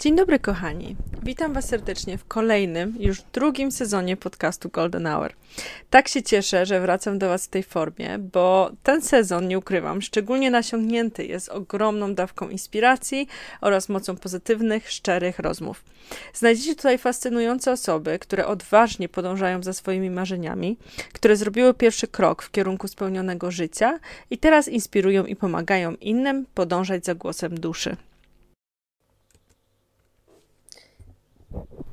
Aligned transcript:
Dzień 0.00 0.16
dobry, 0.16 0.38
kochani. 0.38 0.96
Witam 1.22 1.52
Was 1.52 1.68
serdecznie 1.68 2.18
w 2.18 2.24
kolejnym, 2.24 2.94
już 2.98 3.22
drugim 3.32 3.72
sezonie 3.72 4.16
podcastu 4.16 4.68
Golden 4.68 5.06
Hour. 5.06 5.32
Tak 5.90 6.08
się 6.08 6.22
cieszę, 6.22 6.66
że 6.66 6.80
wracam 6.80 7.18
do 7.18 7.28
Was 7.28 7.46
w 7.46 7.48
tej 7.48 7.62
formie, 7.62 8.18
bo 8.18 8.70
ten 8.82 9.02
sezon, 9.02 9.48
nie 9.48 9.58
ukrywam, 9.58 10.02
szczególnie 10.02 10.50
nasiągnięty 10.50 11.24
jest 11.26 11.48
ogromną 11.48 12.14
dawką 12.14 12.48
inspiracji 12.48 13.28
oraz 13.60 13.88
mocą 13.88 14.16
pozytywnych, 14.16 14.90
szczerych 14.90 15.38
rozmów. 15.38 15.84
Znajdziecie 16.34 16.74
tutaj 16.74 16.98
fascynujące 16.98 17.72
osoby, 17.72 18.18
które 18.18 18.46
odważnie 18.46 19.08
podążają 19.08 19.62
za 19.62 19.72
swoimi 19.72 20.10
marzeniami, 20.10 20.76
które 21.12 21.36
zrobiły 21.36 21.74
pierwszy 21.74 22.08
krok 22.08 22.42
w 22.42 22.50
kierunku 22.50 22.88
spełnionego 22.88 23.50
życia 23.50 23.98
i 24.30 24.38
teraz 24.38 24.68
inspirują 24.68 25.24
i 25.24 25.36
pomagają 25.36 25.94
innym 25.94 26.46
podążać 26.54 27.04
za 27.04 27.14
głosem 27.14 27.60
duszy. 27.60 27.96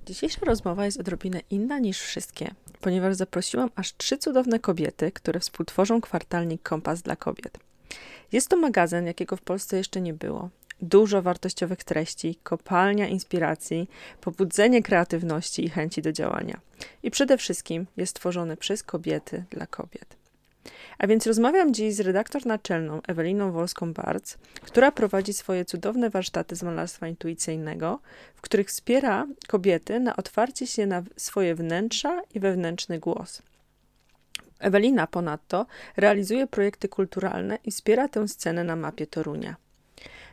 Dzisiejsza 0.05 0.39
rozmowa 0.45 0.85
jest 0.85 0.99
odrobinę 0.99 1.41
inna 1.49 1.79
niż 1.79 1.99
wszystkie, 1.99 2.53
ponieważ 2.81 3.15
zaprosiłam 3.15 3.69
aż 3.75 3.97
trzy 3.97 4.17
cudowne 4.17 4.59
kobiety, 4.59 5.11
które 5.11 5.39
współtworzą 5.39 6.01
kwartalnik 6.01 6.63
Kompas 6.63 7.01
dla 7.01 7.15
Kobiet. 7.15 7.57
Jest 8.31 8.49
to 8.49 8.57
magazyn, 8.57 9.05
jakiego 9.05 9.35
w 9.37 9.41
Polsce 9.41 9.77
jeszcze 9.77 10.01
nie 10.01 10.13
było. 10.13 10.49
Dużo 10.81 11.21
wartościowych 11.21 11.83
treści, 11.83 12.39
kopalnia 12.43 13.07
inspiracji, 13.07 13.89
pobudzenie 14.21 14.83
kreatywności 14.83 15.65
i 15.65 15.69
chęci 15.69 16.01
do 16.01 16.11
działania. 16.11 16.59
I 17.03 17.11
przede 17.11 17.37
wszystkim 17.37 17.87
jest 17.97 18.15
tworzony 18.15 18.57
przez 18.57 18.83
kobiety 18.83 19.43
dla 19.49 19.67
kobiet. 19.67 20.24
A 20.97 21.07
więc 21.07 21.27
rozmawiam 21.27 21.73
dziś 21.73 21.95
z 21.95 21.99
redaktor 21.99 22.45
naczelną 22.45 23.01
Eweliną 23.07 23.51
Wolską-Barc, 23.51 24.37
która 24.61 24.91
prowadzi 24.91 25.33
swoje 25.33 25.65
cudowne 25.65 26.09
warsztaty 26.09 26.55
z 26.55 26.63
malarstwa 26.63 27.07
intuicyjnego, 27.07 27.99
w 28.35 28.41
których 28.41 28.67
wspiera 28.67 29.27
kobiety 29.47 29.99
na 29.99 30.15
otwarcie 30.15 30.67
się 30.67 30.85
na 30.85 31.03
swoje 31.17 31.55
wnętrza 31.55 32.21
i 32.33 32.39
wewnętrzny 32.39 32.99
głos. 32.99 33.41
Ewelina 34.59 35.07
ponadto 35.07 35.65
realizuje 35.97 36.47
projekty 36.47 36.89
kulturalne 36.89 37.57
i 37.63 37.71
wspiera 37.71 38.07
tę 38.07 38.27
scenę 38.27 38.63
na 38.63 38.75
mapie 38.75 39.07
Torunia. 39.07 39.55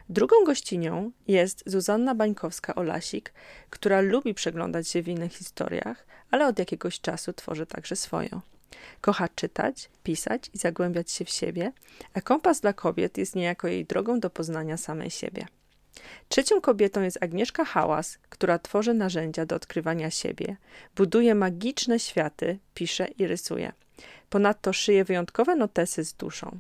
Drugą 0.08 0.36
gościnią 0.46 1.10
jest 1.28 1.62
Zuzanna 1.66 2.14
Bańkowska-Olasik, 2.14 3.32
która 3.70 4.00
lubi 4.00 4.34
przeglądać 4.34 4.88
się 4.88 5.02
w 5.02 5.08
innych 5.08 5.32
historiach, 5.32 6.06
ale 6.30 6.46
od 6.46 6.58
jakiegoś 6.58 7.00
czasu 7.00 7.32
tworzy 7.32 7.66
także 7.66 7.96
swoją. 7.96 8.40
Kocha 9.00 9.28
czytać, 9.28 9.90
pisać 10.02 10.50
i 10.54 10.58
zagłębiać 10.58 11.10
się 11.10 11.24
w 11.24 11.30
siebie, 11.30 11.72
a 12.14 12.20
kompas 12.20 12.60
dla 12.60 12.72
kobiet 12.72 13.18
jest 13.18 13.36
niejako 13.36 13.68
jej 13.68 13.84
drogą 13.84 14.20
do 14.20 14.30
poznania 14.30 14.76
samej 14.76 15.10
siebie. 15.10 15.46
Trzecią 16.28 16.60
kobietą 16.60 17.02
jest 17.02 17.22
Agnieszka 17.22 17.64
Hałas, 17.64 18.18
która 18.28 18.58
tworzy 18.58 18.94
narzędzia 18.94 19.46
do 19.46 19.56
odkrywania 19.56 20.10
siebie, 20.10 20.56
buduje 20.96 21.34
magiczne 21.34 21.98
światy, 21.98 22.58
pisze 22.74 23.08
i 23.18 23.26
rysuje. 23.26 23.72
Ponadto 24.30 24.72
szyje 24.72 25.04
wyjątkowe 25.04 25.56
notesy 25.56 26.04
z 26.04 26.14
duszą. 26.14 26.58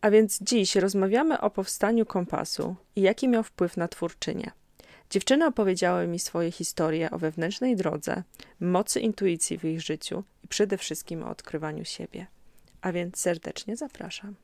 A 0.00 0.10
więc 0.10 0.38
dziś 0.42 0.76
rozmawiamy 0.76 1.40
o 1.40 1.50
powstaniu 1.50 2.06
kompasu 2.06 2.76
i 2.96 3.00
jaki 3.00 3.28
miał 3.28 3.42
wpływ 3.42 3.76
na 3.76 3.88
twórczynię. 3.88 4.50
Dziewczyny 5.10 5.46
opowiedziały 5.46 6.06
mi 6.06 6.18
swoje 6.18 6.50
historie 6.50 7.10
o 7.10 7.18
wewnętrznej 7.18 7.76
drodze, 7.76 8.22
mocy 8.60 9.00
intuicji 9.00 9.58
w 9.58 9.64
ich 9.64 9.80
życiu 9.80 10.24
i 10.44 10.48
przede 10.48 10.78
wszystkim 10.78 11.22
o 11.22 11.30
odkrywaniu 11.30 11.84
siebie. 11.84 12.26
A 12.80 12.92
więc 12.92 13.18
serdecznie 13.18 13.76
zapraszam. 13.76 14.34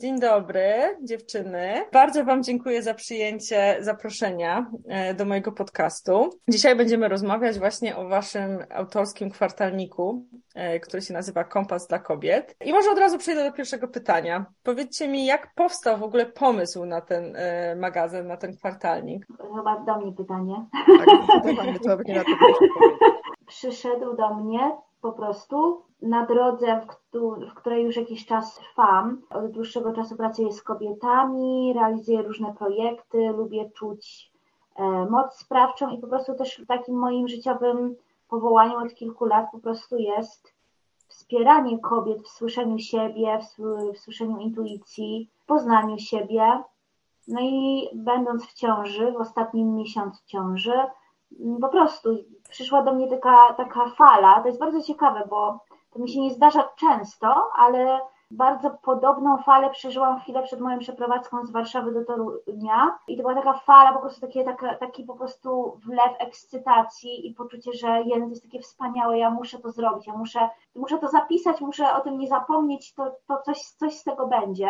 Dzień 0.00 0.20
dobry, 0.20 0.96
dziewczyny. 1.02 1.86
Bardzo 1.92 2.24
Wam 2.24 2.42
dziękuję 2.42 2.82
za 2.82 2.94
przyjęcie 2.94 3.76
zaproszenia 3.80 4.66
e, 4.88 5.14
do 5.14 5.24
mojego 5.24 5.52
podcastu. 5.52 6.30
Dzisiaj 6.48 6.76
będziemy 6.76 7.08
rozmawiać 7.08 7.58
właśnie 7.58 7.96
o 7.96 8.08
Waszym 8.08 8.58
autorskim 8.70 9.30
kwartalniku, 9.30 10.26
e, 10.54 10.80
który 10.80 11.02
się 11.02 11.14
nazywa 11.14 11.44
Kompas 11.44 11.86
dla 11.86 11.98
Kobiet. 11.98 12.56
I 12.64 12.72
może 12.72 12.90
od 12.90 12.98
razu 12.98 13.18
przejdę 13.18 13.44
do 13.44 13.52
pierwszego 13.52 13.88
pytania. 13.88 14.46
Powiedzcie 14.62 15.08
mi, 15.08 15.26
jak 15.26 15.54
powstał 15.54 15.98
w 15.98 16.02
ogóle 16.02 16.26
pomysł 16.26 16.84
na 16.84 17.00
ten 17.00 17.36
e, 17.36 17.76
magazyn, 17.76 18.26
na 18.26 18.36
ten 18.36 18.56
kwartalnik? 18.56 19.26
Chyba 19.56 19.80
do 19.80 20.00
mnie 20.00 20.12
pytanie. 20.12 20.66
Tak, 20.98 21.06
to 21.82 22.02
nie 22.04 22.14
na 22.14 22.24
to 22.24 22.36
Przyszedł 23.46 24.16
do 24.16 24.34
mnie 24.34 24.76
po 25.04 25.12
prostu 25.12 25.82
na 26.02 26.26
drodze, 26.26 26.86
w, 27.50 27.54
której 27.54 27.84
już 27.84 27.96
jakiś 27.96 28.26
czas 28.26 28.54
trwam. 28.54 29.22
Od 29.30 29.50
dłuższego 29.50 29.92
czasu 29.92 30.16
pracuję 30.16 30.52
z 30.52 30.62
kobietami, 30.62 31.72
realizuję 31.72 32.22
różne 32.22 32.54
projekty, 32.54 33.28
lubię 33.28 33.70
czuć 33.70 34.32
e, 34.76 34.82
moc 35.10 35.36
sprawczą 35.36 35.90
i 35.90 35.98
po 35.98 36.06
prostu 36.06 36.34
też 36.34 36.62
takim 36.68 36.94
moim 36.94 37.28
życiowym 37.28 37.96
powołaniem 38.28 38.82
od 38.82 38.94
kilku 38.94 39.24
lat 39.24 39.46
po 39.52 39.58
prostu 39.58 39.96
jest 39.96 40.54
wspieranie 41.08 41.78
kobiet 41.78 42.22
w 42.22 42.28
słyszeniu 42.28 42.78
siebie, 42.78 43.38
w, 43.38 43.62
w 43.94 43.98
słyszeniu 43.98 44.38
intuicji, 44.38 45.30
w 45.42 45.46
poznaniu 45.46 45.98
siebie. 45.98 46.62
No 47.28 47.40
i 47.40 47.88
będąc 47.94 48.46
w 48.46 48.54
ciąży, 48.54 49.12
w 49.12 49.16
ostatnim 49.16 49.74
miesiącu 49.74 50.22
ciąży, 50.26 50.74
po 51.60 51.68
prostu 51.68 52.08
przyszła 52.50 52.82
do 52.82 52.92
mnie 52.92 53.08
taka, 53.08 53.54
taka 53.56 53.88
fala. 53.88 54.40
To 54.40 54.46
jest 54.46 54.60
bardzo 54.60 54.82
ciekawe, 54.82 55.26
bo 55.30 55.58
to 55.92 55.98
mi 55.98 56.10
się 56.10 56.20
nie 56.20 56.30
zdarza 56.30 56.68
często, 56.76 57.50
ale 57.56 58.00
bardzo 58.30 58.70
podobną 58.70 59.38
falę 59.38 59.70
przeżyłam 59.70 60.20
chwilę 60.20 60.42
przed 60.42 60.60
moją 60.60 60.78
przeprowadzką 60.78 61.46
z 61.46 61.50
Warszawy 61.50 61.92
do 61.92 62.04
Torunia 62.04 62.98
i 63.08 63.16
to 63.16 63.22
była 63.22 63.34
taka 63.34 63.52
fala, 63.52 63.92
po 63.92 64.00
prostu 64.00 64.20
takie, 64.20 64.44
taka, 64.44 64.74
taki 64.74 65.04
po 65.04 65.14
prostu 65.14 65.80
wlew 65.86 66.12
ekscytacji 66.18 67.26
i 67.26 67.34
poczucie, 67.34 67.72
że 67.72 68.02
jeden 68.02 68.30
jest 68.30 68.42
takie 68.42 68.60
wspaniałe, 68.60 69.18
ja 69.18 69.30
muszę 69.30 69.58
to 69.58 69.72
zrobić, 69.72 70.06
ja 70.06 70.16
muszę, 70.16 70.48
muszę 70.76 70.98
to 70.98 71.08
zapisać, 71.08 71.60
muszę 71.60 71.92
o 71.94 72.00
tym 72.00 72.18
nie 72.18 72.28
zapomnieć, 72.28 72.94
to, 72.94 73.12
to 73.26 73.42
coś, 73.42 73.60
coś 73.62 73.94
z 73.94 74.04
tego 74.04 74.26
będzie. 74.26 74.68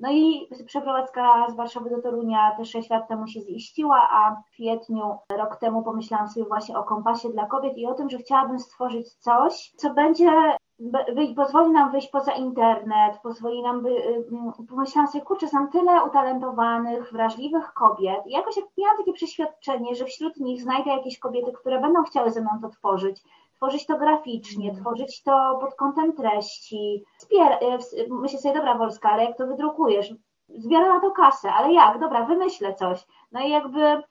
No 0.00 0.10
i 0.12 0.48
przeprowadzka 0.66 1.46
z 1.50 1.56
Warszawy 1.56 1.90
do 1.90 2.02
Torunia 2.02 2.54
też 2.56 2.70
6 2.70 2.90
lat 2.90 3.08
temu 3.08 3.26
się 3.26 3.40
ziściła, 3.40 4.08
a 4.10 4.34
w 4.34 4.50
kwietniu 4.50 5.18
rok 5.36 5.56
temu 5.56 5.82
pomyślałam 5.82 6.28
sobie 6.28 6.46
właśnie 6.46 6.78
o 6.78 6.84
kompasie 6.84 7.28
dla 7.28 7.46
kobiet 7.46 7.78
i 7.78 7.86
o 7.86 7.94
tym, 7.94 8.10
że 8.10 8.18
chciałabym 8.18 8.58
stworzyć 8.58 9.14
coś, 9.14 9.72
co 9.76 9.94
będzie 9.94 10.30
pozwoli 11.36 11.70
nam 11.70 11.92
wyjść 11.92 12.08
poza 12.08 12.32
internet, 12.32 13.18
pozwoli 13.22 13.62
nam, 13.62 13.82
by, 13.82 13.90
y, 13.90 14.24
pomyślałam 14.68 15.10
sobie, 15.10 15.24
kurczę, 15.24 15.48
są 15.48 15.68
tyle 15.68 16.04
utalentowanych, 16.04 17.12
wrażliwych 17.12 17.72
kobiet. 17.72 18.26
I 18.26 18.30
jakoś 18.30 18.56
jak 18.56 18.66
miałam 18.78 18.96
takie 18.96 19.12
przeświadczenie, 19.12 19.94
że 19.94 20.04
wśród 20.04 20.36
nich 20.36 20.62
znajdę 20.62 20.90
jakieś 20.90 21.18
kobiety, 21.18 21.52
które 21.52 21.80
będą 21.80 22.02
chciały 22.02 22.30
ze 22.30 22.40
mną 22.40 22.50
to 22.62 22.68
tworzyć, 22.68 23.22
tworzyć 23.58 23.86
to 23.86 23.98
graficznie, 23.98 24.74
tworzyć 24.74 25.22
to 25.22 25.58
pod 25.60 25.74
kątem 25.74 26.12
treści. 26.12 27.04
Spier 27.18 27.52
e, 27.52 27.78
myślę 28.10 28.38
sobie, 28.38 28.54
dobra 28.54 28.74
Wolska, 28.74 29.10
ale 29.10 29.24
jak 29.24 29.36
to 29.36 29.46
wydrukujesz? 29.46 30.14
Zbiorę 30.48 30.88
na 30.88 31.00
to 31.00 31.10
kasę, 31.10 31.52
ale 31.52 31.72
jak? 31.72 32.00
Dobra, 32.00 32.24
wymyślę 32.24 32.74
coś. 32.74 33.06
No 33.32 33.40
i 33.40 33.50
jakby 33.50 34.02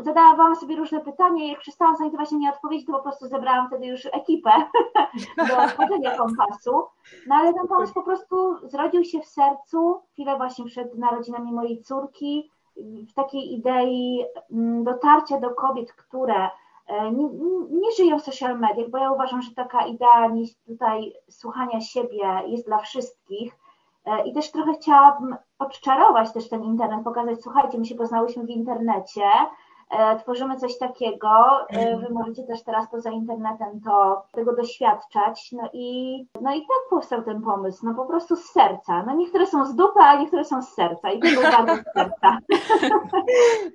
zadałam 0.00 0.56
sobie 0.56 0.76
różne 0.76 1.00
pytania 1.00 1.44
i 1.44 1.48
jak 1.48 1.60
przestałam 1.60 1.96
znajdować 1.96 2.32
nie 2.32 2.50
odpowiedzi, 2.50 2.86
to 2.86 2.92
po 2.92 3.02
prostu 3.02 3.26
zebrałam 3.26 3.68
wtedy 3.68 3.86
już 3.86 4.06
ekipę 4.06 4.50
do 5.48 5.68
tworzenia 5.68 6.16
kompasu. 6.16 6.82
No 7.26 7.34
ale 7.34 7.54
ten 7.54 7.68
pomysł 7.68 7.94
po 7.94 8.02
prostu 8.02 8.68
zrodził 8.68 9.04
się 9.04 9.20
w 9.20 9.26
sercu 9.26 10.02
chwilę 10.12 10.36
właśnie 10.36 10.64
przed 10.64 10.98
narodzinami 10.98 11.52
mojej 11.52 11.82
córki, 11.82 12.50
w 13.08 13.14
takiej 13.14 13.54
idei 13.54 14.24
mm, 14.52 14.84
dotarcia 14.84 15.40
do 15.40 15.50
kobiet, 15.50 15.92
które 15.92 16.48
nie, 17.12 17.28
nie 17.70 17.92
żyją 17.96 18.18
w 18.18 18.22
social 18.24 18.58
mediach, 18.58 18.90
bo 18.90 18.98
ja 18.98 19.12
uważam, 19.12 19.42
że 19.42 19.54
taka 19.54 19.86
idea 19.86 20.30
tutaj 20.66 21.12
słuchania 21.28 21.80
siebie 21.80 22.42
jest 22.46 22.66
dla 22.66 22.78
wszystkich. 22.78 23.56
E, 24.04 24.26
I 24.26 24.32
też 24.32 24.50
trochę 24.50 24.74
chciałabym 24.74 25.36
odczarować 25.58 26.32
też 26.32 26.48
ten 26.48 26.64
internet, 26.64 27.04
pokazać, 27.04 27.42
słuchajcie, 27.42 27.78
my 27.78 27.84
się 27.84 27.94
poznałyśmy 27.94 28.44
w 28.44 28.50
internecie, 28.50 29.22
E, 29.24 29.46
tworzymy 30.18 30.56
coś 30.56 30.78
takiego. 30.78 31.28
E, 31.70 31.78
mhm. 31.78 32.00
Wy 32.00 32.14
możecie 32.14 32.42
też 32.42 32.62
teraz 32.62 32.90
poza 32.90 33.10
internetem 33.10 33.80
to 33.84 34.22
tego 34.32 34.56
doświadczać. 34.56 35.52
No 35.52 35.70
i, 35.72 36.18
no 36.40 36.54
i 36.54 36.60
tak 36.60 36.90
powstał 36.90 37.22
ten 37.22 37.42
pomysł. 37.42 37.86
No 37.86 37.94
po 37.94 38.06
prostu 38.06 38.36
z 38.36 38.44
serca. 38.44 39.04
No 39.06 39.16
niektóre 39.16 39.46
są 39.46 39.66
z 39.66 39.74
dupy, 39.74 40.00
a 40.00 40.20
niektóre 40.20 40.44
są 40.44 40.62
z 40.62 40.74
serca. 40.74 41.10
I 41.10 41.20
to 41.20 41.28
było 41.28 41.42
bardzo 41.42 41.76
z 41.76 41.94
serca. 41.94 42.38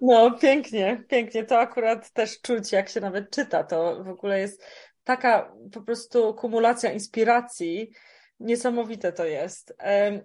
No 0.01 0.31
pięknie, 0.31 1.03
pięknie. 1.07 1.43
To 1.43 1.59
akurat 1.59 2.11
też 2.11 2.41
czuć, 2.41 2.71
jak 2.71 2.89
się 2.89 3.01
nawet 3.01 3.29
czyta. 3.29 3.63
To 3.63 4.03
w 4.03 4.09
ogóle 4.09 4.39
jest 4.39 4.63
taka 5.03 5.51
po 5.73 5.81
prostu 5.81 6.33
kumulacja 6.33 6.91
inspiracji. 6.91 7.91
Niesamowite 8.39 9.11
to 9.11 9.25
jest. 9.25 9.77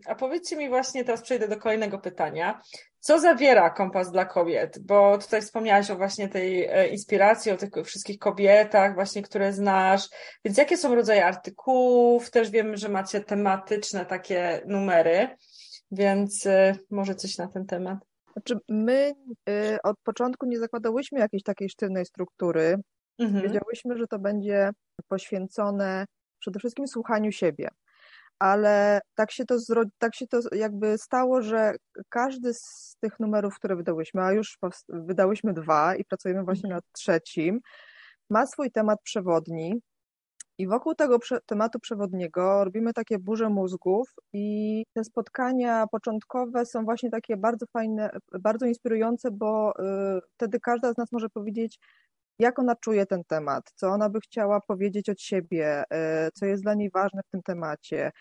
A 0.07 0.15
powiedzcie 0.15 0.57
mi 0.57 0.69
właśnie, 0.69 1.05
teraz 1.05 1.23
przejdę 1.23 1.49
do 1.49 1.57
kolejnego 1.57 1.99
pytania. 1.99 2.61
Co 3.05 3.21
zawiera 3.21 3.71
kompas 3.71 4.11
dla 4.11 4.25
kobiet? 4.25 4.79
Bo 4.79 5.19
tutaj 5.19 5.43
wspomniałaś 5.43 5.91
o 5.91 5.97
właśnie 5.97 6.29
tej 6.29 6.65
e, 6.65 6.89
inspiracji, 6.89 7.53
o 7.53 7.57
tych 7.57 7.71
wszystkich 7.85 8.19
kobietach, 8.19 8.95
właśnie, 8.95 9.23
które 9.23 9.53
znasz. 9.53 10.09
Więc 10.45 10.59
jakie 10.59 10.77
są 10.77 10.95
rodzaje 10.95 11.27
artykułów? 11.27 12.31
Też 12.31 12.51
wiemy, 12.51 12.77
że 12.77 12.89
macie 12.89 13.21
tematyczne 13.21 14.07
takie 14.07 14.63
numery, 14.67 15.29
więc 15.91 16.47
e, 16.47 16.77
może 16.91 17.15
coś 17.15 17.39
na 17.39 17.49
ten 17.49 17.67
temat. 17.67 17.99
Znaczy, 18.33 18.59
my 18.69 19.13
y, 19.49 19.79
od 19.83 19.97
początku 20.05 20.47
nie 20.47 20.59
zakładałyśmy 20.59 21.19
jakiejś 21.19 21.43
takiej 21.43 21.69
sztywnej 21.69 22.07
struktury. 22.07 22.77
Mhm. 23.19 23.43
Wiedziałyśmy, 23.43 23.99
że 23.99 24.07
to 24.07 24.19
będzie 24.19 24.71
poświęcone 25.09 26.05
przede 26.39 26.59
wszystkim 26.59 26.89
słuchaniu 26.89 27.33
siebie 27.33 27.69
ale 28.39 29.01
tak 29.15 29.33
się 29.33 29.45
to, 29.45 29.57
tak 29.99 30.15
się 30.15 30.27
to 30.27 30.41
jakby 30.53 30.99
stało, 30.99 31.43
że 31.43 31.75
każdy 32.09 32.55
z 32.55 32.97
tych 33.01 33.21
numerów, 33.21 33.55
które 33.55 33.77
wydałyśmy, 33.77 34.23
a 34.23 34.33
już 34.33 34.59
wydałyśmy 34.89 35.53
dwa 35.53 35.97
i 35.97 36.05
pracujemy 36.05 36.45
właśnie 36.45 36.71
nad 36.71 36.85
trzecim, 36.93 37.61
ma 38.31 38.47
swój 38.47 38.71
temat 38.71 38.99
przewodni. 39.03 39.81
I 40.59 40.67
wokół 40.67 40.95
tego 40.95 41.19
tematu 41.47 41.81
przewodniego 41.81 42.65
robimy 42.65 42.93
takie 42.93 43.19
burze 43.19 43.49
mózgów, 43.49 44.15
i 44.33 44.85
te 44.93 45.05
spotkania 45.05 45.87
początkowe 45.87 46.67
są 46.67 46.85
właśnie 46.85 47.11
takie 47.11 47.37
bardzo 47.37 47.67
fajne, 47.67 48.11
bardzo 48.41 48.67
inspirujące, 48.67 49.31
bo 49.31 49.73
y, 50.19 50.21
wtedy 50.35 50.61
każda 50.61 50.93
z 50.93 50.97
nas 50.97 51.13
może 51.13 51.29
powiedzieć, 51.29 51.79
jak 52.39 52.59
ona 52.59 52.77
czuje 52.77 53.07
ten 53.07 53.25
temat, 53.25 53.73
co 53.75 53.89
ona 53.89 54.09
by 54.09 54.21
chciała 54.21 54.61
powiedzieć 54.61 55.09
od 55.09 55.21
siebie, 55.21 55.85
e, 55.91 56.31
co 56.35 56.47
jest 56.47 56.63
dla 56.63 56.75
niej 56.75 56.91
ważne 56.91 57.23
w 57.23 57.31
tym 57.31 57.43
temacie. 57.43 58.13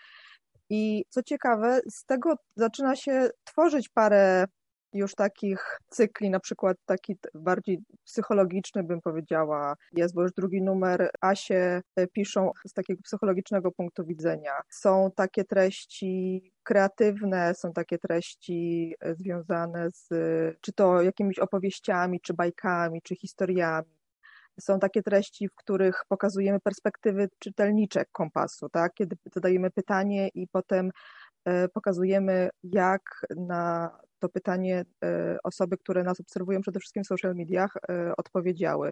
I 0.70 1.04
co 1.08 1.22
ciekawe, 1.22 1.80
z 1.90 2.04
tego 2.04 2.34
zaczyna 2.56 2.96
się 2.96 3.30
tworzyć 3.44 3.88
parę 3.88 4.46
już 4.94 5.14
takich 5.14 5.80
cykli, 5.88 6.30
na 6.30 6.40
przykład 6.40 6.76
taki 6.86 7.16
bardziej 7.34 7.78
psychologiczny, 8.04 8.82
bym 8.82 9.00
powiedziała, 9.00 9.74
jest, 9.92 10.14
bo 10.14 10.22
już 10.22 10.32
drugi 10.32 10.62
numer 10.62 11.10
Asie 11.20 11.82
e, 11.96 12.06
piszą 12.06 12.50
z 12.66 12.72
takiego 12.72 13.02
psychologicznego 13.02 13.72
punktu 13.72 14.04
widzenia. 14.06 14.52
Są 14.70 15.10
takie 15.16 15.44
treści 15.44 16.42
kreatywne, 16.62 17.54
są 17.54 17.72
takie 17.72 17.98
treści 17.98 18.94
e, 19.00 19.14
związane 19.14 19.90
z 19.90 20.08
czy 20.60 20.72
to 20.72 21.02
jakimiś 21.02 21.38
opowieściami, 21.38 22.20
czy 22.20 22.34
bajkami, 22.34 23.02
czy 23.02 23.16
historiami 23.16 23.93
są 24.60 24.78
takie 24.78 25.02
treści, 25.02 25.48
w 25.48 25.54
których 25.54 26.02
pokazujemy 26.08 26.60
perspektywy 26.60 27.28
czytelnicze 27.38 28.04
kompasu, 28.12 28.68
tak? 28.68 28.94
kiedy 28.94 29.16
zadajemy 29.34 29.70
pytanie 29.70 30.28
i 30.34 30.48
potem 30.48 30.90
e, 31.44 31.68
pokazujemy, 31.68 32.48
jak 32.62 33.02
na 33.36 33.90
to 34.18 34.28
pytanie 34.28 34.84
e, 35.04 35.36
osoby, 35.44 35.76
które 35.78 36.04
nas 36.04 36.20
obserwują 36.20 36.60
przede 36.60 36.80
wszystkim 36.80 37.04
w 37.04 37.06
social 37.06 37.34
mediach, 37.34 37.76
e, 37.88 38.12
odpowiedziały. 38.16 38.90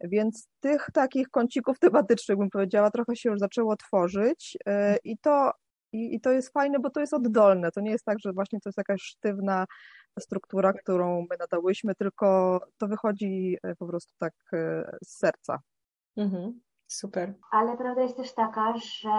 Więc 0.00 0.48
tych 0.60 0.86
takich 0.94 1.28
kącików 1.28 1.78
tematycznych, 1.78 2.38
bym 2.38 2.50
powiedziała, 2.50 2.90
trochę 2.90 3.16
się 3.16 3.30
już 3.30 3.38
zaczęło 3.38 3.76
tworzyć 3.76 4.56
i 5.04 5.18
to, 5.18 5.52
i, 5.92 6.14
i 6.14 6.20
to 6.20 6.32
jest 6.32 6.52
fajne, 6.52 6.78
bo 6.78 6.90
to 6.90 7.00
jest 7.00 7.14
oddolne. 7.14 7.70
To 7.70 7.80
nie 7.80 7.90
jest 7.90 8.04
tak, 8.04 8.18
że 8.20 8.32
właśnie 8.32 8.60
to 8.60 8.68
jest 8.68 8.78
jakaś 8.78 9.02
sztywna 9.02 9.66
struktura, 10.20 10.72
którą 10.72 11.26
my 11.30 11.36
nadałyśmy, 11.38 11.94
tylko 11.94 12.60
to 12.78 12.88
wychodzi 12.88 13.56
e, 13.62 13.76
po 13.76 13.86
prostu 13.86 14.12
tak 14.18 14.32
e, 14.52 14.96
z 15.04 15.18
serca. 15.18 15.60
Mhm. 16.16 16.60
Super. 16.86 17.34
Ale 17.50 17.76
prawda 17.76 18.02
jest 18.02 18.16
też 18.16 18.32
taka, 18.34 18.74
że 18.76 19.10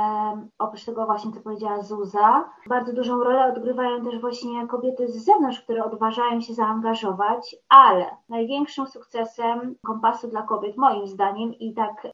oprócz 0.57 0.85
tego 0.85 1.05
właśnie, 1.05 1.31
co 1.31 1.41
powiedziała 1.41 1.81
Zuza, 1.81 2.49
bardzo 2.69 2.93
dużą 2.93 3.23
rolę 3.23 3.53
odgrywają 3.53 4.05
też 4.05 4.21
właśnie 4.21 4.67
kobiety 4.67 5.07
z 5.07 5.25
zewnątrz, 5.25 5.61
które 5.61 5.83
odważają 5.83 6.41
się 6.41 6.53
zaangażować, 6.53 7.55
ale 7.69 8.17
największym 8.29 8.87
sukcesem 8.87 9.75
kompasu 9.85 10.27
dla 10.27 10.41
kobiet, 10.41 10.77
moim 10.77 11.07
zdaniem, 11.07 11.53
i 11.53 11.73
tak 11.73 12.07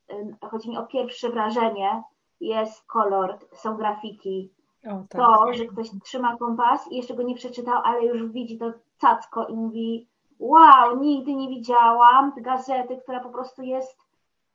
chodzi 0.52 0.70
mi 0.70 0.78
o 0.78 0.86
pierwsze 0.86 1.30
wrażenie, 1.30 2.04
jest 2.40 2.88
kolor, 2.88 3.40
są 3.54 3.78
grafiki, 3.78 4.54
tak. 4.82 5.22
To, 5.22 5.54
że 5.54 5.66
ktoś 5.66 5.90
trzyma 6.04 6.38
kompas 6.38 6.92
i 6.92 6.98
jeszcze 6.98 7.14
go 7.14 7.24
nie 7.24 7.36
przeczytał, 7.36 7.82
ale 7.84 8.06
już 8.06 8.32
widzi 8.32 8.58
to 8.58 8.72
cacko 8.98 9.48
i 9.48 9.56
mówi 9.56 10.08
wow, 10.40 11.00
nigdy 11.00 11.36
nie 11.36 11.50
widziałam 11.50 12.34
gazety, 12.38 12.98
która 12.98 13.20
po 13.20 13.30
prostu 13.30 13.62
jest 13.62 13.98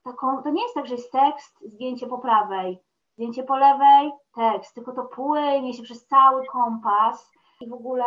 taką, 0.04 0.42
to 0.42 0.50
nie 0.50 0.62
jest 0.62 0.74
tak, 0.74 0.86
że 0.86 0.94
jest 0.94 1.12
tekst, 1.12 1.58
zdjęcie 1.66 2.06
po 2.06 2.18
prawej, 2.18 2.78
zdjęcie 3.14 3.42
po 3.42 3.56
lewej, 3.56 4.12
tekst, 4.34 4.74
tylko 4.74 4.92
to 4.92 5.04
płynie 5.04 5.74
się 5.74 5.82
przez 5.82 6.06
cały 6.06 6.46
kompas 6.46 7.30
i 7.60 7.68
w 7.68 7.72
ogóle 7.72 8.04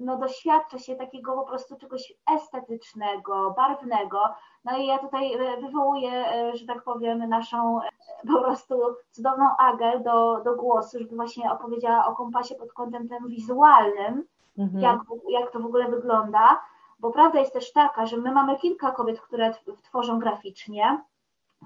no, 0.00 0.18
doświadcza 0.18 0.78
się 0.78 0.96
takiego 0.96 1.34
po 1.34 1.44
prostu 1.44 1.76
czegoś 1.76 2.12
estetycznego, 2.36 3.54
barwnego. 3.56 4.34
No 4.64 4.78
i 4.78 4.86
ja 4.86 4.98
tutaj 4.98 5.34
e, 5.34 5.60
wywołuję, 5.60 6.10
e, 6.10 6.56
że 6.56 6.66
tak 6.66 6.84
powiem, 6.84 7.28
naszą 7.28 7.82
e, 7.82 7.88
po 8.28 8.42
prostu 8.42 8.80
cudowną 9.10 9.44
Agę 9.58 10.00
do, 10.00 10.40
do 10.44 10.56
głosu, 10.56 10.98
żeby 10.98 11.16
właśnie 11.16 11.52
opowiedziała 11.52 12.06
o 12.06 12.16
kompasie 12.16 12.54
pod 12.54 12.72
kątem 12.72 13.08
tym 13.08 13.28
wizualnym, 13.28 14.24
mhm. 14.58 14.82
jak, 14.82 15.00
jak 15.28 15.50
to 15.50 15.60
w 15.60 15.66
ogóle 15.66 15.88
wygląda. 15.88 16.60
Bo 17.00 17.10
prawda 17.10 17.40
jest 17.40 17.52
też 17.52 17.72
taka, 17.72 18.06
że 18.06 18.16
my 18.16 18.32
mamy 18.32 18.56
kilka 18.56 18.90
kobiet, 18.90 19.20
które 19.20 19.54
tworzą 19.82 20.18
graficznie, 20.18 21.02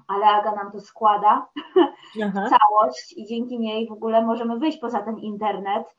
ale 0.07 0.25
Aga 0.25 0.55
nam 0.55 0.71
to 0.71 0.81
składa 0.81 1.47
w 2.15 2.33
całość 2.33 3.13
i 3.17 3.25
dzięki 3.25 3.59
niej 3.59 3.87
w 3.87 3.91
ogóle 3.91 4.21
możemy 4.21 4.59
wyjść 4.59 4.77
poza 4.77 5.01
ten 5.01 5.17
internet 5.17 5.95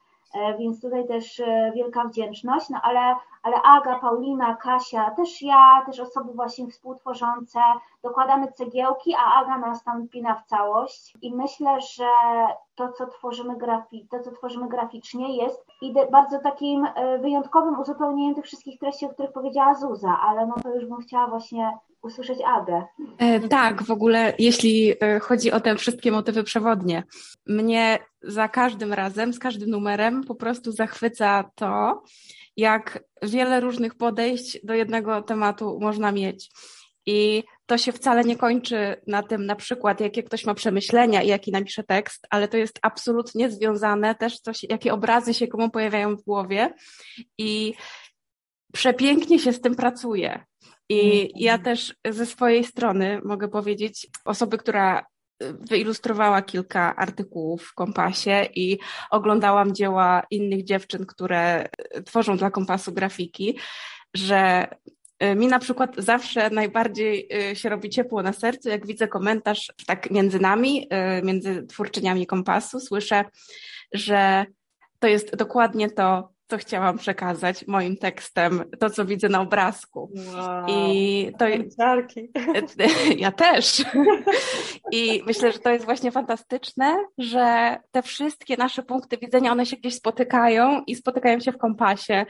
więc 0.59 0.81
tutaj 0.81 1.07
też 1.07 1.41
e, 1.41 1.73
wielka 1.75 2.05
wdzięczność, 2.05 2.71
no 2.71 2.81
ale, 2.83 3.17
ale 3.43 3.63
Aga, 3.63 3.99
Paulina, 3.99 4.57
Kasia, 4.57 5.11
też 5.11 5.43
ja, 5.43 5.83
też 5.87 6.01
osoby 6.01 6.33
właśnie 6.33 6.67
współtworzące, 6.67 7.61
dokładamy 8.03 8.53
cegiełki, 8.53 9.15
a 9.15 9.35
Aga 9.35 9.59
nas 9.59 9.85
tam 9.85 10.09
pina 10.09 10.35
w 10.35 10.45
całość. 10.45 11.15
I 11.23 11.35
myślę, 11.35 11.81
że 11.81 12.07
to, 12.77 12.93
co 12.93 13.07
tworzymy, 13.07 13.57
grafi 13.57 14.07
to, 14.11 14.21
co 14.21 14.33
tworzymy 14.33 14.69
graficznie 14.69 15.37
jest 15.37 15.67
bardzo 16.13 16.39
takim 16.39 16.87
e, 16.95 17.19
wyjątkowym 17.19 17.81
uzupełnieniem 17.81 18.35
tych 18.35 18.45
wszystkich 18.45 18.79
treści, 18.81 19.07
o 19.07 19.09
których 19.09 19.33
powiedziała 19.33 19.75
Zuza, 19.75 20.19
ale 20.23 20.47
no 20.47 20.55
to 20.63 20.75
już 20.75 20.87
bym 20.87 20.99
chciała 20.99 21.27
właśnie 21.29 21.79
usłyszeć 22.03 22.39
Agę. 22.47 22.85
E, 23.19 23.49
tak, 23.49 23.83
w 23.83 23.91
ogóle 23.91 24.35
jeśli 24.39 24.93
e, 25.01 25.21
chodzi 25.21 25.53
o 25.53 25.61
te 25.61 25.77
wszystkie 25.77 26.13
motywy 26.13 26.45
przewodnie, 26.45 27.03
mnie 27.47 27.99
za 28.23 28.49
każdym 28.49 28.93
razem, 28.93 29.33
z 29.33 29.39
każdym 29.39 29.71
numerem 29.71 30.25
po 30.25 30.35
prostu 30.35 30.73
zachwyca 30.73 31.51
to, 31.55 32.03
jak 32.57 33.05
wiele 33.23 33.61
różnych 33.61 33.95
podejść 33.95 34.67
do 34.67 34.75
jednego 34.75 35.23
tematu 35.23 35.79
można 35.81 36.13
mieć. 36.13 36.51
I 37.07 37.45
to 37.67 37.79
się 37.79 37.93
wcale 37.93 38.25
nie 38.25 38.37
kończy 38.37 38.97
na 39.07 39.23
tym, 39.23 39.47
na 39.47 39.57
przykład, 39.57 40.01
jakie 40.01 40.23
ktoś 40.23 40.45
ma 40.45 40.55
przemyślenia 40.55 41.23
i 41.23 41.29
jaki 41.29 41.53
napisze 41.53 41.83
tekst, 41.83 42.27
ale 42.31 42.49
to 42.49 42.57
jest 42.57 42.79
absolutnie 42.83 43.51
związane 43.51 44.15
też, 44.15 44.41
coś, 44.41 44.63
jakie 44.63 44.93
obrazy 44.93 45.35
się 45.35 45.49
komu 45.49 45.71
pojawiają 45.71 46.17
w 46.17 46.23
głowie. 46.23 46.75
I 47.39 47.75
przepięknie 48.73 49.39
się 49.39 49.53
z 49.53 49.61
tym 49.61 49.77
pracuje. 49.77 50.45
I 50.89 51.01
mhm. 51.01 51.31
ja 51.35 51.59
też 51.59 51.95
ze 52.11 52.27
swojej 52.27 52.65
strony 52.65 53.21
mogę 53.25 53.49
powiedzieć, 53.49 54.09
osoby, 54.25 54.59
która 54.59 55.07
wyilustrowała 55.41 56.43
kilka 56.43 56.97
artykułów 56.97 57.63
w 57.63 57.75
kompasie 57.75 58.49
i 58.55 58.79
oglądałam 59.11 59.75
dzieła 59.75 60.23
innych 60.31 60.65
dziewczyn, 60.65 61.07
które 61.07 61.69
tworzą 62.05 62.37
dla 62.37 62.51
kompasu 62.51 62.93
grafiki, 62.93 63.59
że 64.15 64.69
mi 65.37 65.47
na 65.47 65.59
przykład 65.59 65.95
zawsze 65.99 66.51
najbardziej 66.51 67.29
się 67.55 67.69
robi 67.69 67.91
ciepło 67.91 68.23
na 68.23 68.33
sercu, 68.33 68.69
jak 68.69 68.87
widzę 68.87 69.09
komentarz 69.09 69.73
tak 69.87 70.11
między 70.11 70.41
nami, 70.41 70.89
między 71.23 71.67
twórczyniami 71.67 72.27
kompasu, 72.27 72.81
słyszę, 72.81 73.25
że 73.93 74.47
to 74.99 75.09
jest 75.09 75.37
dokładnie 75.37 75.91
to, 75.91 76.33
co 76.49 76.59
chciałam 76.59 76.99
przekazać 76.99 77.67
moim 77.67 77.97
tekstem, 77.97 78.65
to, 78.79 78.91
co 78.91 79.05
widzę 79.05 79.29
na 79.29 79.41
obrazku. 79.41 80.13
Wow, 80.35 80.67
I 80.69 81.33
to 81.39 81.49
Ja 83.19 83.33
też. 83.33 83.85
I 84.93 85.23
myślę, 85.27 85.53
że 85.53 85.59
to 85.59 85.71
jest 85.71 85.85
właśnie 85.85 86.13
fantastyczne, 86.13 87.05
że 87.19 87.77
te 87.91 88.03
wszystkie 88.03 88.57
nasze 88.57 88.83
punkty 88.83 89.19
widzenia, 89.19 89.53
one 89.53 89.67
się 89.67 89.77
gdzieś 89.77 89.95
spotykają 89.95 90.83
i 90.87 90.95
spotykają 90.95 91.41
się 91.41 91.53
w 91.53 91.59
kompasie. 91.59 92.27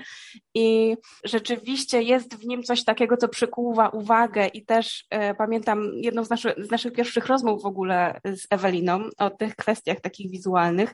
I 0.55 0.97
rzeczywiście 1.25 2.03
jest 2.03 2.37
w 2.37 2.47
nim 2.47 2.63
coś 2.63 2.85
takiego, 2.85 3.17
co 3.17 3.29
przykuwa 3.29 3.89
uwagę 3.89 4.47
i 4.47 4.65
też 4.65 5.05
e, 5.11 5.35
pamiętam 5.35 5.91
jedną 5.95 6.25
z, 6.25 6.31
naszy, 6.31 6.55
z 6.59 6.71
naszych 6.71 6.93
pierwszych 6.93 7.27
rozmów 7.27 7.63
w 7.63 7.67
ogóle 7.67 8.21
z 8.25 8.47
Eweliną 8.51 9.01
o 9.19 9.31
tych 9.31 9.57
kwestiach 9.57 10.01
takich 10.01 10.31
wizualnych 10.31 10.93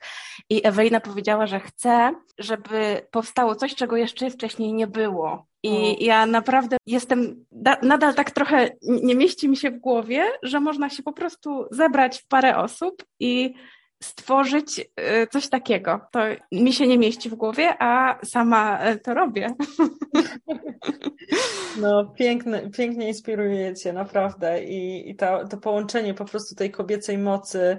i 0.51 0.67
Ewelina 0.67 1.01
powiedziała, 1.01 1.47
że 1.47 1.61
chce, 1.61 2.15
żeby 2.39 3.07
powstało 3.13 3.55
coś, 3.55 3.75
czego 3.75 3.97
jeszcze 3.97 4.31
wcześniej 4.31 4.73
nie 4.73 4.87
było. 4.87 5.47
I 5.63 6.05
ja 6.05 6.27
naprawdę 6.27 6.77
jestem, 6.87 7.45
nadal 7.83 8.15
tak 8.15 8.31
trochę 8.31 8.71
nie 8.83 9.15
mieści 9.15 9.49
mi 9.49 9.57
się 9.57 9.71
w 9.71 9.79
głowie, 9.79 10.25
że 10.43 10.61
można 10.61 10.91
się 10.91 11.03
po 11.03 11.13
prostu 11.13 11.67
zebrać 11.71 12.19
w 12.19 12.27
parę 12.27 12.57
osób 12.57 13.05
i 13.21 13.55
stworzyć 14.03 14.79
y, 14.81 15.27
coś 15.27 15.49
takiego. 15.49 16.01
To 16.13 16.21
mi 16.53 16.73
się 16.73 16.87
nie 16.87 16.99
mieści 16.99 17.31
w 17.31 17.35
głowie, 17.35 17.75
a 17.79 18.19
sama 18.25 18.79
e, 18.79 18.99
to 18.99 19.15
robię. 19.15 19.49
No, 21.81 22.13
piękne, 22.19 22.71
pięknie 22.71 23.09
inspirujecie, 23.09 23.93
naprawdę. 23.93 24.65
I, 24.65 25.11
i 25.11 25.17
to, 25.17 25.49
to 25.49 25.57
połączenie 25.57 26.15
po 26.15 26.25
prostu 26.25 26.55
tej 26.55 26.71
kobiecej 26.71 27.19
mocy 27.19 27.79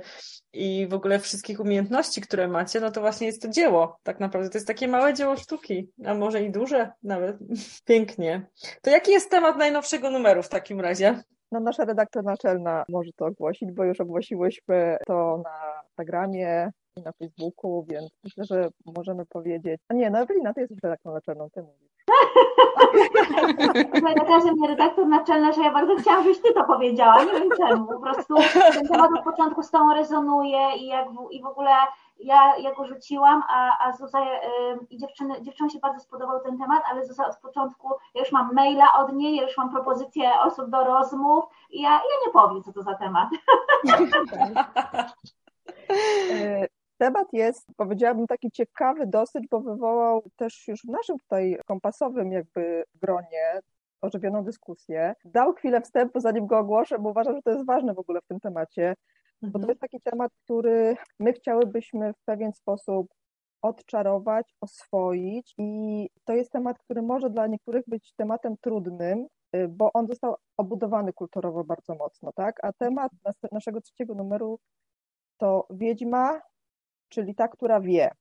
i 0.54 0.88
w 0.90 0.94
ogóle 0.94 1.20
wszystkich 1.20 1.60
umiejętności, 1.60 2.22
które 2.22 2.48
macie, 2.48 2.80
no 2.80 2.92
to 2.92 3.02
właśnie 3.02 3.28
jest 3.28 3.42
to 3.42 3.50
dzieło. 3.50 4.00
Tak 4.04 4.20
naprawdę 4.20 4.50
to 4.50 4.58
jest 4.58 4.68
takie 4.68 4.88
małe 4.88 5.14
dzieło 5.14 5.38
sztuki, 5.38 5.90
a 6.06 6.14
może 6.14 6.44
i 6.44 6.52
duże 6.52 6.92
nawet. 7.04 7.38
Pięknie. 7.86 8.48
To 8.82 8.90
jaki 8.90 9.12
jest 9.12 9.32
temat 9.32 9.58
najnowszego 9.58 10.10
numeru 10.10 10.44
w 10.44 10.50
takim 10.50 10.82
razie? 10.82 11.24
No, 11.54 11.60
nasza 11.60 11.86
redaktor 11.86 12.24
naczelna 12.24 12.84
może 12.90 13.12
to 13.16 13.26
ogłosić, 13.26 13.72
bo 13.72 13.84
już 13.84 14.02
ogłosiłyśmy 14.02 14.98
to 15.08 15.42
na 15.44 15.82
Instagramie 15.84 16.72
i 16.98 17.02
na 17.02 17.12
Facebooku, 17.12 17.86
więc 17.90 18.12
myślę, 18.24 18.44
że 18.46 18.70
możemy 18.86 19.26
powiedzieć. 19.26 19.82
A 19.90 19.94
nie, 19.94 20.10
no 20.10 20.20
Ewelina, 20.20 20.54
ty 20.54 20.62
jesteś 20.62 20.78
redaktorą 20.84 21.16
naczelną, 21.16 21.50
ty 21.50 21.62
mówisz. 21.62 21.94
Nakaże 24.02 24.52
mnie 24.52 24.68
redaktor 24.68 25.08
naczelny, 25.08 25.54
że 25.54 25.62
ja 25.62 25.72
bardzo 25.72 25.96
chciałam, 25.96 26.24
żebyś 26.24 26.42
ty 26.42 26.54
to 26.54 26.64
powiedziała. 26.64 27.24
Nie 27.24 27.32
wiem 27.32 27.50
czemu. 27.58 27.88
Po 27.88 28.00
prostu 28.00 28.36
ten 28.74 28.88
temat 28.88 29.12
od 29.18 29.24
początku 29.24 29.64
z 29.64 29.72
tą 29.72 29.94
rezonuje 29.94 30.76
i, 30.76 30.88
jak 30.88 31.12
w, 31.12 31.32
i 31.32 31.42
w 31.42 31.46
ogóle 31.46 31.72
ja, 32.20 32.58
ja 32.58 32.74
go 32.74 32.86
rzuciłam, 32.86 33.44
a, 33.50 33.88
a 33.88 33.92
Zuza 33.92 34.22
y, 34.22 34.26
i 34.90 34.98
dziewczyny, 34.98 35.42
dziewczynom 35.42 35.70
się 35.70 35.80
bardzo 35.80 36.00
spodobał 36.00 36.40
ten 36.40 36.58
temat, 36.58 36.84
ale 36.92 37.06
Zuza 37.06 37.28
od 37.28 37.38
początku, 37.38 37.90
ja 38.16 38.22
już 38.22 38.32
mam 38.32 38.54
maila 38.54 38.94
od 38.94 39.14
niej, 39.14 39.36
ja 39.36 39.44
już 39.44 39.58
mam 39.58 39.72
propozycje 39.72 40.40
osób 40.40 40.70
do 40.70 40.84
rozmów 40.84 41.46
i 41.70 41.82
ja, 41.82 41.90
ja 41.92 42.26
nie 42.26 42.32
powiem, 42.32 42.64
co 42.64 42.74
to 42.74 42.84
za 42.84 42.96
temat. 42.96 43.30
Temat 46.98 47.28
jest, 47.34 47.68
powiedziałabym, 47.78 48.28
taki 48.28 48.52
ciekawy 48.52 49.08
dosyć, 49.08 49.48
bo 49.52 49.62
wywołał 49.62 50.24
też 50.36 50.68
już 50.68 50.82
w 50.82 50.90
naszym 50.90 51.18
tutaj 51.20 51.58
kompasowym 51.66 52.32
jakby 52.32 52.84
gronie 53.02 53.60
ożywioną 54.02 54.44
dyskusję. 54.44 55.16
Dał 55.26 55.54
chwilę 55.54 55.82
wstępu, 55.82 56.20
zanim 56.20 56.48
go 56.48 56.60
ogłoszę, 56.60 57.00
bo 57.00 57.10
uważam, 57.10 57.36
że 57.36 57.42
to 57.42 57.52
jest 57.52 57.66
ważne 57.66 57.94
w 57.94 58.00
ogóle 58.00 58.22
w 58.22 58.28
tym 58.28 58.40
temacie, 58.40 58.96
bo 59.42 59.52
to 59.52 59.58
mhm. 59.58 59.70
jest 59.70 59.82
taki 59.82 60.02
temat, 60.02 60.32
który 60.44 60.98
my 61.20 61.34
chciałybyśmy 61.34 62.14
w 62.14 62.24
pewien 62.26 62.54
sposób 62.54 63.08
odczarować, 63.62 64.54
oswoić 64.62 65.54
i 65.58 66.10
to 66.24 66.34
jest 66.34 66.52
temat, 66.52 66.80
który 66.80 67.02
może 67.02 67.30
dla 67.30 67.48
niektórych 67.48 67.84
być 67.88 68.14
tematem 68.16 68.56
trudnym, 68.62 69.28
y, 69.56 69.68
bo 69.68 69.94
on 69.94 70.08
został 70.08 70.36
obudowany 70.58 71.14
kulturowo 71.14 71.64
bardzo 71.64 71.96
mocno, 71.96 72.32
tak? 72.36 72.66
A 72.66 72.74
temat 72.74 73.12
naszego 73.52 73.82
trzeciego 73.82 74.16
numeru 74.16 74.60
to 75.38 75.68
Wiedźma, 75.70 76.42
czyli 77.14 77.36
ta, 77.36 77.48
która 77.48 77.82
wie. 77.82 78.12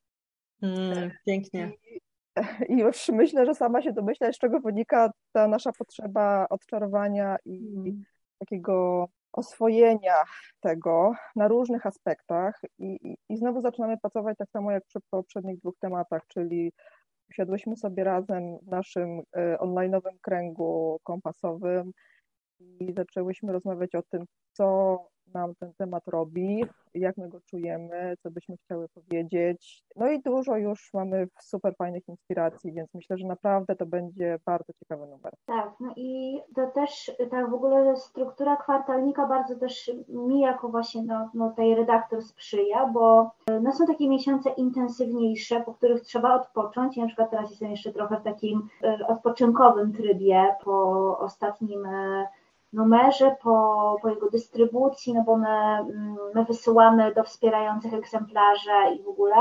Mm, 0.63 1.11
pięknie. 1.27 1.73
I, 1.91 2.01
I, 2.69 2.79
już 2.79 3.09
myślę, 3.09 3.47
że 3.47 3.55
sama 3.55 3.83
się 3.83 3.93
domyśla, 3.93 4.33
z 4.33 4.39
czego 4.39 4.61
wynika 4.61 5.13
ta 5.33 5.49
nasza 5.49 5.73
potrzeba 5.73 6.47
odczarowania 6.51 7.37
i 7.45 7.75
mm. 7.77 8.05
takiego 8.39 9.09
oswojenia 9.33 10.15
tego 10.61 11.13
na 11.37 11.49
różnych 11.49 11.87
aspektach. 11.87 12.61
I, 12.79 12.99
i, 13.03 13.17
I 13.29 13.37
znowu 13.37 13.61
zaczynamy 13.61 13.99
pracować 13.99 14.39
tak 14.39 14.51
samo 14.51 14.73
jak 14.73 14.85
przy 14.85 14.99
poprzednich 15.11 15.59
dwóch 15.59 15.79
tematach, 15.79 16.23
czyli 16.29 16.73
usiadłyśmy 17.31 17.77
sobie 17.77 18.05
razem 18.05 18.59
w 18.63 18.67
naszym 18.67 19.19
y, 19.19 19.23
online'owym 19.59 20.17
kręgu 20.21 21.01
kompasowym 21.03 21.93
i 22.61 22.93
zaczęłyśmy 22.97 23.53
rozmawiać 23.53 23.95
o 23.95 24.03
tym, 24.03 24.25
co 24.53 24.99
nam 25.35 25.55
ten 25.55 25.73
temat 25.75 26.09
robi, 26.09 26.65
jak 26.95 27.17
my 27.17 27.29
go 27.29 27.41
czujemy, 27.41 28.15
co 28.23 28.31
byśmy 28.31 28.57
chciały 28.57 28.89
powiedzieć. 28.89 29.85
No 29.97 30.11
i 30.11 30.23
dużo 30.23 30.57
już 30.57 30.91
mamy 30.95 31.29
super 31.41 31.75
fajnych 31.77 32.09
inspiracji, 32.09 32.73
więc 32.73 32.95
myślę, 32.95 33.19
że 33.19 33.27
naprawdę 33.27 33.77
to 33.77 33.87
będzie 33.87 34.39
bardzo 34.47 34.73
ciekawy 34.73 35.07
numer. 35.07 35.33
Tak, 35.47 35.73
no 35.81 35.93
i 35.97 36.41
to 36.55 36.67
też 36.67 37.11
tak 37.31 37.51
w 37.51 37.55
ogóle 37.55 37.97
struktura 37.97 38.57
kwartalnika 38.57 39.27
bardzo 39.27 39.57
też 39.57 39.91
mi 40.09 40.41
jako 40.41 40.69
właśnie 40.69 41.03
no, 41.03 41.31
no 41.35 41.51
tej 41.51 41.75
redaktor 41.75 42.23
sprzyja, 42.23 42.87
bo 42.87 43.31
no 43.63 43.73
są 43.73 43.87
takie 43.87 44.09
miesiące 44.09 44.51
intensywniejsze, 44.51 45.61
po 45.61 45.75
których 45.75 46.01
trzeba 46.01 46.35
odpocząć. 46.35 46.97
Ja 46.97 47.03
na 47.03 47.09
przykład 47.09 47.31
teraz 47.31 47.51
jestem 47.51 47.71
jeszcze 47.71 47.93
trochę 47.93 48.21
w 48.21 48.23
takim 48.23 48.69
e, 48.83 49.07
odpoczynkowym 49.07 49.93
trybie 49.93 50.55
po 50.65 51.19
ostatnim 51.19 51.87
e, 51.87 52.27
numerze, 52.73 53.37
po, 53.43 53.97
po 54.03 54.09
jego 54.09 54.31
dystrybucji, 54.31 55.15
no 55.15 55.23
bo 55.23 55.37
my, 55.37 55.49
mm, 55.49 56.17
my 56.35 56.45
wysyłamy 56.45 57.15
do 57.15 57.25
wspierających 57.25 57.95
egzemplarze 57.95 58.95
i 58.95 59.03
w 59.03 59.09
ogóle. 59.09 59.35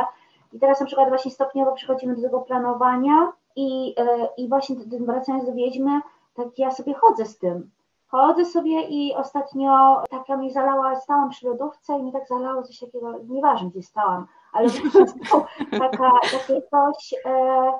I 0.53 0.59
teraz 0.59 0.79
na 0.79 0.85
przykład 0.85 1.09
właśnie 1.09 1.31
stopniowo 1.31 1.71
przechodzimy 1.71 2.15
do 2.15 2.21
tego 2.21 2.39
planowania 2.39 3.31
i, 3.55 3.95
e, 3.97 4.27
i 4.37 4.49
właśnie 4.49 4.75
wracając 4.99 5.45
do 5.45 5.53
Wiedźmy, 5.53 6.01
tak 6.33 6.47
ja 6.57 6.71
sobie 6.71 6.93
chodzę 6.93 7.25
z 7.25 7.37
tym. 7.37 7.71
Chodzę 8.07 8.45
sobie 8.45 8.81
i 8.81 9.15
ostatnio 9.15 10.03
taka 10.09 10.37
mi 10.37 10.51
zalała, 10.51 10.95
stałam 10.95 11.29
przy 11.29 11.47
lodówce 11.47 11.99
i 11.99 12.03
mi 12.03 12.11
tak 12.11 12.27
zalało 12.27 12.63
coś 12.63 12.79
takiego, 12.79 13.13
nieważne 13.29 13.69
gdzie 13.69 13.83
stałam, 13.83 14.27
ale 14.53 14.69
po 14.69 14.91
prostu 14.91 15.45
taka, 15.79 16.11
takie 16.31 16.61
coś, 16.61 17.15
e, 17.25 17.71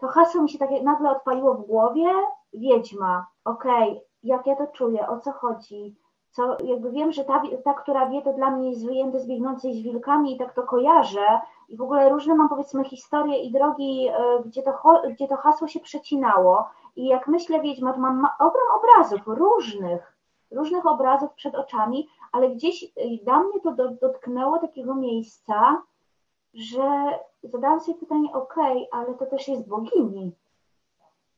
to 0.00 0.06
hasło 0.06 0.42
mi 0.42 0.50
się 0.50 0.58
takie 0.58 0.82
nagle 0.82 1.10
odpaliło 1.10 1.54
w 1.54 1.66
głowie, 1.66 2.08
Wiedźma, 2.54 3.26
okej, 3.44 3.90
okay, 3.90 4.00
jak 4.24 4.46
ja 4.46 4.56
to 4.56 4.66
czuję, 4.66 5.08
o 5.08 5.20
co 5.20 5.32
chodzi, 5.32 5.96
co, 6.30 6.56
jakby 6.64 6.90
wiem, 6.90 7.12
że 7.12 7.24
ta, 7.24 7.42
ta, 7.64 7.74
która 7.74 8.08
wie, 8.08 8.22
to 8.22 8.32
dla 8.32 8.50
mnie 8.50 8.70
jest 8.70 8.86
wyjęte 8.86 9.20
z 9.20 9.26
biegnącej 9.26 9.74
z 9.74 9.82
wilkami 9.82 10.34
i 10.34 10.38
tak 10.38 10.54
to 10.54 10.62
kojarzę. 10.62 11.40
I 11.68 11.76
w 11.76 11.82
ogóle 11.82 12.08
różne 12.08 12.34
mam 12.34 12.48
powiedzmy 12.48 12.84
historie 12.84 13.42
i 13.42 13.52
drogi, 13.52 14.08
e, 14.08 14.42
gdzie 14.44 14.62
to, 14.62 15.02
gdzie 15.10 15.28
to 15.28 15.36
hasło 15.36 15.68
się 15.68 15.80
przecinało. 15.80 16.68
I 16.96 17.06
jak 17.06 17.28
myślę 17.28 17.60
Wiedźma, 17.60 17.92
to 17.92 18.00
mam 18.00 18.28
ogrom 18.38 18.68
obrazów, 18.78 19.20
różnych, 19.26 20.16
różnych 20.50 20.86
obrazów 20.86 21.32
przed 21.32 21.54
oczami, 21.54 22.08
ale 22.32 22.50
gdzieś 22.50 22.84
e, 22.84 22.88
dla 23.24 23.38
mnie 23.38 23.60
to 23.60 23.74
dotknęło 24.00 24.58
takiego 24.58 24.94
miejsca, 24.94 25.82
że 26.54 27.18
zadałam 27.42 27.80
sobie 27.80 27.98
pytanie, 27.98 28.32
okay, 28.32 28.86
ale 28.92 29.14
to 29.14 29.26
też 29.26 29.48
jest 29.48 29.68
bogini, 29.68 30.32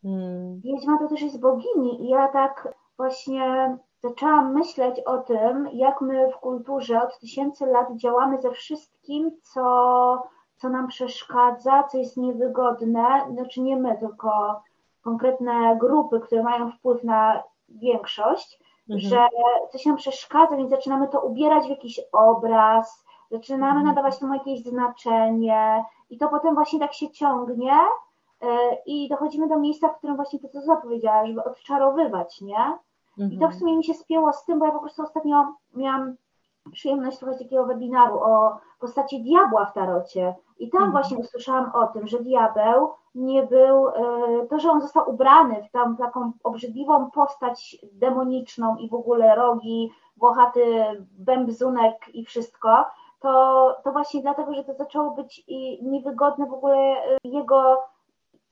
Hmm. 0.06 0.60
Wiedźma 0.60 0.98
to 0.98 1.08
też 1.08 1.22
jest 1.22 1.40
bogini 1.40 2.04
i 2.04 2.08
ja 2.08 2.28
tak 2.28 2.74
właśnie 2.96 3.76
zaczęłam 4.02 4.54
myśleć 4.54 5.00
o 5.00 5.18
tym, 5.18 5.68
jak 5.72 6.00
my 6.00 6.30
w 6.32 6.36
kulturze 6.36 7.02
od 7.02 7.18
tysięcy 7.18 7.66
lat 7.66 7.96
działamy 7.96 8.40
ze 8.40 8.50
wszystkim, 8.50 9.30
co, 9.42 10.22
co 10.56 10.68
nam 10.68 10.88
przeszkadza, 10.88 11.82
co 11.82 11.98
jest 11.98 12.16
niewygodne, 12.16 13.26
znaczy 13.32 13.60
nie 13.60 13.76
my, 13.76 13.98
tylko 13.98 14.60
konkretne 15.02 15.76
grupy, 15.80 16.20
które 16.20 16.42
mają 16.42 16.70
wpływ 16.70 17.04
na 17.04 17.42
większość, 17.68 18.60
mhm. 18.90 19.10
że 19.10 19.28
coś 19.72 19.86
nam 19.86 19.96
przeszkadza, 19.96 20.56
więc 20.56 20.70
zaczynamy 20.70 21.08
to 21.08 21.20
ubierać 21.20 21.66
w 21.66 21.70
jakiś 21.70 22.00
obraz, 22.12 23.04
zaczynamy 23.30 23.80
mhm. 23.80 23.86
nadawać 23.86 24.18
temu 24.18 24.34
jakieś 24.34 24.62
znaczenie 24.62 25.84
i 26.10 26.18
to 26.18 26.28
potem 26.28 26.54
właśnie 26.54 26.80
tak 26.80 26.92
się 26.92 27.10
ciągnie 27.10 27.72
i 28.86 29.08
dochodzimy 29.08 29.48
do 29.48 29.58
miejsca, 29.58 29.88
w 29.88 29.98
którym 29.98 30.16
właśnie 30.16 30.38
to, 30.38 30.48
co 30.48 30.60
zapowiedziała, 30.60 31.26
żeby 31.26 31.44
odczarowywać, 31.44 32.40
nie? 32.40 32.78
Mhm. 33.18 33.32
I 33.32 33.38
to 33.38 33.40
w 33.40 33.52
mhm. 33.52 33.58
sumie 33.58 33.76
mi 33.76 33.84
się 33.84 33.94
spięło 33.94 34.32
z 34.32 34.44
tym, 34.44 34.58
bo 34.58 34.66
ja 34.66 34.72
po 34.72 34.78
prostu 34.78 35.02
ostatnio 35.02 35.54
miałam 35.74 36.16
przyjemność 36.72 37.18
słuchać 37.18 37.38
takiego 37.38 37.66
webinaru 37.66 38.18
o 38.18 38.58
postaci 38.80 39.22
diabła 39.22 39.66
w 39.66 39.72
tarocie 39.72 40.34
i 40.58 40.70
tam 40.70 40.82
mhm. 40.82 40.92
właśnie 40.92 41.18
usłyszałam 41.18 41.70
o 41.74 41.86
tym, 41.86 42.06
że 42.06 42.18
diabeł 42.18 42.88
nie 43.14 43.42
był, 43.42 43.88
e, 43.88 43.92
to, 44.50 44.58
że 44.58 44.70
on 44.70 44.80
został 44.80 45.10
ubrany 45.10 45.62
w 45.62 45.70
tam 45.70 45.96
taką 45.96 46.32
obrzydliwą 46.44 47.10
postać 47.10 47.76
demoniczną 47.92 48.76
i 48.76 48.88
w 48.88 48.94
ogóle 48.94 49.36
rogi, 49.36 49.90
włochaty 50.16 50.84
bębzunek 51.18 52.14
i 52.14 52.24
wszystko, 52.24 52.84
to, 53.20 53.76
to 53.84 53.92
właśnie 53.92 54.22
dlatego, 54.22 54.54
że 54.54 54.64
to 54.64 54.74
zaczęło 54.74 55.10
być 55.10 55.44
niewygodne 55.82 56.46
w 56.46 56.52
ogóle 56.52 56.76
e, 56.76 57.18
jego 57.24 57.78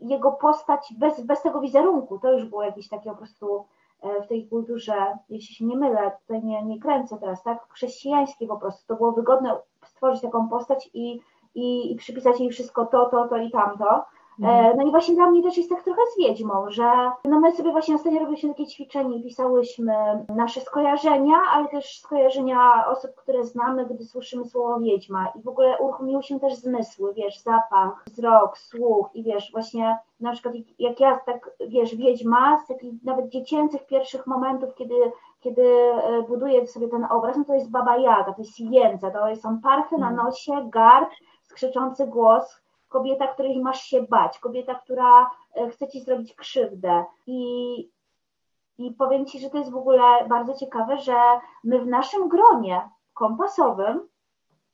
jego 0.04 0.32
postać 0.32 0.94
bez, 0.98 1.20
bez 1.20 1.42
tego 1.42 1.60
wizerunku. 1.60 2.18
To 2.18 2.32
już 2.32 2.44
było 2.44 2.62
jakieś 2.62 2.88
takie 2.88 3.10
po 3.10 3.16
prostu 3.16 3.66
e, 4.02 4.22
w 4.22 4.26
tej 4.26 4.48
kulturze, 4.48 5.18
jeśli 5.28 5.54
się 5.54 5.64
nie 5.64 5.76
mylę, 5.76 6.12
tutaj 6.20 6.44
nie, 6.44 6.64
nie 6.64 6.80
kręcę 6.80 7.18
teraz, 7.20 7.42
tak, 7.42 7.66
chrześcijańskiej 7.68 8.48
po 8.48 8.56
prostu. 8.56 8.86
To 8.86 8.96
było 8.96 9.12
wygodne 9.12 9.58
stworzyć 9.84 10.22
taką 10.22 10.48
postać 10.48 10.90
i, 10.94 11.20
i, 11.54 11.92
i 11.92 11.96
przypisać 11.96 12.40
jej 12.40 12.50
wszystko 12.50 12.86
to, 12.86 13.08
to, 13.10 13.28
to 13.28 13.36
i 13.36 13.50
tamto. 13.50 14.04
E, 14.42 14.46
mhm. 14.46 14.76
No 14.76 14.82
i 14.82 14.90
właśnie 14.90 15.14
dla 15.14 15.30
mnie 15.30 15.42
też 15.42 15.56
jest 15.56 15.70
tak 15.70 15.82
trochę 15.82 16.00
z 16.14 16.18
Wiedźmą, 16.18 16.64
że 16.68 17.10
no 17.24 17.40
my 17.40 17.52
sobie 17.52 17.72
właśnie 17.72 17.94
ostatnio 17.94 18.20
robiliśmy 18.20 18.48
takie 18.48 18.66
ćwiczenie 18.66 19.16
i 19.16 19.22
pisałyśmy 19.22 19.94
nasze 20.28 20.60
skojarzenia, 20.60 21.36
ale 21.52 21.68
też 21.68 22.00
skojarzenia 22.00 22.86
osób, 22.86 23.10
które 23.14 23.44
znamy, 23.44 23.86
gdy 23.86 24.04
słyszymy 24.04 24.44
słowo 24.44 24.80
Wiedźma 24.80 25.32
i 25.38 25.42
w 25.42 25.48
ogóle 25.48 25.78
uruchomiły 25.78 26.22
się 26.22 26.40
też 26.40 26.54
zmysły, 26.54 27.14
wiesz, 27.14 27.40
zapach, 27.40 28.04
wzrok, 28.06 28.58
słuch 28.58 29.08
i 29.14 29.22
wiesz, 29.22 29.52
właśnie 29.52 29.98
na 30.20 30.32
przykład 30.32 30.54
jak 30.78 31.00
ja 31.00 31.18
tak, 31.26 31.50
wiesz, 31.68 31.96
Wiedźma 31.96 32.58
z 32.64 32.66
takich 32.66 32.92
nawet 33.04 33.28
dziecięcych 33.28 33.86
pierwszych 33.86 34.26
momentów, 34.26 34.74
kiedy 34.74 34.94
kiedy 35.40 35.62
e, 35.62 36.22
buduję 36.22 36.66
sobie 36.66 36.88
ten 36.88 37.06
obraz, 37.10 37.36
no 37.36 37.44
to 37.44 37.54
jest 37.54 37.70
Baba 37.70 37.96
Jaga, 37.96 38.32
to 38.32 38.42
jest 38.42 38.60
jędza, 38.60 39.10
to 39.10 39.36
są 39.36 39.60
parchy 39.60 39.98
na 39.98 40.10
mhm. 40.10 40.26
nosie, 40.26 40.52
garb, 40.70 41.10
skrzyczący 41.42 42.06
głos, 42.06 42.63
kobieta, 42.94 43.26
której 43.26 43.60
masz 43.60 43.82
się 43.82 44.02
bać, 44.02 44.38
kobieta, 44.38 44.74
która 44.74 45.30
e, 45.54 45.70
chce 45.70 45.88
ci 45.88 46.00
zrobić 46.00 46.34
krzywdę. 46.34 47.04
I, 47.26 47.40
I 48.78 48.90
powiem 48.90 49.26
ci, 49.26 49.40
że 49.40 49.50
to 49.50 49.58
jest 49.58 49.70
w 49.70 49.76
ogóle 49.76 50.28
bardzo 50.28 50.54
ciekawe, 50.54 50.98
że 50.98 51.16
my 51.64 51.78
w 51.78 51.86
naszym 51.86 52.28
gronie 52.28 52.88
kompasowym 53.14 54.08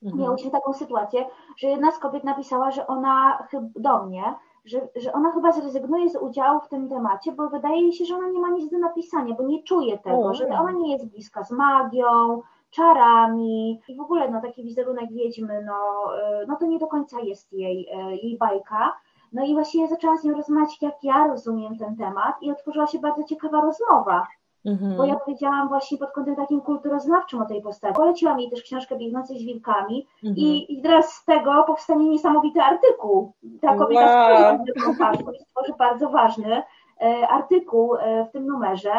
mhm. 0.02 0.22
miałyśmy 0.22 0.50
taką 0.50 0.72
sytuację, 0.72 1.26
że 1.56 1.68
jedna 1.68 1.90
z 1.90 1.98
kobiet 1.98 2.24
napisała, 2.24 2.70
że 2.70 2.86
ona 2.86 3.46
do 3.76 4.02
mnie, 4.02 4.34
że, 4.64 4.88
że 4.96 5.12
ona 5.12 5.32
chyba 5.32 5.52
zrezygnuje 5.52 6.10
z 6.10 6.16
udziału 6.16 6.60
w 6.60 6.68
tym 6.68 6.88
temacie, 6.88 7.32
bo 7.32 7.48
wydaje 7.48 7.82
jej 7.82 7.92
się, 7.92 8.04
że 8.04 8.16
ona 8.16 8.28
nie 8.28 8.40
ma 8.40 8.50
nic 8.50 8.70
do 8.70 8.78
napisania, 8.78 9.34
bo 9.34 9.42
nie 9.42 9.62
czuje 9.62 9.98
tego, 9.98 10.22
o, 10.22 10.34
że 10.34 10.46
ona 10.46 10.72
nie 10.72 10.92
jest 10.92 11.08
bliska 11.08 11.44
z 11.44 11.50
magią, 11.50 12.42
czarami 12.70 13.80
i 13.88 13.96
w 13.96 14.00
ogóle 14.00 14.30
no, 14.30 14.40
taki 14.40 14.62
wizerunek 14.64 15.12
wiedźmy, 15.12 15.64
no, 15.66 16.10
e, 16.18 16.46
no 16.46 16.56
to 16.56 16.66
nie 16.66 16.78
do 16.78 16.86
końca 16.86 17.20
jest 17.20 17.52
jej, 17.52 17.88
e, 17.92 18.16
jej 18.16 18.38
bajka. 18.38 18.96
No 19.32 19.44
i 19.44 19.54
właśnie 19.54 19.82
ja 19.82 19.88
zaczęłam 19.88 20.18
z 20.18 20.24
nią 20.24 20.34
rozmawiać, 20.34 20.82
jak 20.82 21.04
ja 21.04 21.26
rozumiem 21.26 21.78
ten 21.78 21.96
temat 21.96 22.42
i 22.42 22.50
otworzyła 22.50 22.86
się 22.86 22.98
bardzo 22.98 23.24
ciekawa 23.24 23.60
rozmowa. 23.60 24.26
Mhm. 24.64 24.96
Bo 24.96 25.04
ja 25.04 25.16
powiedziałam 25.16 25.68
właśnie 25.68 25.98
pod 25.98 26.12
kątem 26.12 26.36
takim 26.36 26.60
kulturoznawczym 26.60 27.42
o 27.42 27.46
tej 27.46 27.62
postaci. 27.62 27.94
Poleciłam 27.94 28.40
jej 28.40 28.50
też 28.50 28.62
książkę 28.62 28.96
Biegnącej 28.96 29.38
z 29.38 29.44
wilkami 29.44 30.06
mhm. 30.24 30.36
i, 30.36 30.78
i 30.78 30.82
teraz 30.82 31.12
z 31.12 31.24
tego 31.24 31.64
powstanie 31.66 32.08
niesamowity 32.08 32.60
artykuł. 32.60 33.32
Ta 33.60 33.76
kobieta 33.76 34.28
wow. 34.30 34.58
stworzy 35.40 35.72
bardzo 35.78 36.10
ważny 36.10 36.62
e, 37.00 37.28
artykuł 37.28 37.96
w 38.28 38.32
tym 38.32 38.46
numerze. 38.46 38.92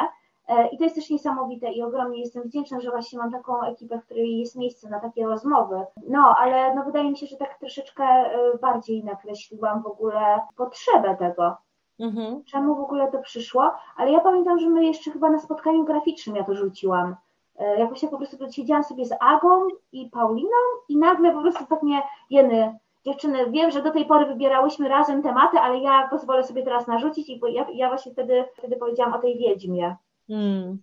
E, 0.52 0.68
I 0.68 0.78
to 0.78 0.84
jest 0.84 0.96
też 0.96 1.10
niesamowite 1.10 1.72
i 1.72 1.82
ogromnie 1.82 2.20
jestem 2.20 2.44
wdzięczna, 2.44 2.80
że 2.80 2.92
właśnie 2.92 3.20
mam 3.20 3.32
taką 3.32 3.62
ekipę, 3.62 4.00
w 4.00 4.06
której 4.06 4.40
jest 4.40 4.56
miejsce 4.56 4.90
na 4.90 5.00
takie 5.00 5.26
rozmowy. 5.26 5.86
No, 6.10 6.36
ale 6.40 6.76
no 6.76 6.84
wydaje 6.84 7.12
mi 7.12 7.18
się, 7.18 7.28
że 7.28 7.38
tak 7.38 7.60
troszeczkę 7.60 8.04
e, 8.04 8.58
bardziej 8.62 9.04
nakreśliłam 9.04 9.82
w 9.82 9.88
ogóle 9.88 10.40
potrzebę 10.56 11.16
tego. 11.16 11.58
Mhm. 12.00 12.44
Czemu 12.44 12.76
w 12.76 12.80
ogóle 12.80 13.12
to 13.12 13.20
przyszło? 13.20 13.72
Ale 13.98 14.12
ja 14.12 14.20
pamiętam, 14.20 14.60
że 14.60 14.70
my 14.70 14.86
jeszcze 14.86 15.12
chyba 15.12 15.30
na 15.30 15.40
spotkaniu 15.40 15.86
graficznym 15.86 16.36
ja 16.36 16.44
to 16.44 16.56
rzuciłam. 16.56 17.16
E, 17.60 17.80
jakoś 17.80 18.04
ja 18.04 18.10
po 18.10 18.18
prostu 18.18 18.52
siedziałam 18.52 18.84
sobie 18.84 19.06
z 19.06 19.16
Agą 19.20 19.68
i 19.92 20.10
Pauliną 20.10 20.58
i 20.90 20.98
nagle 20.98 21.32
po 21.32 21.42
prostu 21.42 21.66
tak 21.66 21.84
mnie 21.84 22.02
jeny, 22.30 22.80
dziewczyny, 23.06 23.52
wiem, 23.52 23.72
że 23.72 23.82
do 23.82 23.92
tej 23.92 24.06
pory 24.06 24.26
wybierałyśmy 24.26 24.90
razem 24.90 25.24
tematy, 25.24 25.60
ale 25.60 25.80
ja 25.80 26.08
pozwolę 26.08 26.44
sobie 26.44 26.64
teraz 26.64 26.88
narzucić 26.88 27.30
i 27.30 27.42
ja, 27.50 27.66
ja 27.74 27.88
właśnie 27.88 28.12
wtedy, 28.12 28.46
wtedy 28.58 28.76
powiedziałam 28.76 29.14
o 29.14 29.20
tej 29.20 29.38
wiedźmie. 29.38 29.96
Hmm. 30.32 30.78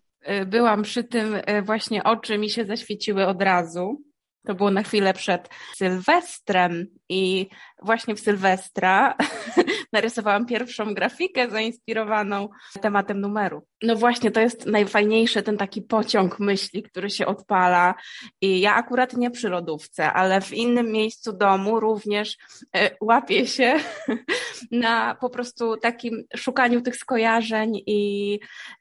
Byłam 0.47 0.83
przy 0.83 1.05
tym, 1.05 1.41
e, 1.47 1.63
właśnie 1.63 2.05
oczy 2.05 2.39
mi 2.39 2.51
się 2.51 2.65
zaświeciły 2.65 3.27
od 3.27 3.43
razu. 3.43 4.03
To 4.47 4.55
było 4.55 4.71
na 4.71 4.83
chwilę 4.83 5.15
przed 5.15 5.49
Sylwestrem 5.75 6.87
i 7.09 7.49
właśnie 7.83 8.15
w 8.15 8.21
Sylwestra 8.21 9.17
narysowałam 9.93 10.47
pierwszą 10.47 10.95
grafikę 10.95 11.51
zainspirowaną 11.51 12.49
tematem 12.81 13.21
numeru. 13.21 13.63
No 13.83 13.97
właśnie, 13.97 14.31
to 14.31 14.41
jest 14.41 14.67
najfajniejsze, 14.67 15.43
ten 15.43 15.57
taki 15.57 15.83
pociąg 15.83 16.41
myśli, 16.41 16.83
który 16.83 17.11
się 17.11 17.27
odpala. 17.27 17.95
I 18.41 18.61
ja 18.61 18.75
akurat 18.75 19.17
nie 19.17 19.31
przy 19.31 19.49
lodówce, 19.49 20.13
ale 20.13 20.41
w 20.41 20.53
innym 20.53 20.93
miejscu 20.93 21.33
domu 21.33 21.81
również 21.81 22.37
e, 22.77 22.91
łapię 23.01 23.47
się 23.47 23.75
na 24.71 25.15
po 25.15 25.31
prostu 25.31 25.77
takim 25.77 26.25
szukaniu 26.37 26.81
tych 26.81 26.97
skojarzeń 26.97 27.83
i 27.87 28.41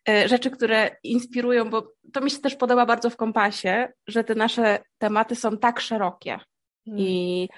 e, 0.10 0.28
rzeczy, 0.28 0.52
które 0.52 0.96
inspirują, 1.04 1.70
bo 1.70 1.92
to 2.14 2.22
mi 2.22 2.32
się 2.32 2.40
też 2.40 2.56
podoba 2.56 2.86
bardzo 2.86 3.10
w 3.10 3.18
kompasie, 3.18 3.90
że 4.08 4.24
te 4.24 4.36
nasze 4.36 4.80
tematy 4.98 5.36
są 5.36 5.58
tak 5.58 5.80
szerokie. 5.80 6.40
Hmm. 6.86 7.00
I 7.00 7.50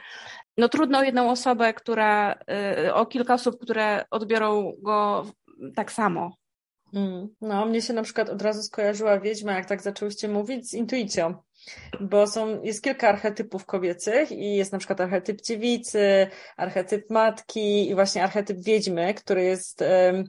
no 0.60 0.69
trudno 0.69 1.04
jedną 1.04 1.32
osobę, 1.32 1.74
która, 1.74 2.39
y, 2.86 2.93
o 2.93 3.06
kilka 3.06 3.34
osób, 3.34 3.62
które 3.62 4.06
odbiorą 4.12 4.74
go 4.82 5.26
tak 5.76 5.91
samo. 5.91 6.32
Mm, 6.93 7.30
no, 7.41 7.65
mnie 7.65 7.82
się 7.82 7.93
na 7.93 8.04
przykład 8.04 8.30
od 8.30 8.41
razu 8.41 8.63
skojarzyła 8.63 9.19
wiedźma, 9.19 9.52
jak 9.52 9.65
tak 9.65 9.82
zaczęłyście 9.82 10.28
mówić, 10.28 10.69
z 10.69 10.74
intuicją 10.74 11.36
bo 12.00 12.28
są, 12.28 12.63
jest 12.63 12.84
kilka 12.84 13.10
archetypów 13.10 13.65
kobiecych 13.65 14.32
i 14.32 14.56
jest 14.56 14.72
na 14.72 14.78
przykład 14.78 15.02
archetyp 15.02 15.41
dziewicy, 15.41 16.28
archetyp 16.58 17.10
matki 17.10 17.89
i 17.89 17.95
właśnie 17.95 18.24
archetyp 18.24 18.58
wiedźmy, 18.58 19.13
który 19.13 19.43
jest 19.43 19.82
um, 19.82 20.24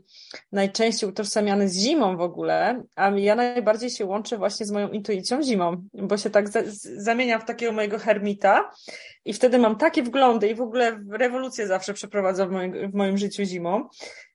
najczęściej 0.52 1.10
utożsamiany 1.10 1.68
z 1.68 1.78
zimą 1.78 2.16
w 2.16 2.20
ogóle, 2.20 2.82
a 2.94 3.10
ja 3.10 3.34
najbardziej 3.34 3.90
się 3.90 4.04
łączę 4.04 4.38
właśnie 4.38 4.66
z 4.66 4.70
moją 4.70 4.88
intuicją 4.88 5.42
zimą, 5.42 5.84
bo 5.94 6.16
się 6.16 6.30
tak 6.30 6.48
za, 6.48 6.60
zamieniam 6.96 7.40
w 7.40 7.44
takiego 7.44 7.72
mojego 7.72 7.98
hermita 7.98 8.70
i 9.24 9.32
wtedy 9.32 9.58
mam 9.58 9.76
takie 9.76 10.02
wglądy 10.02 10.48
i 10.48 10.54
w 10.54 10.60
ogóle 10.60 11.00
rewolucję 11.10 11.66
zawsze 11.66 11.94
przeprowadzam 11.94 12.48
w 12.48 12.52
moim, 12.52 12.90
w 12.90 12.94
moim 12.94 13.18
życiu 13.18 13.44
zimą, 13.44 13.88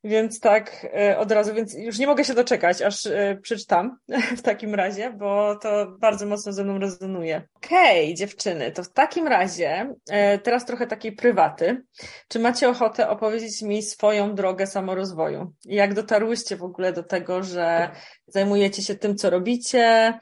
więc 0.05 0.39
tak 0.39 0.87
e, 0.97 1.17
od 1.17 1.31
razu, 1.31 1.53
więc 1.53 1.73
już 1.73 1.99
nie 1.99 2.07
mogę 2.07 2.23
się 2.23 2.33
doczekać, 2.33 2.81
aż 2.81 3.05
e, 3.05 3.37
przeczytam 3.41 3.97
w 4.37 4.41
takim 4.41 4.75
razie, 4.75 5.13
bo 5.13 5.55
to 5.55 5.97
bardzo 5.99 6.25
mocno 6.25 6.53
ze 6.53 6.63
mną 6.63 6.79
rezonuje. 6.79 7.47
Okej, 7.55 8.05
okay, 8.05 8.15
dziewczyny, 8.15 8.71
to 8.71 8.83
w 8.83 8.91
takim 8.91 9.27
razie 9.27 9.95
e, 10.09 10.39
teraz 10.39 10.65
trochę 10.65 10.87
takiej 10.87 11.11
prywaty. 11.11 11.83
Czy 12.27 12.39
macie 12.39 12.69
ochotę 12.69 13.09
opowiedzieć 13.09 13.61
mi 13.61 13.83
swoją 13.83 14.35
drogę 14.35 14.67
samorozwoju? 14.67 15.53
Jak 15.65 15.93
dotarłyście 15.93 16.55
w 16.55 16.63
ogóle 16.63 16.93
do 16.93 17.03
tego, 17.03 17.43
że 17.43 17.89
zajmujecie 18.27 18.81
się 18.81 18.95
tym, 18.95 19.15
co 19.15 19.29
robicie, 19.29 20.13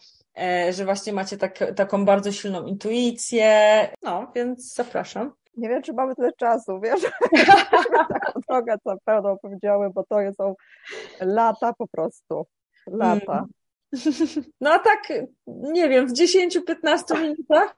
że 0.70 0.86
właśnie 0.86 1.14
macie 1.14 1.38
tak, 1.38 1.60
taką 1.76 2.06
bardzo 2.06 2.32
silną 2.32 2.66
intuicję? 2.66 3.90
No, 4.02 4.32
więc 4.36 4.74
zapraszam. 4.74 5.34
Nie 5.58 5.70
wiem, 5.70 5.82
czy 5.82 5.94
mamy 5.94 6.16
tyle 6.16 6.32
czasu, 6.34 6.80
wiesz? 6.80 7.02
Taką 8.10 8.40
drogę, 8.50 8.76
co 8.84 8.96
pełno 9.06 9.32
opowiedziały, 9.32 9.90
bo 9.90 10.04
to 10.04 10.16
są 10.38 10.56
lata 11.22 11.74
po 11.74 11.88
prostu. 11.88 12.46
Lata. 12.88 13.38
Mm. 13.38 13.50
No 14.62 14.72
a 14.72 14.80
tak, 14.80 15.14
nie 15.48 15.90
wiem, 15.90 16.08
w 16.08 16.14
10-15 16.14 17.22
minutach. 17.22 17.76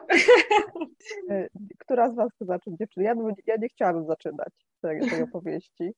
Y, 1.32 1.50
która 1.80 2.12
z 2.12 2.16
Was 2.16 2.30
chce 2.36 2.46
zacząć, 2.46 2.78
dziewczyny? 2.78 3.06
Ja, 3.06 3.14
ja 3.48 3.56
nie 3.62 3.70
chciałabym 3.70 4.06
zaczynać 4.06 4.54
tej, 4.82 5.10
tej 5.10 5.24
opowieści. 5.24 5.94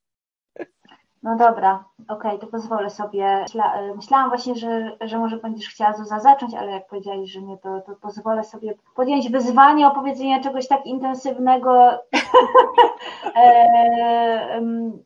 No 1.23 1.35
dobra, 1.35 1.83
okej, 2.07 2.31
okay, 2.31 2.39
to 2.39 2.47
pozwolę 2.47 2.89
sobie. 2.89 3.39
Myśla, 3.41 3.73
myślałam 3.95 4.29
właśnie, 4.29 4.55
że, 4.55 4.97
że 5.01 5.19
może 5.19 5.37
będziesz 5.37 5.69
chciała 5.69 5.93
Zuza 5.93 6.19
zacząć, 6.19 6.53
ale 6.53 6.71
jak 6.71 6.87
powiedziałeś, 6.87 7.31
że 7.31 7.41
nie, 7.41 7.57
to, 7.57 7.81
to 7.81 7.95
pozwolę 7.95 8.43
sobie 8.43 8.73
podjąć 8.95 9.31
wyzwanie 9.31 9.87
opowiedzenia 9.87 10.43
czegoś 10.43 10.67
tak 10.67 10.85
intensywnego 10.85 11.89
e, 13.35 14.61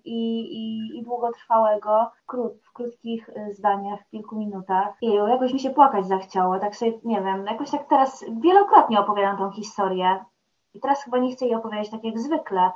i, 0.05 0.41
i, 0.41 0.97
i 0.99 1.03
długotrwałego 1.03 2.11
krót, 2.25 2.53
w 2.63 2.73
krótkich 2.73 3.29
e, 3.29 3.51
zdaniach, 3.51 3.99
w 4.01 4.09
kilku 4.09 4.35
minutach. 4.35 4.87
I 5.01 5.13
jakoś 5.13 5.53
mi 5.53 5.59
się 5.59 5.69
płakać 5.69 6.07
zachciało, 6.07 6.59
tak 6.59 6.75
sobie, 6.75 6.93
nie 7.03 7.21
wiem, 7.21 7.45
jakoś 7.45 7.71
tak 7.71 7.87
teraz 7.87 8.25
wielokrotnie 8.41 8.99
opowiadam 8.99 9.37
tą 9.37 9.51
historię 9.51 10.25
i 10.73 10.79
teraz 10.79 11.03
chyba 11.03 11.17
nie 11.17 11.31
chcę 11.31 11.45
jej 11.45 11.55
opowiadać 11.55 11.89
tak 11.89 12.03
jak 12.03 12.19
zwykle, 12.19 12.71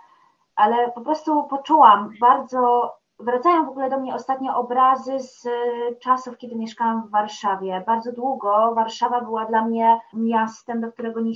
ale 0.56 0.92
po 0.92 1.02
prostu 1.02 1.44
poczułam 1.44 2.14
bardzo 2.22 2.94
Wracają 3.20 3.66
w 3.66 3.70
ogóle 3.70 3.90
do 3.90 4.00
mnie 4.00 4.16
ostatnio 4.16 4.56
obrazy 4.56 5.20
z 5.20 5.46
e, 5.46 5.52
czasów, 5.96 6.38
kiedy 6.38 6.56
mieszkałam 6.56 7.08
w 7.08 7.10
Warszawie. 7.10 7.84
Bardzo 7.88 8.12
długo 8.12 8.74
Warszawa 8.76 9.22
była 9.22 9.46
dla 9.46 9.66
mnie 9.66 10.00
miastem, 10.14 10.82
do 10.82 10.92
którego 10.92 11.22
nie, 11.22 11.34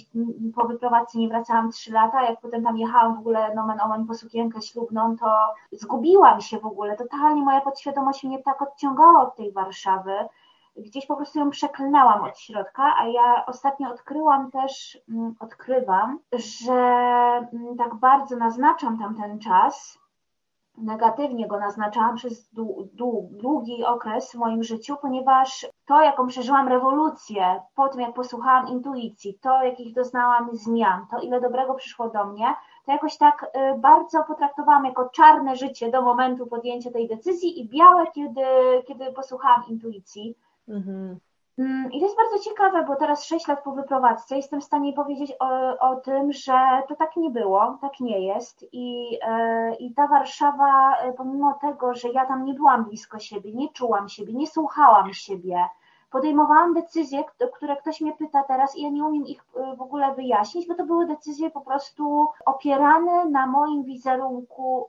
po 0.55 0.67
wyprowadzce 0.67 1.17
nie 1.17 1.27
wracałam 1.29 1.71
trzy 1.71 1.91
lata. 1.91 2.23
Jak 2.23 2.41
potem 2.41 2.63
tam 2.63 2.77
jechałam 2.77 3.15
w 3.15 3.19
ogóle 3.19 3.55
nomen 3.55 3.81
omen 3.81 4.07
po 4.07 4.13
sukienkę 4.13 4.61
ślubną, 4.61 5.17
to 5.17 5.53
zgubiłam 5.71 6.41
się 6.41 6.59
w 6.59 6.65
ogóle. 6.65 6.95
Totalnie 6.95 7.41
moja 7.41 7.61
podświadomość 7.61 8.23
mnie 8.23 8.43
tak 8.43 8.61
odciągała 8.61 9.21
od 9.21 9.35
tej 9.35 9.51
Warszawy. 9.51 10.13
Gdzieś 10.77 11.05
po 11.05 11.15
prostu 11.15 11.39
ją 11.39 11.49
przeklnęłam 11.49 12.23
od 12.23 12.39
środka, 12.39 12.95
a 12.97 13.07
ja 13.07 13.45
ostatnio 13.45 13.89
odkryłam 13.89 14.51
też, 14.51 14.97
mm, 15.09 15.35
odkrywam, 15.39 16.19
że 16.33 16.73
mm, 16.73 17.77
tak 17.77 17.95
bardzo 17.95 18.35
naznaczam 18.35 18.99
tam 18.99 19.15
ten 19.15 19.39
czas, 19.39 19.99
negatywnie 20.79 21.47
go 21.47 21.59
naznaczałam 21.59 22.15
przez 22.15 22.49
długi 23.31 23.85
okres 23.85 24.31
w 24.31 24.35
moim 24.35 24.63
życiu, 24.63 24.95
ponieważ 25.01 25.67
to, 25.85 26.01
jaką 26.01 26.27
przeżyłam 26.27 26.67
rewolucję, 26.67 27.61
po 27.75 27.89
tym 27.89 28.01
jak 28.01 28.13
posłuchałam 28.13 28.67
intuicji, 28.67 29.39
to, 29.41 29.63
jakich 29.63 29.93
doznałam 29.93 30.49
zmian, 30.53 31.05
to 31.11 31.19
ile 31.19 31.41
dobrego 31.41 31.73
przyszło 31.73 32.09
do 32.09 32.25
mnie, 32.25 32.55
to 32.85 32.91
jakoś 32.91 33.17
tak 33.17 33.43
y, 33.43 33.79
bardzo 33.79 34.23
potraktowałam 34.23 34.85
jako 34.85 35.09
czarne 35.09 35.55
życie 35.55 35.91
do 35.91 36.01
momentu 36.01 36.47
podjęcia 36.47 36.91
tej 36.91 37.07
decyzji 37.07 37.59
i 37.59 37.69
białe, 37.69 38.07
kiedy, 38.07 38.41
kiedy 38.87 39.13
posłuchałam 39.13 39.63
intuicji. 39.67 40.35
Mhm. 40.67 41.19
Mm, 41.59 41.91
I 41.91 41.99
to 41.99 42.05
jest 42.05 42.17
bardzo 42.17 42.39
ciekawe, 42.39 42.83
bo 42.83 42.95
teraz 42.95 43.25
6 43.25 43.47
lat 43.47 43.63
po 43.63 43.71
wyprowadzce 43.71 44.35
jestem 44.35 44.61
w 44.61 44.63
stanie 44.63 44.93
powiedzieć 44.93 45.33
o, 45.39 45.79
o 45.79 45.95
tym, 45.95 46.33
że 46.33 46.53
to 46.87 46.95
tak 46.95 47.15
nie 47.17 47.29
było, 47.29 47.77
tak 47.81 47.99
nie 47.99 48.19
jest. 48.19 48.65
I, 48.71 49.17
e, 49.21 49.75
I 49.75 49.93
ta 49.93 50.07
Warszawa, 50.07 50.97
e, 50.97 51.13
pomimo 51.13 51.53
tego, 51.61 51.93
że 51.93 52.09
ja 52.09 52.25
tam 52.25 52.45
nie 52.45 52.53
byłam 52.53 52.85
blisko 52.85 53.19
siebie, 53.19 53.53
nie 53.53 53.69
czułam 53.69 54.09
siebie, 54.09 54.33
nie 54.33 54.47
słuchałam 54.47 55.13
siebie, 55.13 55.69
podejmowałam 56.11 56.73
decyzje, 56.73 57.23
które 57.55 57.75
ktoś 57.75 58.01
mnie 58.01 58.13
pyta 58.13 58.43
teraz 58.43 58.75
i 58.75 58.81
ja 58.81 58.89
nie 58.89 59.03
umiem 59.03 59.25
ich 59.25 59.43
e, 59.55 59.75
w 59.75 59.81
ogóle 59.81 60.15
wyjaśnić, 60.15 60.67
bo 60.67 60.75
to 60.75 60.85
były 60.85 61.05
decyzje 61.05 61.51
po 61.51 61.61
prostu 61.61 62.27
opierane 62.45 63.25
na 63.25 63.47
moim 63.47 63.83
wizerunku, 63.83 64.87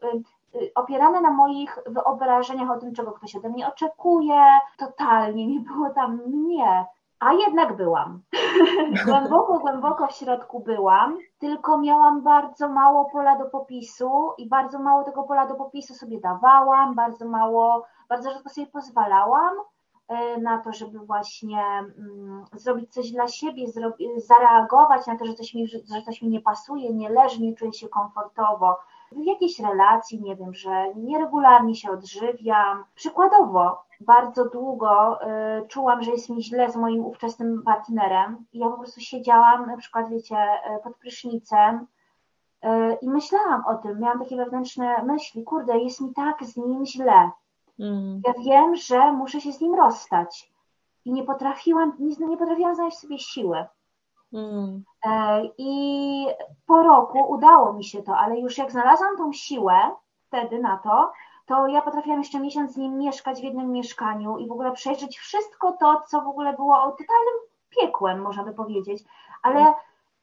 opierane 0.74 1.20
na 1.20 1.30
moich 1.30 1.78
wyobrażeniach 1.86 2.70
o 2.70 2.78
tym, 2.78 2.94
czego 2.94 3.12
ktoś 3.12 3.36
ode 3.36 3.48
mnie 3.48 3.68
oczekuje. 3.68 4.44
Totalnie 4.78 5.46
nie 5.46 5.60
było 5.60 5.90
tam 5.90 6.20
mnie. 6.26 6.86
A 7.20 7.32
jednak 7.32 7.76
byłam. 7.76 8.22
głęboko, 9.06 9.58
głęboko 9.58 10.06
w 10.06 10.12
środku 10.12 10.60
byłam, 10.60 11.18
tylko 11.38 11.78
miałam 11.78 12.22
bardzo 12.22 12.68
mało 12.68 13.04
pola 13.04 13.38
do 13.38 13.44
popisu 13.44 14.32
i 14.38 14.48
bardzo 14.48 14.78
mało 14.78 15.04
tego 15.04 15.22
pola 15.22 15.46
do 15.46 15.54
popisu 15.54 15.94
sobie 15.94 16.20
dawałam, 16.20 16.94
bardzo 16.94 17.28
mało, 17.28 17.86
bardzo 18.08 18.30
rzadko 18.30 18.48
sobie 18.48 18.66
pozwalałam 18.66 19.54
y, 20.10 20.40
na 20.40 20.58
to, 20.58 20.72
żeby 20.72 20.98
właśnie 20.98 21.62
mm, 21.62 22.44
zrobić 22.52 22.92
coś 22.92 23.12
dla 23.12 23.28
siebie, 23.28 23.64
zareagować 24.16 25.06
na 25.06 25.18
to, 25.18 25.24
że 25.24 25.34
coś, 25.34 25.54
mi, 25.54 25.68
że 25.68 26.02
coś 26.06 26.22
mi 26.22 26.28
nie 26.28 26.40
pasuje, 26.40 26.92
nie 26.92 27.08
leży, 27.08 27.42
nie 27.42 27.54
czuję 27.54 27.72
się 27.72 27.88
komfortowo 27.88 28.76
w 29.12 29.24
jakiejś 29.24 29.60
relacji, 29.60 30.22
nie 30.22 30.36
wiem, 30.36 30.54
że 30.54 30.94
nieregularnie 30.94 31.74
się 31.74 31.90
odżywiam. 31.90 32.84
Przykładowo, 32.94 33.82
bardzo 34.00 34.48
długo 34.48 35.18
y, 35.22 35.68
czułam, 35.68 36.02
że 36.02 36.10
jest 36.10 36.30
mi 36.30 36.42
źle 36.42 36.70
z 36.70 36.76
moim 36.76 37.06
ówczesnym 37.06 37.62
partnerem 37.62 38.46
i 38.52 38.58
ja 38.58 38.68
po 38.68 38.78
prostu 38.78 39.00
siedziałam 39.00 39.66
na 39.66 39.76
przykład, 39.76 40.10
wiecie, 40.10 40.36
y, 40.36 40.82
pod 40.82 40.96
prysznicem 40.96 41.86
y, 42.64 42.68
i 43.02 43.08
myślałam 43.08 43.66
o 43.66 43.74
tym, 43.74 44.00
miałam 44.00 44.18
takie 44.18 44.36
wewnętrzne 44.36 45.02
myśli, 45.02 45.44
kurde, 45.44 45.78
jest 45.78 46.00
mi 46.00 46.14
tak 46.14 46.44
z 46.44 46.56
nim 46.56 46.86
źle. 46.86 47.30
Mm. 47.78 48.22
Ja 48.26 48.32
wiem, 48.44 48.76
że 48.76 49.12
muszę 49.12 49.40
się 49.40 49.52
z 49.52 49.60
nim 49.60 49.74
rozstać. 49.74 50.52
I 51.04 51.12
nie 51.12 51.24
potrafiłam, 51.24 51.92
nie, 51.98 52.26
nie 52.26 52.36
potrafiłam 52.36 52.74
znaleźć 52.74 52.98
sobie 52.98 53.18
siły. 53.18 53.64
Mm. 54.32 54.84
E, 55.06 55.42
I 55.58 56.26
po 56.66 56.82
roku 56.82 57.30
udało 57.32 57.72
mi 57.72 57.84
się 57.84 58.02
to, 58.02 58.16
ale 58.16 58.38
już 58.38 58.58
jak 58.58 58.72
znalazłam 58.72 59.16
tą 59.16 59.32
siłę 59.32 59.74
wtedy 60.26 60.58
na 60.58 60.76
to, 60.76 61.12
to 61.46 61.66
ja 61.66 61.82
potrafiłam 61.82 62.18
jeszcze 62.18 62.40
miesiąc 62.40 62.72
z 62.72 62.76
nim 62.76 62.98
mieszkać 62.98 63.40
w 63.40 63.44
jednym 63.44 63.72
mieszkaniu 63.72 64.38
i 64.38 64.48
w 64.48 64.52
ogóle 64.52 64.72
przejrzeć 64.72 65.18
wszystko 65.18 65.72
to, 65.80 66.02
co 66.06 66.20
w 66.20 66.26
ogóle 66.26 66.52
było 66.52 66.76
totalnym 66.76 67.34
piekłem, 67.70 68.20
można 68.20 68.44
by 68.44 68.52
powiedzieć. 68.52 69.04
Ale 69.42 69.74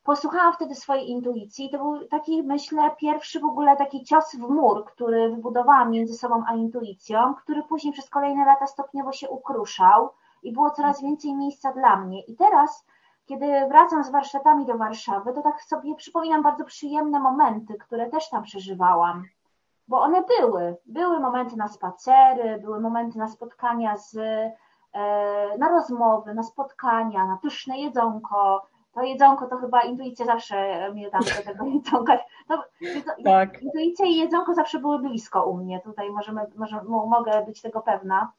posłuchałam 0.04 0.54
wtedy 0.54 0.76
swojej 0.76 1.10
intuicji 1.10 1.66
i 1.66 1.70
to 1.70 1.78
był 1.78 2.08
taki, 2.08 2.44
myślę, 2.44 2.92
pierwszy 2.98 3.40
w 3.40 3.46
ogóle 3.46 3.78
taki 3.78 4.04
cios 4.04 4.36
w 4.36 4.50
mur, 4.50 4.86
który 4.86 5.30
wybudowałam 5.30 5.92
między 5.92 6.14
sobą 6.14 6.44
a 6.48 6.56
intuicją, 6.56 7.36
który 7.36 7.64
później 7.64 7.94
przez 7.94 8.10
kolejne 8.10 8.46
lata 8.46 8.68
stopniowo 8.68 9.12
się 9.12 9.30
ukruszał 9.30 10.10
i 10.44 10.52
było 10.52 10.70
coraz 10.70 11.02
więcej 11.02 11.36
miejsca 11.36 11.74
dla 11.74 11.98
mnie. 11.98 12.22
I 12.22 12.36
teraz 12.36 12.86
kiedy 13.28 13.68
wracam 13.68 14.04
z 14.04 14.10
warsztatami 14.10 14.66
do 14.66 14.78
Warszawy, 14.78 15.34
to 15.34 15.42
tak 15.42 15.62
sobie 15.62 15.96
przypominam 15.96 16.44
bardzo 16.44 16.66
przyjemne 16.66 17.20
momenty, 17.20 17.74
które 17.74 18.10
też 18.10 18.30
tam 18.30 18.44
przeżywałam. 18.44 19.24
Bo 19.88 20.02
one 20.02 20.24
były. 20.40 20.78
Były 20.86 21.20
momenty 21.20 21.58
na 21.58 21.68
spacery, 21.68 22.60
były 22.62 22.80
momenty 22.80 23.18
na 23.18 23.28
spotkania 23.28 23.98
z, 23.98 24.16
e, 24.94 25.58
na 25.58 25.70
rozmowy, 25.70 26.34
na 26.34 26.44
spotkania, 26.44 27.26
na 27.26 27.38
pyszne 27.38 27.78
jedzonko. 27.78 28.68
To 28.94 29.04
jedzonko 29.04 29.48
to 29.48 29.58
chyba 29.58 29.82
intuicja 29.82 30.26
zawsze 30.26 30.90
mnie 30.94 31.10
tam 31.10 31.22
do 31.22 31.52
tego 31.52 31.66
jedzonka. 31.76 32.18
No, 32.50 32.64
tak. 33.26 33.62
Intuicja 33.62 34.06
i 34.06 34.16
jedzonko 34.16 34.54
zawsze 34.54 34.80
były 34.80 35.00
blisko 35.00 35.46
u 35.46 35.58
mnie. 35.58 35.80
Tutaj 35.80 36.12
możemy, 36.12 36.42
może, 36.56 36.84
mogę 36.84 37.46
być 37.46 37.62
tego 37.62 37.82
pewna. 37.82 38.32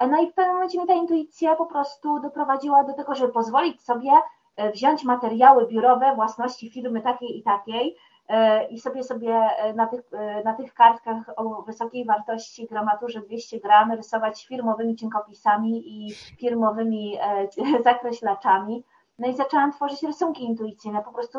No 0.00 0.22
i 0.22 0.30
w 0.30 0.34
pewnym 0.34 0.54
momencie 0.54 0.78
mnie 0.78 0.86
ta 0.86 0.94
intuicja 0.94 1.56
po 1.56 1.66
prostu 1.66 2.20
doprowadziła 2.20 2.84
do 2.84 2.92
tego, 2.92 3.14
żeby 3.14 3.32
pozwolić 3.32 3.82
sobie 3.82 4.10
e, 4.56 4.72
wziąć 4.72 5.04
materiały 5.04 5.66
biurowe 5.66 6.14
własności 6.14 6.70
firmy 6.70 7.00
takiej 7.00 7.38
i 7.38 7.42
takiej 7.42 7.96
e, 8.28 8.68
i 8.68 8.80
sobie 8.80 9.02
sobie 9.02 9.34
e, 9.34 9.74
na 9.74 9.86
tych, 9.86 10.00
na 10.44 10.54
tych 10.54 10.74
kartkach 10.74 11.30
o 11.36 11.62
wysokiej 11.62 12.04
wartości 12.04 12.66
gramaturze 12.66 13.20
200 13.20 13.60
gram 13.60 13.92
rysować 13.92 14.46
firmowymi 14.46 14.96
cienkopisami 14.96 15.82
i 15.86 16.14
firmowymi 16.14 17.18
zakreślaczami. 17.84 18.84
No 19.18 19.28
i 19.28 19.34
zaczęłam 19.34 19.72
tworzyć 19.72 20.02
rysunki 20.02 20.44
intuicyjne, 20.44 21.02
po 21.02 21.12
prostu 21.12 21.38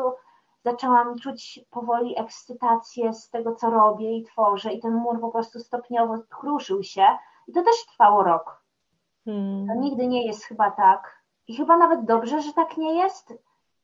zaczęłam 0.64 1.18
czuć 1.18 1.60
powoli 1.70 2.18
ekscytację 2.18 3.12
z 3.12 3.30
tego, 3.30 3.54
co 3.54 3.70
robię 3.70 4.16
i 4.16 4.24
tworzę 4.24 4.72
i 4.72 4.80
ten 4.80 4.94
mur 4.94 5.20
po 5.20 5.28
prostu 5.28 5.58
stopniowo 5.58 6.14
kruszył 6.28 6.82
się, 6.82 7.06
i 7.48 7.52
to 7.52 7.62
też 7.62 7.86
trwało 7.86 8.22
rok. 8.22 8.62
Hmm. 9.24 9.66
To 9.66 9.74
nigdy 9.74 10.06
nie 10.06 10.26
jest 10.26 10.44
chyba 10.44 10.70
tak. 10.70 11.22
I 11.48 11.56
chyba 11.56 11.76
nawet 11.76 12.04
dobrze, 12.04 12.42
że 12.42 12.52
tak 12.52 12.76
nie 12.76 12.94
jest. 12.94 13.34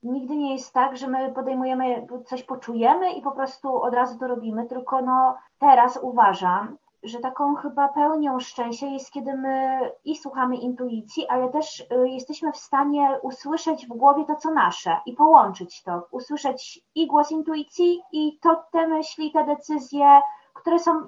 Nigdy 0.03 0.37
nie 0.37 0.53
jest 0.53 0.73
tak, 0.73 0.97
że 0.97 1.09
my 1.09 1.33
podejmujemy, 1.33 2.07
coś 2.27 2.43
poczujemy 2.43 3.13
i 3.13 3.23
po 3.23 3.33
prostu 3.33 3.83
od 3.83 3.95
razu 3.95 4.19
to 4.19 4.27
robimy, 4.27 4.67
tylko 4.67 5.03
no 5.03 5.37
teraz 5.59 5.99
uważam, 6.03 6.77
że 7.03 7.19
taką 7.19 7.55
chyba 7.55 7.89
pełnią 7.89 8.41
szczęścia 8.41 8.87
jest, 8.87 9.13
kiedy 9.13 9.37
my 9.37 9.81
i 10.05 10.17
słuchamy 10.17 10.57
intuicji, 10.57 11.29
ale 11.29 11.49
też 11.49 11.81
y, 11.81 12.09
jesteśmy 12.09 12.53
w 12.53 12.57
stanie 12.57 13.19
usłyszeć 13.23 13.87
w 13.87 13.89
głowie 13.89 14.25
to, 14.25 14.37
co 14.37 14.51
nasze 14.51 14.97
i 15.07 15.13
połączyć 15.13 15.83
to. 15.83 16.07
Usłyszeć 16.11 16.81
i 16.95 17.07
głos 17.07 17.31
intuicji, 17.31 18.03
i 18.13 18.39
to 18.43 18.65
te 18.73 18.87
myśli, 18.87 19.33
te 19.33 19.45
decyzje, 19.45 20.21
które 20.55 20.79
są, 20.79 21.07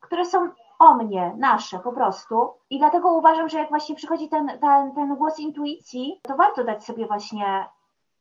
które 0.00 0.24
są 0.24 0.48
o 0.78 0.94
mnie, 0.94 1.34
nasze 1.38 1.78
po 1.78 1.92
prostu. 1.92 2.50
I 2.70 2.78
dlatego 2.78 3.12
uważam, 3.12 3.48
że 3.48 3.58
jak 3.58 3.68
właśnie 3.68 3.94
przychodzi 3.94 4.28
ten, 4.28 4.58
ten, 4.60 4.94
ten 4.94 5.16
głos 5.16 5.38
intuicji, 5.38 6.20
to 6.22 6.36
warto 6.36 6.64
dać 6.64 6.84
sobie 6.84 7.06
właśnie 7.06 7.66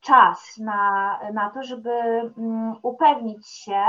czas 0.01 0.57
na, 0.57 1.19
na 1.33 1.49
to, 1.49 1.63
żeby 1.63 1.91
um, 2.37 2.75
upewnić 2.81 3.47
się, 3.47 3.85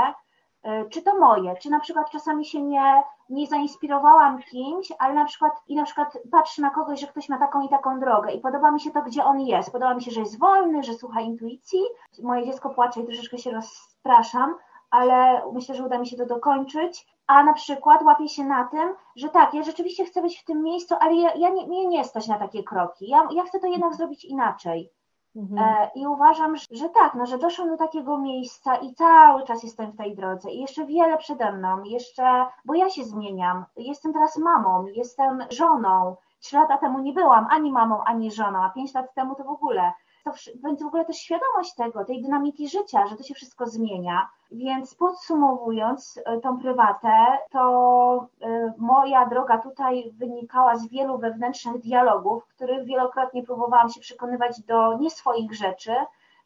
y, 0.65 0.89
czy 0.89 1.01
to 1.01 1.19
moje, 1.19 1.55
czy 1.55 1.69
na 1.69 1.79
przykład 1.79 2.11
czasami 2.11 2.45
się 2.45 2.61
nie, 2.61 3.03
nie 3.29 3.47
zainspirowałam 3.47 4.43
kimś, 4.43 4.91
ale 4.99 5.13
na 5.13 5.25
przykład 5.25 5.53
i 5.67 5.75
na 5.75 5.83
przykład 5.83 6.17
patrzę 6.31 6.61
na 6.61 6.69
kogoś, 6.69 6.99
że 6.99 7.07
ktoś 7.07 7.29
ma 7.29 7.37
taką 7.37 7.61
i 7.61 7.69
taką 7.69 7.99
drogę 7.99 8.31
i 8.31 8.39
podoba 8.39 8.71
mi 8.71 8.79
się 8.79 8.91
to, 8.91 9.01
gdzie 9.01 9.23
on 9.23 9.39
jest. 9.39 9.71
Podoba 9.71 9.93
mi 9.93 10.03
się, 10.03 10.11
że 10.11 10.19
jest 10.19 10.39
wolny, 10.39 10.83
że 10.83 10.93
słucha 10.93 11.21
intuicji. 11.21 11.81
Moje 12.23 12.45
dziecko 12.45 12.69
płacze 12.69 12.99
i 12.99 13.05
troszeczkę 13.05 13.37
się 13.37 13.51
rozpraszam, 13.51 14.55
ale 14.91 15.41
myślę, 15.53 15.75
że 15.75 15.85
uda 15.85 15.97
mi 15.97 16.07
się 16.07 16.17
to 16.17 16.25
dokończyć 16.25 17.07
a 17.29 17.43
na 17.43 17.53
przykład 17.53 18.03
łapię 18.03 18.29
się 18.29 18.43
na 18.43 18.67
tym, 18.67 18.95
że 19.15 19.29
tak, 19.29 19.53
ja 19.53 19.63
rzeczywiście 19.63 20.05
chcę 20.05 20.21
być 20.21 20.39
w 20.39 20.45
tym 20.45 20.63
miejscu, 20.63 20.95
ale 20.99 21.15
ja, 21.15 21.33
ja 21.35 21.49
nie, 21.49 21.67
mnie 21.67 21.87
nie 21.87 22.03
stać 22.03 22.27
na 22.27 22.39
takie 22.39 22.63
kroki. 22.63 23.09
Ja, 23.09 23.27
ja 23.31 23.43
chcę 23.43 23.59
to 23.59 23.67
jednak 23.67 23.95
zrobić 23.95 24.25
inaczej. 24.25 24.91
Mhm. 25.35 25.69
E, 25.69 25.89
I 25.95 26.07
uważam, 26.07 26.57
że, 26.57 26.65
że 26.71 26.89
tak, 26.89 27.13
no, 27.13 27.25
że 27.25 27.37
doszłam 27.37 27.69
do 27.69 27.77
takiego 27.77 28.17
miejsca 28.17 28.75
i 28.75 28.93
cały 28.93 29.43
czas 29.43 29.63
jestem 29.63 29.91
w 29.91 29.97
tej 29.97 30.15
drodze 30.15 30.51
i 30.51 30.61
jeszcze 30.61 30.85
wiele 30.85 31.17
przede 31.17 31.51
mną, 31.51 31.83
jeszcze, 31.83 32.45
bo 32.65 32.73
ja 32.73 32.89
się 32.89 33.03
zmieniam. 33.03 33.65
Jestem 33.77 34.13
teraz 34.13 34.37
mamą, 34.37 34.85
jestem 34.85 35.45
żoną. 35.49 36.15
Trzy 36.39 36.55
lata 36.55 36.77
temu 36.77 36.99
nie 36.99 37.13
byłam 37.13 37.47
ani 37.49 37.71
mamą, 37.71 38.03
ani 38.03 38.31
żoną, 38.31 38.63
a 38.63 38.69
pięć 38.69 38.93
lat 38.93 39.13
temu 39.13 39.35
to 39.35 39.43
w 39.43 39.49
ogóle 39.49 39.91
to, 40.23 40.31
więc 40.63 40.83
w 40.83 40.85
ogóle 40.85 41.05
też 41.05 41.17
świadomość 41.17 41.75
tego, 41.75 42.05
tej 42.05 42.21
dynamiki 42.21 42.69
życia, 42.69 43.07
że 43.07 43.15
to 43.15 43.23
się 43.23 43.33
wszystko 43.33 43.65
zmienia. 43.65 44.29
Więc 44.51 44.95
podsumowując 44.95 46.19
e, 46.25 46.39
tą 46.39 46.59
prywatę, 46.59 47.37
to 47.51 48.27
e, 48.41 48.73
moja 48.77 49.25
droga 49.25 49.57
tutaj 49.57 50.11
wynikała 50.17 50.77
z 50.77 50.87
wielu 50.87 51.17
wewnętrznych 51.17 51.81
dialogów, 51.81 52.47
których 52.47 52.85
wielokrotnie 52.85 53.43
próbowałam 53.43 53.89
się 53.89 53.99
przekonywać 53.99 54.61
do 54.61 54.97
nie 54.97 55.09
swoich 55.09 55.53
rzeczy. 55.53 55.95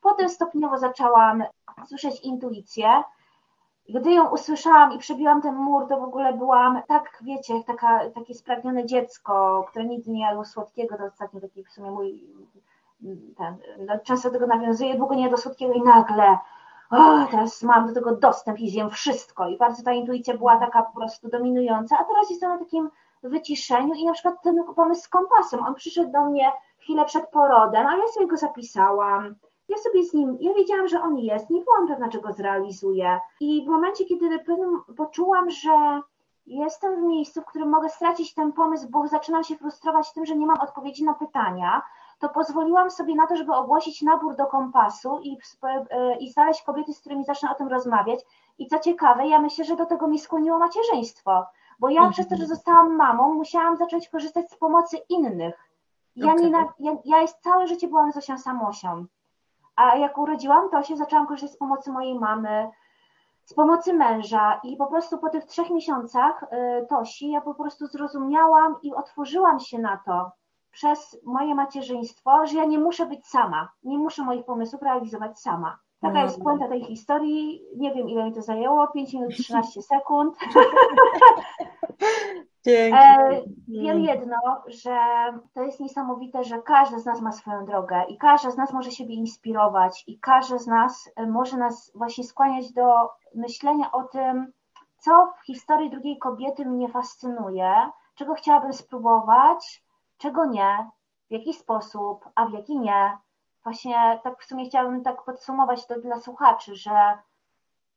Potem 0.01 0.29
stopniowo 0.29 0.77
zaczęłam 0.77 1.43
słyszeć 1.85 2.21
intuicję. 2.21 3.03
Gdy 3.89 4.11
ją 4.11 4.29
usłyszałam 4.29 4.93
i 4.93 4.99
przebiłam 4.99 5.41
ten 5.41 5.55
mur, 5.55 5.87
to 5.87 5.99
w 5.99 6.03
ogóle 6.03 6.33
byłam 6.33 6.81
tak, 6.87 7.19
wiecie, 7.21 7.63
taka, 7.63 8.09
takie 8.09 8.33
spragnione 8.33 8.85
dziecko, 8.85 9.65
które 9.69 9.85
nigdy 9.85 10.11
nie 10.11 10.21
jadło 10.21 10.45
słodkiego, 10.45 10.97
to 10.97 11.05
ostatnio 11.05 11.41
taki 11.41 11.63
w 11.63 11.71
sumie 11.71 11.91
mój 11.91 12.23
ten, 13.37 13.55
no, 13.79 13.93
często 14.03 14.29
do 14.29 14.39
tego 14.39 14.47
nawiązuję, 14.47 14.97
długo 14.97 15.15
nie 15.15 15.29
do 15.29 15.37
słodkiego 15.37 15.73
i 15.73 15.81
nagle 15.81 16.37
o, 16.91 17.27
teraz 17.31 17.63
mam 17.63 17.87
do 17.87 17.93
tego 17.93 18.15
dostęp 18.15 18.59
i 18.59 18.69
zjem 18.69 18.89
wszystko. 18.89 19.47
I 19.47 19.57
bardzo 19.57 19.83
ta 19.83 19.91
intuicja 19.91 20.37
była 20.37 20.57
taka 20.57 20.83
po 20.83 20.99
prostu 20.99 21.29
dominująca, 21.29 21.97
a 21.99 22.03
teraz 22.03 22.29
jestem 22.29 22.49
na 22.49 22.57
takim 22.57 22.89
wyciszeniu 23.23 23.93
i 23.93 24.05
na 24.05 24.13
przykład 24.13 24.41
ten 24.43 24.63
pomysł 24.75 25.01
z 25.01 25.07
kompasem, 25.07 25.59
on 25.65 25.75
przyszedł 25.75 26.11
do 26.11 26.25
mnie 26.25 26.51
chwilę 26.77 27.05
przed 27.05 27.29
porodem, 27.29 27.87
ale 27.87 28.01
ja 28.01 28.07
sobie 28.07 28.27
go 28.27 28.37
zapisałam. 28.37 29.35
Ja 29.69 29.77
sobie 29.77 30.03
z 30.03 30.13
nim, 30.13 30.37
ja 30.39 30.53
wiedziałam, 30.53 30.87
że 30.87 31.01
on 31.01 31.17
jest, 31.17 31.49
nie 31.49 31.61
byłam 31.61 31.87
pewna, 31.87 32.09
czy 32.09 32.21
go 32.21 32.33
zrealizuję. 32.33 33.19
I 33.39 33.65
w 33.65 33.69
momencie, 33.69 34.05
kiedy 34.05 34.39
poczułam, 34.97 35.49
że 35.49 36.01
jestem 36.45 36.95
w 36.95 37.03
miejscu, 37.03 37.41
w 37.41 37.45
którym 37.45 37.69
mogę 37.69 37.89
stracić 37.89 38.33
ten 38.33 38.51
pomysł, 38.51 38.87
bo 38.89 39.07
zaczynam 39.07 39.43
się 39.43 39.55
frustrować 39.55 40.13
tym, 40.13 40.25
że 40.25 40.35
nie 40.35 40.45
mam 40.45 40.61
odpowiedzi 40.61 41.03
na 41.03 41.13
pytania, 41.13 41.81
to 42.19 42.29
pozwoliłam 42.29 42.91
sobie 42.91 43.15
na 43.15 43.27
to, 43.27 43.35
żeby 43.35 43.53
ogłosić 43.53 44.01
nabór 44.01 44.35
do 44.35 44.45
kompasu 44.45 45.19
i, 45.23 45.37
i 46.19 46.31
znaleźć 46.31 46.61
kobiety, 46.61 46.93
z 46.93 46.99
którymi 46.99 47.25
zacznę 47.25 47.51
o 47.51 47.55
tym 47.55 47.67
rozmawiać. 47.67 48.19
I 48.57 48.67
co 48.67 48.79
ciekawe, 48.79 49.27
ja 49.27 49.39
myślę, 49.39 49.65
że 49.65 49.75
do 49.75 49.85
tego 49.85 50.07
mnie 50.07 50.19
skłoniło 50.19 50.59
macierzyństwo, 50.59 51.45
bo 51.79 51.89
ja 51.89 52.09
przez 52.09 52.27
to, 52.27 52.35
że 52.35 52.45
zostałam 52.45 52.95
mamą, 52.95 53.33
musiałam 53.33 53.77
zacząć 53.77 54.09
korzystać 54.09 54.51
z 54.51 54.55
pomocy 54.55 54.97
innych. 55.09 55.69
Ja, 56.15 56.33
okay. 56.33 56.49
nie, 56.49 56.67
ja, 56.79 56.97
ja 57.05 57.21
jest 57.21 57.39
całe 57.39 57.67
życie 57.67 57.87
byłam 57.87 58.11
Zosią 58.11 58.37
Samosią. 58.37 59.05
A 59.75 59.97
jak 59.97 60.17
urodziłam 60.17 60.69
Tosię, 60.69 60.97
zaczęłam 60.97 61.27
korzystać 61.27 61.55
z 61.55 61.57
pomocy 61.57 61.91
mojej 61.91 62.19
mamy, 62.19 62.71
z 63.45 63.53
pomocy 63.53 63.93
męża 63.93 64.59
i 64.63 64.77
po 64.77 64.87
prostu 64.87 65.17
po 65.17 65.29
tych 65.29 65.45
trzech 65.45 65.69
miesiącach 65.69 66.43
y, 66.43 66.87
Tosi 66.87 67.31
ja 67.31 67.41
po 67.41 67.55
prostu 67.55 67.87
zrozumiałam 67.87 68.75
i 68.81 68.93
otworzyłam 68.93 69.59
się 69.59 69.79
na 69.79 69.97
to 70.05 70.31
przez 70.73 71.19
moje 71.23 71.55
macierzyństwo, 71.55 72.47
że 72.47 72.57
ja 72.57 72.65
nie 72.65 72.79
muszę 72.79 73.05
być 73.05 73.27
sama, 73.27 73.71
nie 73.83 73.97
muszę 73.97 74.23
moich 74.23 74.45
pomysłów 74.45 74.81
realizować 74.81 75.39
sama. 75.39 75.79
Taka 76.01 76.23
jest 76.23 76.37
mhm. 76.37 76.43
puenta 76.43 76.73
tej 76.73 76.83
historii. 76.83 77.61
Nie 77.77 77.93
wiem, 77.93 78.09
ile 78.09 78.23
mi 78.23 78.33
to 78.33 78.41
zajęło. 78.41 78.87
5 78.87 79.13
minut 79.13 79.35
13 79.43 79.81
sekund. 79.81 80.35
E, 82.67 83.41
wiem 83.67 83.99
jedno, 83.99 84.37
że 84.67 84.97
to 85.53 85.63
jest 85.63 85.79
niesamowite, 85.79 86.43
że 86.43 86.61
każdy 86.61 86.99
z 86.99 87.05
nas 87.05 87.21
ma 87.21 87.31
swoją 87.31 87.65
drogę 87.65 88.03
i 88.07 88.17
każdy 88.17 88.51
z 88.51 88.57
nas 88.57 88.73
może 88.73 88.91
siebie 88.91 89.15
inspirować 89.15 90.03
i 90.07 90.19
każdy 90.19 90.59
z 90.59 90.67
nas 90.67 91.09
e, 91.15 91.27
może 91.27 91.57
nas 91.57 91.91
właśnie 91.95 92.23
skłaniać 92.23 92.73
do 92.73 93.09
myślenia 93.35 93.91
o 93.91 94.03
tym, 94.03 94.51
co 94.97 95.33
w 95.41 95.45
historii 95.45 95.89
drugiej 95.89 96.17
kobiety 96.17 96.65
mnie 96.65 96.89
fascynuje, 96.89 97.73
czego 98.15 98.33
chciałabym 98.33 98.73
spróbować, 98.73 99.82
czego 100.23 100.45
nie, 100.45 100.89
w 101.29 101.31
jaki 101.31 101.53
sposób, 101.53 102.29
a 102.35 102.45
w 102.45 102.53
jaki 102.53 102.79
nie. 102.79 103.17
Właśnie 103.63 104.19
tak 104.23 104.41
w 104.41 104.45
sumie 104.45 104.65
chciałabym 104.65 105.03
tak 105.03 105.23
podsumować 105.23 105.87
to 105.87 106.01
dla 106.01 106.19
słuchaczy, 106.19 106.75
że 106.75 107.17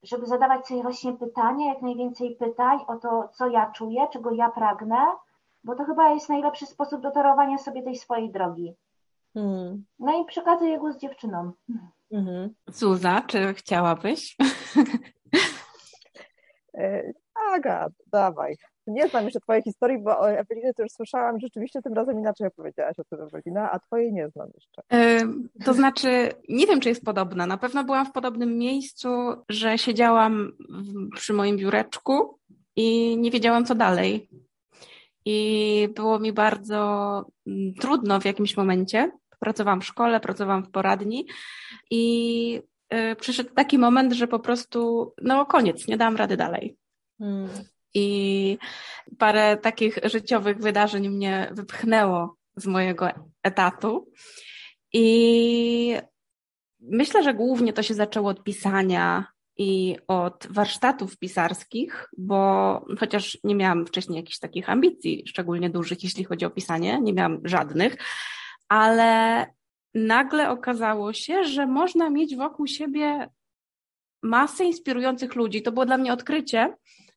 żeby 0.02 0.26
zadawać 0.26 0.66
sobie 0.66 0.82
właśnie 0.82 1.12
pytania, 1.12 1.66
jak 1.68 1.82
najwięcej 1.82 2.36
pytań 2.36 2.78
o 2.86 2.96
to, 2.96 3.28
co 3.32 3.48
ja 3.48 3.70
czuję, 3.70 4.08
czego 4.12 4.30
ja 4.30 4.50
pragnę, 4.50 4.96
bo 5.64 5.74
to 5.74 5.84
chyba 5.84 6.10
jest 6.10 6.28
najlepszy 6.28 6.66
sposób 6.66 7.00
do 7.00 7.10
torowania 7.10 7.58
sobie 7.58 7.82
tej 7.82 7.96
swojej 7.96 8.32
drogi. 8.32 8.74
Hmm. 9.34 9.84
No 9.98 10.20
i 10.20 10.24
przekazuję 10.24 10.78
głos 10.78 10.96
dziewczynom. 10.96 11.52
Mhm. 12.12 12.54
Zuza, 12.66 13.22
czy 13.26 13.54
chciałabyś? 13.54 14.36
E, 16.78 17.12
Aga, 17.54 17.88
dawaj. 18.06 18.56
Nie 18.86 19.08
znam 19.08 19.24
jeszcze 19.24 19.40
Twojej 19.40 19.62
historii, 19.62 19.98
bo 19.98 20.18
o 20.18 20.30
Ewelinie 20.30 20.74
to 20.74 20.82
już 20.82 20.92
słyszałam. 20.92 21.40
Rzeczywiście 21.40 21.82
tym 21.82 21.94
razem 21.94 22.18
inaczej 22.18 22.46
opowiedziałaś 22.46 22.98
o 22.98 23.04
tym 23.04 23.20
Ewelina, 23.20 23.70
a 23.72 23.78
Twojej 23.78 24.12
nie 24.12 24.28
znam 24.28 24.48
jeszcze. 24.54 24.82
to 25.64 25.74
znaczy, 25.74 26.08
nie 26.48 26.66
wiem, 26.66 26.80
czy 26.80 26.88
jest 26.88 27.04
podobna. 27.04 27.46
Na 27.46 27.56
pewno 27.56 27.84
byłam 27.84 28.06
w 28.06 28.12
podobnym 28.12 28.58
miejscu, 28.58 29.08
że 29.48 29.78
siedziałam 29.78 30.52
przy 31.14 31.32
moim 31.32 31.56
biureczku 31.56 32.38
i 32.76 33.16
nie 33.16 33.30
wiedziałam, 33.30 33.64
co 33.64 33.74
dalej. 33.74 34.28
I 35.24 35.88
było 35.94 36.18
mi 36.18 36.32
bardzo 36.32 37.24
mm, 37.46 37.74
trudno 37.74 38.20
w 38.20 38.24
jakimś 38.24 38.56
momencie. 38.56 39.10
Pracowałam 39.38 39.80
w 39.80 39.86
szkole, 39.86 40.20
pracowałam 40.20 40.64
w 40.64 40.70
poradni 40.70 41.26
i 41.90 42.62
y, 42.94 43.16
przyszedł 43.16 43.50
taki 43.54 43.78
moment, 43.78 44.12
że 44.12 44.28
po 44.28 44.38
prostu, 44.38 45.12
no 45.22 45.46
koniec, 45.46 45.88
nie 45.88 45.96
dałam 45.96 46.16
rady 46.16 46.36
dalej. 46.36 46.76
Hmm 47.18 47.48
i 47.96 48.58
parę 49.18 49.56
takich 49.56 49.98
życiowych 50.04 50.58
wydarzeń 50.58 51.08
mnie 51.08 51.48
wypchnęło 51.52 52.36
z 52.56 52.66
mojego 52.66 53.08
etatu. 53.42 54.12
I 54.92 55.96
myślę, 56.80 57.22
że 57.22 57.34
głównie 57.34 57.72
to 57.72 57.82
się 57.82 57.94
zaczęło 57.94 58.30
od 58.30 58.42
pisania 58.42 59.26
i 59.56 59.96
od 60.08 60.46
warsztatów 60.50 61.18
pisarskich, 61.18 62.08
bo 62.18 62.84
chociaż 63.00 63.38
nie 63.44 63.54
miałam 63.54 63.86
wcześniej 63.86 64.16
jakichś 64.16 64.38
takich 64.38 64.70
ambicji, 64.70 65.24
szczególnie 65.26 65.70
dużych, 65.70 66.04
jeśli 66.04 66.24
chodzi 66.24 66.44
o 66.44 66.50
pisanie, 66.50 67.00
nie 67.02 67.12
miałam 67.12 67.40
żadnych, 67.44 67.96
ale 68.68 69.46
nagle 69.94 70.50
okazało 70.50 71.12
się, 71.12 71.44
że 71.44 71.66
można 71.66 72.10
mieć 72.10 72.36
wokół 72.36 72.66
siebie 72.66 73.28
masę 74.22 74.64
inspirujących 74.64 75.34
ludzi. 75.34 75.62
To 75.62 75.72
było 75.72 75.86
dla 75.86 75.98
mnie 75.98 76.12
odkrycie, 76.12 76.74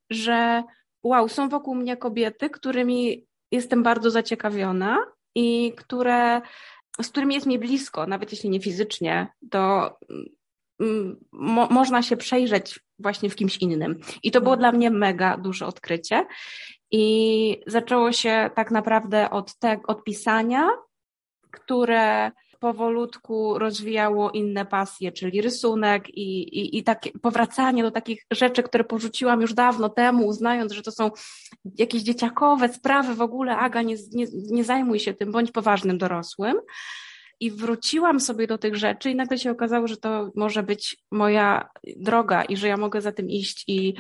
że 0.10 0.64
wow, 1.04 1.30
są 1.30 1.50
wokół 1.50 1.76
mnie 1.76 1.98
kobiety, 1.98 2.50
którymi 2.50 3.26
jestem 3.52 3.84
bardzo 3.84 4.12
zaciekawiona 4.12 4.98
i 5.36 5.74
które, 5.78 6.42
z 7.02 7.10
którymi 7.10 7.36
jest 7.36 7.48
mi 7.48 7.60
blisko, 7.60 8.08
nawet 8.08 8.32
jeśli 8.32 8.50
nie 8.50 8.60
fizycznie, 8.60 9.28
to 9.52 9.98
mm, 10.80 11.26
mo 11.32 11.68
można 11.72 12.02
się 12.02 12.18
przejrzeć 12.18 12.80
właśnie 13.00 13.30
w 13.30 13.36
kimś 13.36 13.58
innym. 13.58 14.00
I 14.24 14.32
to 14.32 14.42
było 14.42 14.58
dla 14.58 14.72
mnie 14.72 14.92
mega 14.92 15.38
duże 15.38 15.66
odkrycie. 15.66 16.26
I 16.92 17.62
zaczęło 17.68 18.12
się 18.12 18.50
tak 18.56 18.72
naprawdę 18.72 19.30
od, 19.30 19.56
te, 19.56 19.80
od 19.88 20.04
pisania, 20.04 20.70
które 21.52 22.32
powolutku 22.60 23.60
rozwijało 23.60 24.32
inne 24.32 24.66
pasje, 24.66 25.12
czyli 25.12 25.42
rysunek 25.42 26.10
i, 26.10 26.42
i, 26.60 26.78
i 26.78 26.84
takie 26.84 27.12
powracanie 27.22 27.84
do 27.84 27.92
takich 27.92 28.26
rzeczy, 28.32 28.64
które 28.64 28.84
porzuciłam 28.84 29.42
już 29.42 29.54
dawno 29.54 29.90
temu, 29.90 30.28
uznając, 30.28 30.72
że 30.72 30.82
to 30.82 30.92
są 30.92 31.12
jakieś 31.78 32.02
dzieciakowe 32.02 32.70
sprawy 32.70 33.16
w 33.16 33.22
ogóle, 33.22 33.58
Aga, 33.58 33.82
nie, 33.82 33.96
nie, 34.12 34.26
nie 34.34 34.64
zajmuj 34.64 35.00
się 35.00 35.14
tym, 35.14 35.32
bądź 35.32 35.52
poważnym 35.52 35.98
dorosłym. 35.98 36.56
I 37.42 37.52
wróciłam 37.52 38.20
sobie 38.20 38.48
do 38.48 38.58
tych 38.58 38.76
rzeczy 38.76 39.12
i 39.12 39.16
nagle 39.16 39.38
się 39.38 39.52
okazało, 39.52 39.88
że 39.88 39.98
to 39.98 40.32
może 40.36 40.64
być 40.64 40.98
moja 41.12 41.70
droga 41.98 42.44
i 42.44 42.58
że 42.58 42.68
ja 42.68 42.78
mogę 42.78 43.02
za 43.02 43.12
tym 43.12 43.30
iść 43.30 43.64
i, 43.68 43.94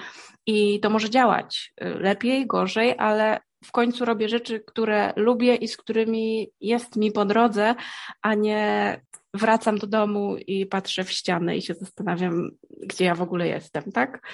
i 0.45 0.79
to 0.79 0.89
może 0.89 1.09
działać 1.09 1.73
lepiej, 1.81 2.47
gorzej, 2.47 2.95
ale 2.97 3.39
w 3.63 3.71
końcu 3.71 4.05
robię 4.05 4.29
rzeczy, 4.29 4.59
które 4.59 5.13
lubię 5.15 5.55
i 5.55 5.67
z 5.67 5.77
którymi 5.77 6.51
jest 6.61 6.95
mi 6.95 7.11
po 7.11 7.25
drodze, 7.25 7.75
a 8.21 8.33
nie 8.33 9.01
wracam 9.33 9.77
do 9.77 9.87
domu 9.87 10.37
i 10.47 10.65
patrzę 10.65 11.03
w 11.03 11.11
ścianę 11.11 11.57
i 11.57 11.61
się 11.61 11.73
zastanawiam, 11.73 12.49
gdzie 12.81 13.05
ja 13.05 13.15
w 13.15 13.21
ogóle 13.21 13.47
jestem, 13.47 13.83
tak? 13.91 14.27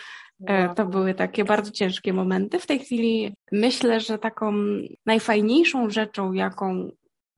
E, 0.48 0.76
to 0.76 0.86
były 0.86 1.14
takie 1.14 1.46
bardzo 1.46 1.72
ciężkie 1.72 2.14
momenty. 2.14 2.60
W 2.60 2.68
tej 2.68 2.80
chwili 2.80 3.36
myślę, 3.52 4.00
że 4.00 4.18
taką 4.18 4.54
najfajniejszą 5.06 5.90
rzeczą, 5.90 6.34
jaką 6.34 6.90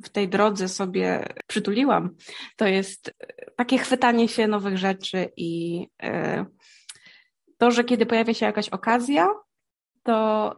w 0.03 0.09
tej 0.09 0.29
drodze 0.29 0.67
sobie 0.67 1.27
przytuliłam, 1.47 2.15
to 2.55 2.67
jest 2.67 3.13
takie 3.55 3.77
chwytanie 3.77 4.27
się 4.27 4.47
nowych 4.47 4.77
rzeczy 4.77 5.31
i 5.37 5.83
e, 6.03 6.45
to, 7.57 7.71
że 7.71 7.83
kiedy 7.83 8.05
pojawia 8.05 8.33
się 8.33 8.45
jakaś 8.45 8.69
okazja, 8.69 9.29
to 10.03 10.55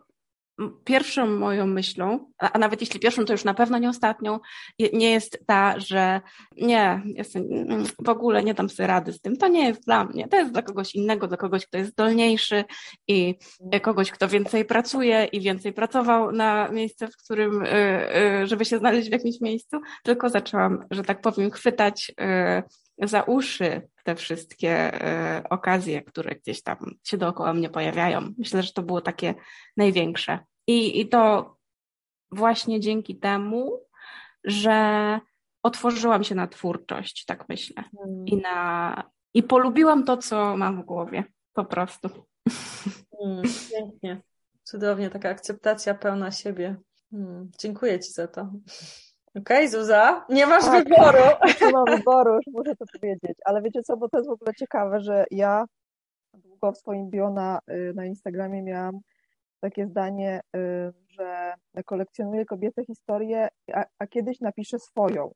pierwszą 0.83 1.27
moją 1.27 1.67
myślą, 1.67 2.31
a 2.37 2.59
nawet 2.59 2.81
jeśli 2.81 2.99
pierwszą, 2.99 3.25
to 3.25 3.33
już 3.33 3.43
na 3.43 3.53
pewno 3.53 3.77
nie 3.77 3.89
ostatnią, 3.89 4.39
nie 4.93 5.11
jest 5.11 5.43
ta, 5.45 5.79
że 5.79 6.21
nie, 6.57 7.01
jestem, 7.05 7.43
w 8.05 8.09
ogóle 8.09 8.43
nie 8.43 8.53
dam 8.53 8.69
sobie 8.69 8.87
rady 8.87 9.13
z 9.13 9.21
tym. 9.21 9.37
To 9.37 9.47
nie 9.47 9.67
jest 9.67 9.85
dla 9.85 10.05
mnie. 10.05 10.27
To 10.27 10.37
jest 10.37 10.51
dla 10.51 10.61
kogoś 10.61 10.95
innego, 10.95 11.27
dla 11.27 11.37
kogoś, 11.37 11.65
kto 11.65 11.77
jest 11.77 11.91
zdolniejszy 11.91 12.63
i 13.07 13.35
kogoś, 13.81 14.11
kto 14.11 14.27
więcej 14.27 14.65
pracuje 14.65 15.25
i 15.25 15.41
więcej 15.41 15.73
pracował 15.73 16.31
na 16.31 16.69
miejsce, 16.69 17.07
w 17.07 17.17
którym, 17.17 17.61
y, 17.61 17.67
y, 18.43 18.47
żeby 18.47 18.65
się 18.65 18.77
znaleźć 18.77 19.09
w 19.09 19.11
jakimś 19.11 19.41
miejscu. 19.41 19.77
Tylko 20.03 20.29
zaczęłam, 20.29 20.85
że 20.91 21.03
tak 21.03 21.21
powiem, 21.21 21.51
chwytać 21.51 22.11
za 23.03 23.21
uszy 23.21 23.89
te 24.03 24.15
wszystkie 24.15 24.71
e, 25.03 25.43
okazje, 25.49 26.01
które 26.01 26.35
gdzieś 26.35 26.63
tam 26.63 26.77
się 27.03 27.17
dookoła 27.17 27.53
mnie 27.53 27.69
pojawiają. 27.69 28.33
Myślę, 28.37 28.63
że 28.63 28.73
to 28.73 28.83
było 28.83 29.01
takie 29.01 29.35
największe. 29.77 30.39
I, 30.67 31.01
i 31.01 31.09
to 31.09 31.55
właśnie 32.31 32.79
dzięki 32.79 33.19
temu, 33.19 33.85
że 34.43 35.19
otworzyłam 35.63 36.23
się 36.23 36.35
na 36.35 36.47
twórczość, 36.47 37.25
tak 37.25 37.49
myślę. 37.49 37.83
Hmm. 37.97 38.27
I, 38.27 38.37
na, 38.37 39.03
I 39.33 39.43
polubiłam 39.43 40.03
to, 40.03 40.17
co 40.17 40.57
mam 40.57 40.81
w 40.81 40.85
głowie. 40.85 41.23
Po 41.53 41.65
prostu. 41.65 42.09
Hmm, 43.19 43.43
pięknie. 43.71 44.21
Cudownie, 44.63 45.09
taka 45.09 45.29
akceptacja 45.29 45.93
pełna 45.93 46.31
siebie. 46.31 46.75
Hmm, 47.11 47.51
dziękuję 47.59 47.99
Ci 47.99 48.11
za 48.11 48.27
to. 48.27 48.51
Okej, 49.39 49.57
okay, 49.57 49.69
Zuza, 49.69 50.25
nie 50.29 50.45
masz 50.45 50.65
tak, 50.65 50.89
wyboru. 50.89 51.23
Nie 51.61 51.71
mam 51.71 51.85
wyboru, 51.85 52.35
już 52.35 52.45
muszę 52.47 52.75
to 52.75 52.85
powiedzieć. 52.93 53.37
Ale 53.45 53.61
wiecie 53.61 53.81
co, 53.83 53.97
bo 53.97 54.09
to 54.09 54.17
jest 54.17 54.29
w 54.29 54.33
ogóle 54.33 54.53
ciekawe, 54.53 54.99
że 54.99 55.25
ja 55.31 55.65
długo 56.33 56.71
w 56.71 56.77
swoim 56.77 57.09
bio 57.09 57.29
na, 57.29 57.59
y, 57.71 57.93
na 57.95 58.05
Instagramie 58.05 58.63
miałam 58.63 58.99
takie 59.59 59.87
zdanie, 59.87 60.41
y, 60.55 60.59
że 61.09 61.53
kolekcjonuję 61.85 62.45
kobietę 62.45 62.85
historię, 62.85 63.47
a, 63.73 63.85
a 63.99 64.07
kiedyś 64.07 64.39
napiszę 64.39 64.79
swoją. 64.79 65.31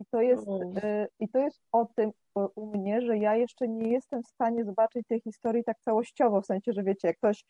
I 0.00 0.04
to, 0.10 0.20
jest, 0.20 0.48
y, 0.48 1.06
I 1.20 1.28
to 1.28 1.38
jest 1.38 1.60
o 1.72 1.86
tym 1.96 2.10
u 2.54 2.76
mnie, 2.76 3.00
że 3.00 3.18
ja 3.18 3.36
jeszcze 3.36 3.68
nie 3.68 3.92
jestem 3.92 4.22
w 4.22 4.28
stanie 4.28 4.64
zobaczyć 4.64 5.06
tej 5.06 5.20
historii 5.20 5.64
tak 5.64 5.80
całościowo, 5.80 6.40
w 6.40 6.46
sensie, 6.46 6.72
że 6.72 6.82
wiecie, 6.82 7.08
jak 7.08 7.16
ktoś, 7.16 7.44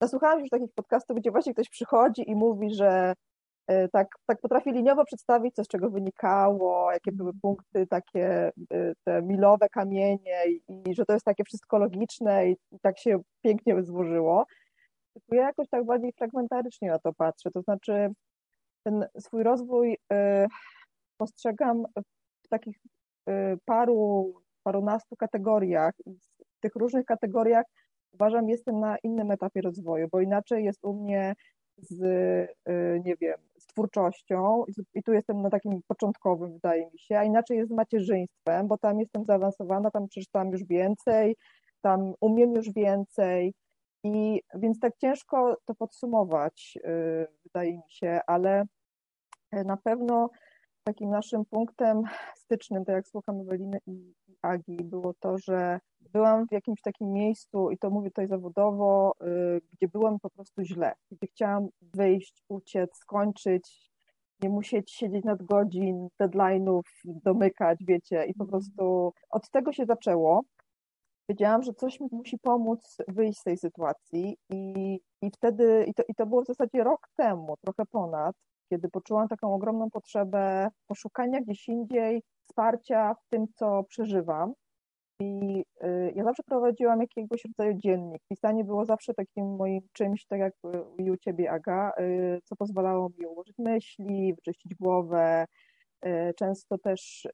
nasłuchałam 0.00 0.40
już 0.40 0.48
takich 0.50 0.72
podcastów, 0.74 1.16
gdzie 1.16 1.30
właśnie 1.30 1.54
ktoś 1.54 1.68
przychodzi 1.68 2.30
i 2.30 2.34
mówi, 2.34 2.74
że 2.74 3.14
tak, 3.92 4.08
tak 4.26 4.40
potrafi 4.40 4.72
liniowo 4.72 5.04
przedstawić, 5.04 5.54
co 5.54 5.64
z 5.64 5.68
czego 5.68 5.90
wynikało, 5.90 6.92
jakie 6.92 7.12
były 7.12 7.32
punkty 7.42 7.86
takie, 7.86 8.52
te 9.04 9.22
milowe 9.22 9.68
kamienie 9.68 10.42
i, 10.48 10.62
i 10.90 10.94
że 10.94 11.04
to 11.04 11.12
jest 11.12 11.24
takie 11.24 11.44
wszystko 11.44 11.78
logiczne 11.78 12.48
i, 12.48 12.56
i 12.72 12.80
tak 12.82 12.98
się 12.98 13.20
pięknie 13.42 13.82
złożyło. 13.82 14.46
Tylko 15.14 15.34
ja 15.34 15.42
jakoś 15.42 15.68
tak 15.68 15.84
bardziej 15.84 16.12
fragmentarycznie 16.12 16.90
na 16.90 16.98
to 16.98 17.12
patrzę, 17.12 17.50
to 17.50 17.62
znaczy 17.62 18.08
ten 18.82 19.06
swój 19.18 19.42
rozwój 19.42 19.92
y, 19.92 20.46
postrzegam 21.16 21.84
w 22.44 22.48
takich 22.48 22.76
y, 23.28 23.58
paru, 23.64 24.34
parunastu 24.62 25.16
kategoriach 25.16 25.94
i 26.06 26.14
w 26.14 26.60
tych 26.60 26.74
różnych 26.74 27.04
kategoriach 27.04 27.64
uważam, 28.12 28.48
jestem 28.48 28.80
na 28.80 28.96
innym 29.02 29.30
etapie 29.30 29.60
rozwoju, 29.60 30.08
bo 30.12 30.20
inaczej 30.20 30.64
jest 30.64 30.84
u 30.84 31.02
mnie 31.02 31.34
z, 31.82 32.02
y, 32.68 33.02
nie 33.04 33.16
wiem, 33.16 33.38
z 33.58 33.66
twórczością 33.66 34.64
i 34.94 35.02
tu 35.02 35.12
jestem 35.12 35.42
na 35.42 35.50
takim 35.50 35.82
początkowym, 35.88 36.52
wydaje 36.52 36.90
mi 36.92 36.98
się, 36.98 37.18
a 37.18 37.24
inaczej 37.24 37.58
jest 37.58 37.70
z 37.70 37.74
macierzyństwem, 37.74 38.68
bo 38.68 38.78
tam 38.78 39.00
jestem 39.00 39.24
zaawansowana, 39.24 39.90
tam 39.90 40.08
przeczytałam 40.08 40.50
już 40.50 40.64
więcej, 40.64 41.36
tam 41.82 42.14
umiem 42.20 42.54
już 42.54 42.72
więcej, 42.72 43.54
i 44.04 44.42
więc 44.54 44.80
tak 44.80 44.96
ciężko 44.96 45.56
to 45.64 45.74
podsumować, 45.74 46.78
y, 46.84 47.26
wydaje 47.44 47.72
mi 47.72 47.90
się, 47.90 48.20
ale 48.26 48.64
e, 49.52 49.64
na 49.64 49.76
pewno 49.76 50.30
takim 50.84 51.10
naszym 51.10 51.44
punktem 51.44 52.02
stycznym, 52.36 52.84
tak 52.84 52.94
jak 52.94 53.08
słucham 53.08 53.40
Eweliny 53.40 53.78
i 53.86 54.14
Agi, 54.42 54.76
było 54.84 55.14
to, 55.20 55.38
że 55.38 55.80
byłam 56.00 56.46
w 56.48 56.52
jakimś 56.52 56.80
takim 56.80 57.12
miejscu, 57.12 57.70
i 57.70 57.78
to 57.78 57.90
mówię 57.90 58.10
tutaj 58.10 58.28
zawodowo, 58.28 59.14
y, 59.22 59.60
gdzie 59.72 59.88
byłam 59.88 60.20
po 60.20 60.30
prostu 60.30 60.62
źle, 60.62 60.92
gdzie 61.10 61.26
chciałam 61.26 61.68
wyjść, 61.82 62.42
uciec, 62.48 62.96
skończyć, 62.96 63.90
nie 64.42 64.48
musieć 64.48 64.92
siedzieć 64.92 65.24
nad 65.24 65.42
godzin, 65.42 66.08
deadline'ów, 66.20 66.82
domykać, 67.04 67.78
wiecie, 67.84 68.24
i 68.24 68.34
po 68.34 68.44
mhm. 68.44 68.50
prostu 68.50 69.12
od 69.30 69.50
tego 69.50 69.72
się 69.72 69.86
zaczęło 69.86 70.44
wiedziałam, 71.30 71.62
że 71.62 71.74
coś 71.74 72.00
mi 72.00 72.08
musi 72.12 72.38
pomóc 72.38 72.96
wyjść 73.08 73.38
z 73.38 73.42
tej 73.42 73.56
sytuacji 73.56 74.36
i, 74.48 75.00
i 75.22 75.30
wtedy, 75.30 75.84
i 75.88 75.94
to, 75.94 76.02
i 76.08 76.14
to 76.14 76.26
było 76.26 76.42
w 76.42 76.46
zasadzie 76.46 76.84
rok 76.84 77.08
temu, 77.16 77.56
trochę 77.64 77.86
ponad, 77.86 78.36
kiedy 78.70 78.88
poczułam 78.88 79.28
taką 79.28 79.54
ogromną 79.54 79.90
potrzebę 79.90 80.68
poszukania 80.86 81.40
gdzieś 81.40 81.68
indziej 81.68 82.22
wsparcia 82.48 83.14
w 83.14 83.28
tym, 83.28 83.46
co 83.56 83.84
przeżywam. 83.84 84.52
I 85.20 85.64
y, 85.84 86.12
ja 86.14 86.24
zawsze 86.24 86.42
prowadziłam 86.42 87.00
jakiegoś 87.00 87.44
rodzaju 87.44 87.78
dziennik. 87.78 88.22
Pisanie 88.28 88.64
było 88.64 88.84
zawsze 88.84 89.14
takim 89.14 89.56
moim 89.56 89.80
czymś, 89.92 90.26
tak 90.26 90.38
jak 90.40 90.54
i 90.98 91.10
u 91.10 91.16
ciebie, 91.16 91.50
Aga, 91.50 91.92
y, 92.00 92.40
co 92.44 92.56
pozwalało 92.56 93.10
mi 93.18 93.26
ułożyć 93.26 93.58
myśli, 93.58 94.34
wyczyścić 94.34 94.74
głowę, 94.74 95.46
E, 96.02 96.34
często 96.34 96.78
też 96.78 97.28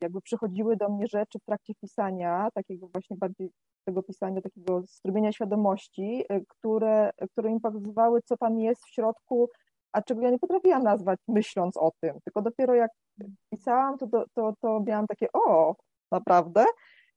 jakby 0.00 0.20
przychodziły 0.20 0.76
do 0.76 0.88
mnie 0.88 1.06
rzeczy 1.06 1.38
w 1.38 1.44
trakcie 1.44 1.74
pisania, 1.74 2.48
takiego 2.54 2.88
właśnie 2.92 3.16
bardziej 3.16 3.50
tego 3.84 4.02
pisania, 4.02 4.40
takiego 4.40 4.82
strumienia 4.86 5.32
świadomości, 5.32 6.24
które, 6.48 7.10
które 7.32 7.50
mi 7.50 7.60
pokazywały, 7.60 8.20
co 8.24 8.36
tam 8.36 8.58
jest 8.58 8.84
w 8.84 8.94
środku, 8.94 9.48
a 9.92 10.02
czego 10.02 10.22
ja 10.22 10.30
nie 10.30 10.38
potrafiłam 10.38 10.82
nazwać 10.82 11.18
myśląc 11.28 11.76
o 11.76 11.92
tym. 12.00 12.18
Tylko 12.24 12.42
dopiero 12.42 12.74
jak 12.74 12.90
pisałam, 13.50 13.98
to, 13.98 14.06
to, 14.34 14.54
to, 14.60 14.80
miałam 14.86 15.06
takie, 15.06 15.26
o, 15.32 15.76
naprawdę? 16.12 16.64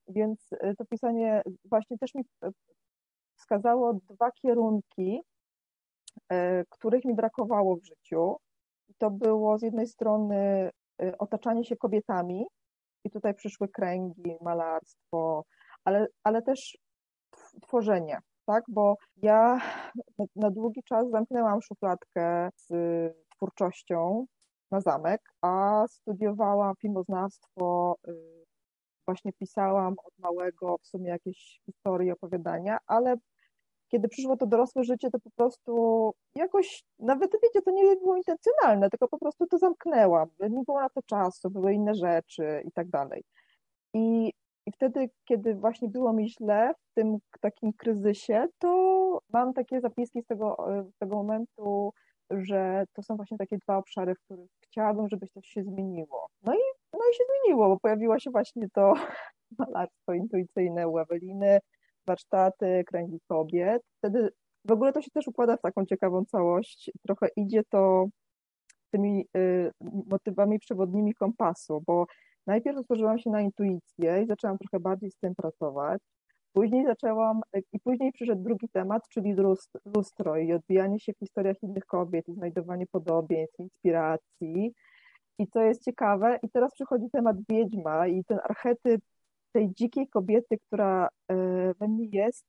Więc 0.07 0.49
to 0.77 0.85
pisanie 0.85 1.41
właśnie 1.65 1.97
też 1.97 2.15
mi 2.15 2.23
wskazało 3.37 3.93
dwa 3.93 4.31
kierunki, 4.31 5.21
których 6.69 7.05
mi 7.05 7.15
brakowało 7.15 7.75
w 7.75 7.85
życiu 7.85 8.37
to 8.97 9.11
było 9.11 9.57
z 9.57 9.61
jednej 9.61 9.87
strony 9.87 10.69
y, 11.03 11.17
otaczanie 11.17 11.65
się 11.65 11.75
kobietami 11.75 12.45
i 13.03 13.09
tutaj 13.09 13.33
przyszły 13.33 13.67
kręgi, 13.67 14.35
malarstwo, 14.41 15.45
ale, 15.85 16.07
ale 16.23 16.41
też 16.41 16.77
tworzenie, 17.61 18.19
tak? 18.51 18.63
Bo 18.67 18.95
ja 19.17 19.61
na 20.35 20.51
długi 20.51 20.83
czas 20.83 21.09
zamknęłam 21.09 21.61
szufladkę 21.61 22.49
z 22.55 22.67
twórczością 23.35 24.25
na 24.71 24.81
zamek, 24.81 25.21
a 25.41 25.85
studiowałam 25.89 26.75
filmoznawstwo, 26.81 27.95
y, 28.07 28.45
właśnie 29.07 29.33
pisałam 29.33 29.95
od 30.05 30.19
małego 30.19 30.77
w 30.77 30.87
sumie 30.87 31.09
jakieś 31.09 31.61
historie, 31.65 32.13
opowiadania, 32.13 32.77
ale 32.87 33.15
kiedy 33.91 34.07
przyszło 34.07 34.37
to 34.37 34.47
dorosłe 34.47 34.83
życie, 34.83 35.09
to 35.11 35.19
po 35.19 35.29
prostu 35.31 35.73
jakoś, 36.35 36.83
nawet 36.99 37.31
wiecie, 37.43 37.61
to 37.61 37.71
nie 37.71 37.95
było 37.95 38.17
intencjonalne, 38.17 38.89
tylko 38.89 39.07
po 39.07 39.19
prostu 39.19 39.47
to 39.47 39.57
zamknęłam. 39.57 40.29
Nie 40.39 40.63
było 40.65 40.81
na 40.81 40.89
to 40.89 41.01
czasu, 41.01 41.49
były 41.49 41.73
inne 41.73 41.95
rzeczy 41.95 42.61
i 42.65 42.71
tak 42.71 42.89
dalej. 42.89 43.23
I, 43.93 44.33
I 44.65 44.71
wtedy, 44.71 45.09
kiedy 45.25 45.55
właśnie 45.55 45.89
było 45.89 46.13
mi 46.13 46.29
źle 46.29 46.73
w 46.73 46.93
tym 46.93 47.17
takim 47.41 47.73
kryzysie, 47.73 48.47
to 48.59 49.21
mam 49.33 49.53
takie 49.53 49.81
zapiski 49.81 50.21
z 50.21 50.25
tego, 50.25 50.57
z 50.95 50.97
tego 50.97 51.15
momentu, 51.15 51.93
że 52.29 52.83
to 52.93 53.03
są 53.03 53.15
właśnie 53.15 53.37
takie 53.37 53.57
dwa 53.57 53.77
obszary, 53.77 54.15
w 54.15 54.19
których 54.19 54.49
chciałabym, 54.61 55.09
żeby 55.09 55.27
coś 55.27 55.47
się 55.47 55.63
zmieniło. 55.63 56.27
No 56.43 56.53
i, 56.53 56.59
no 56.93 56.99
i 57.11 57.15
się 57.15 57.23
zmieniło, 57.29 57.69
bo 57.69 57.79
pojawiło 57.79 58.19
się 58.19 58.31
właśnie 58.31 58.67
to 58.73 58.93
malarstwo 59.59 60.13
intuicyjne 60.13 60.87
u 60.87 60.97
Eweliny, 60.97 61.59
warsztaty, 62.07 62.83
kręgi 62.87 63.19
kobiet. 63.27 63.81
Wtedy 63.97 64.29
w 64.65 64.71
ogóle 64.71 64.93
to 64.93 65.01
się 65.01 65.11
też 65.11 65.27
układa 65.27 65.57
w 65.57 65.61
taką 65.61 65.85
ciekawą 65.85 66.25
całość. 66.25 66.91
Trochę 67.05 67.27
idzie 67.35 67.61
to 67.69 68.05
tymi 68.91 69.27
y, 69.37 69.71
motywami 70.07 70.59
przewodnimi 70.59 71.13
kompasu, 71.13 71.83
bo 71.87 72.05
najpierw 72.47 72.77
otworzyłam 72.77 73.19
się 73.19 73.29
na 73.29 73.41
intuicję 73.41 74.23
i 74.23 74.27
zaczęłam 74.27 74.57
trochę 74.57 74.79
bardziej 74.79 75.11
z 75.11 75.17
tym 75.17 75.35
pracować. 75.35 76.01
Później 76.53 76.85
zaczęłam, 76.85 77.41
i 77.73 77.79
później 77.79 78.11
przyszedł 78.11 78.43
drugi 78.43 78.69
temat, 78.69 79.09
czyli 79.09 79.35
lustro 79.95 80.37
i 80.37 80.53
odbijanie 80.53 80.99
się 80.99 81.13
w 81.13 81.17
historiach 81.17 81.63
innych 81.63 81.85
kobiet 81.85 82.27
i 82.29 82.33
znajdowanie 82.33 82.87
podobieństw, 82.87 83.59
inspiracji. 83.59 84.73
I 85.39 85.47
co 85.47 85.61
jest 85.61 85.83
ciekawe, 85.83 86.39
i 86.43 86.49
teraz 86.49 86.73
przychodzi 86.73 87.09
temat 87.11 87.37
wiedźma 87.49 88.07
i 88.07 88.23
ten 88.23 88.39
archetyp 88.43 89.01
tej 89.51 89.73
dzikiej 89.73 90.07
kobiety, 90.07 90.57
która 90.67 91.09
e, 91.27 91.35
we 91.73 91.87
mnie 91.87 92.05
jest, 92.11 92.45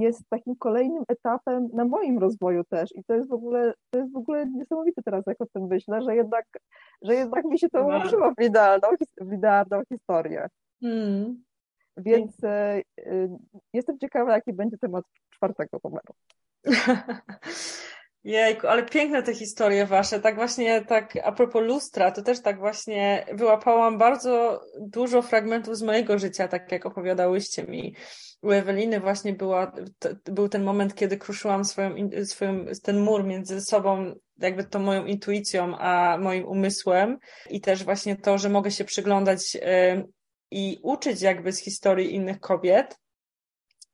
jest 0.00 0.22
takim 0.30 0.56
kolejnym 0.56 1.04
etapem 1.08 1.68
na 1.72 1.84
moim 1.84 2.18
rozwoju 2.18 2.64
też. 2.64 2.96
I 2.96 3.04
to 3.04 3.14
jest 3.14 3.28
w 3.28 3.32
ogóle, 3.32 3.74
to 3.90 3.98
jest 3.98 4.12
w 4.12 4.16
ogóle 4.16 4.46
niesamowite 4.46 5.02
teraz, 5.02 5.26
jak 5.26 5.40
o 5.40 5.46
tym 5.46 5.66
myślę, 5.66 6.02
że 6.02 6.16
jednak, 6.16 6.46
że 7.02 7.14
jednak 7.14 7.44
mi 7.44 7.58
się 7.58 7.68
to 7.68 7.82
ułożyło 7.82 8.32
w 8.38 8.42
idealną, 8.42 8.88
w 9.20 9.32
idealną 9.32 9.82
historię. 9.92 10.48
Hmm. 10.80 11.44
Więc 11.96 12.44
e, 12.44 12.82
e, 12.98 13.38
jestem 13.72 13.98
ciekawa, 13.98 14.32
jaki 14.32 14.52
będzie 14.52 14.78
temat 14.78 15.04
czwartego 15.30 15.78
numeru. 15.84 16.14
Jejku, 18.24 18.66
ale 18.66 18.82
piękne 18.82 19.22
te 19.22 19.34
historie 19.34 19.86
wasze. 19.86 20.20
Tak 20.20 20.34
właśnie, 20.34 20.84
tak 20.84 21.12
a 21.24 21.32
propos 21.32 21.62
lustra, 21.62 22.10
to 22.10 22.22
też 22.22 22.42
tak 22.42 22.58
właśnie 22.58 23.26
wyłapałam 23.32 23.98
bardzo 23.98 24.60
dużo 24.80 25.22
fragmentów 25.22 25.76
z 25.76 25.82
mojego 25.82 26.18
życia, 26.18 26.48
tak 26.48 26.72
jak 26.72 26.86
opowiadałyście 26.86 27.64
mi. 27.64 27.94
U 28.44 28.52
Eweliny 28.52 29.00
właśnie 29.00 29.32
była, 29.32 29.72
był 30.24 30.48
ten 30.48 30.64
moment, 30.64 30.94
kiedy 30.94 31.18
kruszyłam 31.18 31.64
swoją, 31.64 31.94
swoją, 32.24 32.64
ten 32.82 33.00
mur 33.00 33.24
między 33.24 33.60
sobą, 33.60 34.14
jakby 34.38 34.64
tą 34.64 34.78
moją 34.78 35.06
intuicją, 35.06 35.78
a 35.78 36.18
moim 36.18 36.44
umysłem 36.44 37.18
i 37.50 37.60
też 37.60 37.84
właśnie 37.84 38.16
to, 38.16 38.38
że 38.38 38.48
mogę 38.48 38.70
się 38.70 38.84
przyglądać 38.84 39.54
yy, 39.54 39.60
i 40.50 40.78
uczyć 40.82 41.22
jakby 41.22 41.52
z 41.52 41.58
historii 41.58 42.14
innych 42.14 42.40
kobiet. 42.40 42.98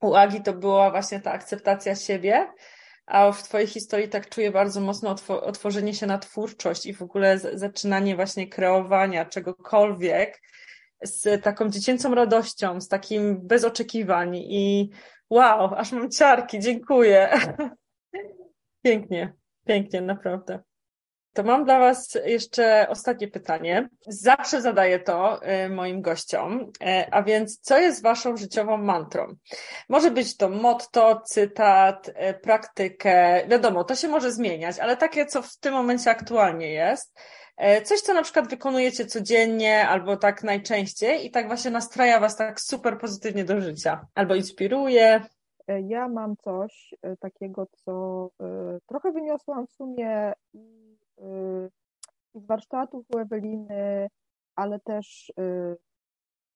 U 0.01 0.15
Agi 0.15 0.41
to 0.41 0.53
była 0.53 0.91
właśnie 0.91 1.19
ta 1.19 1.31
akceptacja 1.31 1.95
siebie, 1.95 2.47
a 3.05 3.31
w 3.31 3.43
Twojej 3.43 3.67
historii 3.67 4.09
tak 4.09 4.29
czuję 4.29 4.51
bardzo 4.51 4.81
mocno 4.81 5.15
otworzenie 5.29 5.93
się 5.93 6.05
na 6.05 6.17
twórczość 6.17 6.85
i 6.85 6.93
w 6.93 7.01
ogóle 7.01 7.39
zaczynanie 7.39 8.15
właśnie 8.15 8.47
kreowania 8.47 9.25
czegokolwiek 9.25 10.41
z 11.03 11.43
taką 11.43 11.69
dziecięcą 11.69 12.15
radością, 12.15 12.81
z 12.81 12.87
takim 12.87 13.47
bez 13.47 13.63
oczekiwań 13.63 14.35
i 14.35 14.89
wow, 15.29 15.75
aż 15.75 15.91
mam 15.91 16.11
ciarki, 16.11 16.59
dziękuję. 16.59 17.39
pięknie, 18.83 19.33
pięknie, 19.65 20.01
naprawdę. 20.01 20.59
To 21.33 21.43
mam 21.43 21.65
dla 21.65 21.79
Was 21.79 22.17
jeszcze 22.25 22.87
ostatnie 22.89 23.27
pytanie. 23.27 23.89
Zawsze 24.07 24.61
zadaję 24.61 24.99
to 24.99 25.39
y, 25.65 25.69
moim 25.69 26.01
gościom, 26.01 26.71
e, 26.81 27.07
a 27.11 27.23
więc 27.23 27.59
co 27.59 27.77
jest 27.77 28.03
Waszą 28.03 28.37
życiową 28.37 28.77
mantrą? 28.77 29.35
Może 29.89 30.11
być 30.11 30.37
to 30.37 30.49
motto, 30.49 31.21
cytat, 31.25 32.11
e, 32.15 32.33
praktykę, 32.33 33.47
wiadomo, 33.47 33.83
to 33.83 33.95
się 33.95 34.07
może 34.07 34.31
zmieniać, 34.31 34.79
ale 34.79 34.97
takie, 34.97 35.25
co 35.25 35.41
w 35.41 35.57
tym 35.57 35.73
momencie 35.73 36.11
aktualnie 36.11 36.71
jest. 36.71 37.19
E, 37.57 37.81
coś, 37.81 38.01
co 38.01 38.13
na 38.13 38.23
przykład 38.23 38.47
wykonujecie 38.49 39.05
codziennie 39.05 39.87
albo 39.87 40.17
tak 40.17 40.43
najczęściej 40.43 41.25
i 41.25 41.31
tak 41.31 41.47
właśnie 41.47 41.71
nastraja 41.71 42.19
Was 42.19 42.35
tak 42.35 42.61
super 42.61 42.97
pozytywnie 42.99 43.45
do 43.45 43.61
życia, 43.61 44.05
albo 44.15 44.35
inspiruje. 44.35 45.21
Ja 45.87 46.07
mam 46.07 46.35
coś 46.37 46.93
takiego, 47.19 47.67
co 47.85 48.29
trochę 48.87 49.11
wyniosłam 49.11 49.67
w 49.67 49.71
sumie 49.71 50.33
Y, 50.55 50.90
z 52.35 52.45
warsztatów 52.45 53.05
u 53.15 53.17
Eweliny, 53.17 54.07
ale 54.55 54.79
też 54.79 55.33
y, 55.39 55.77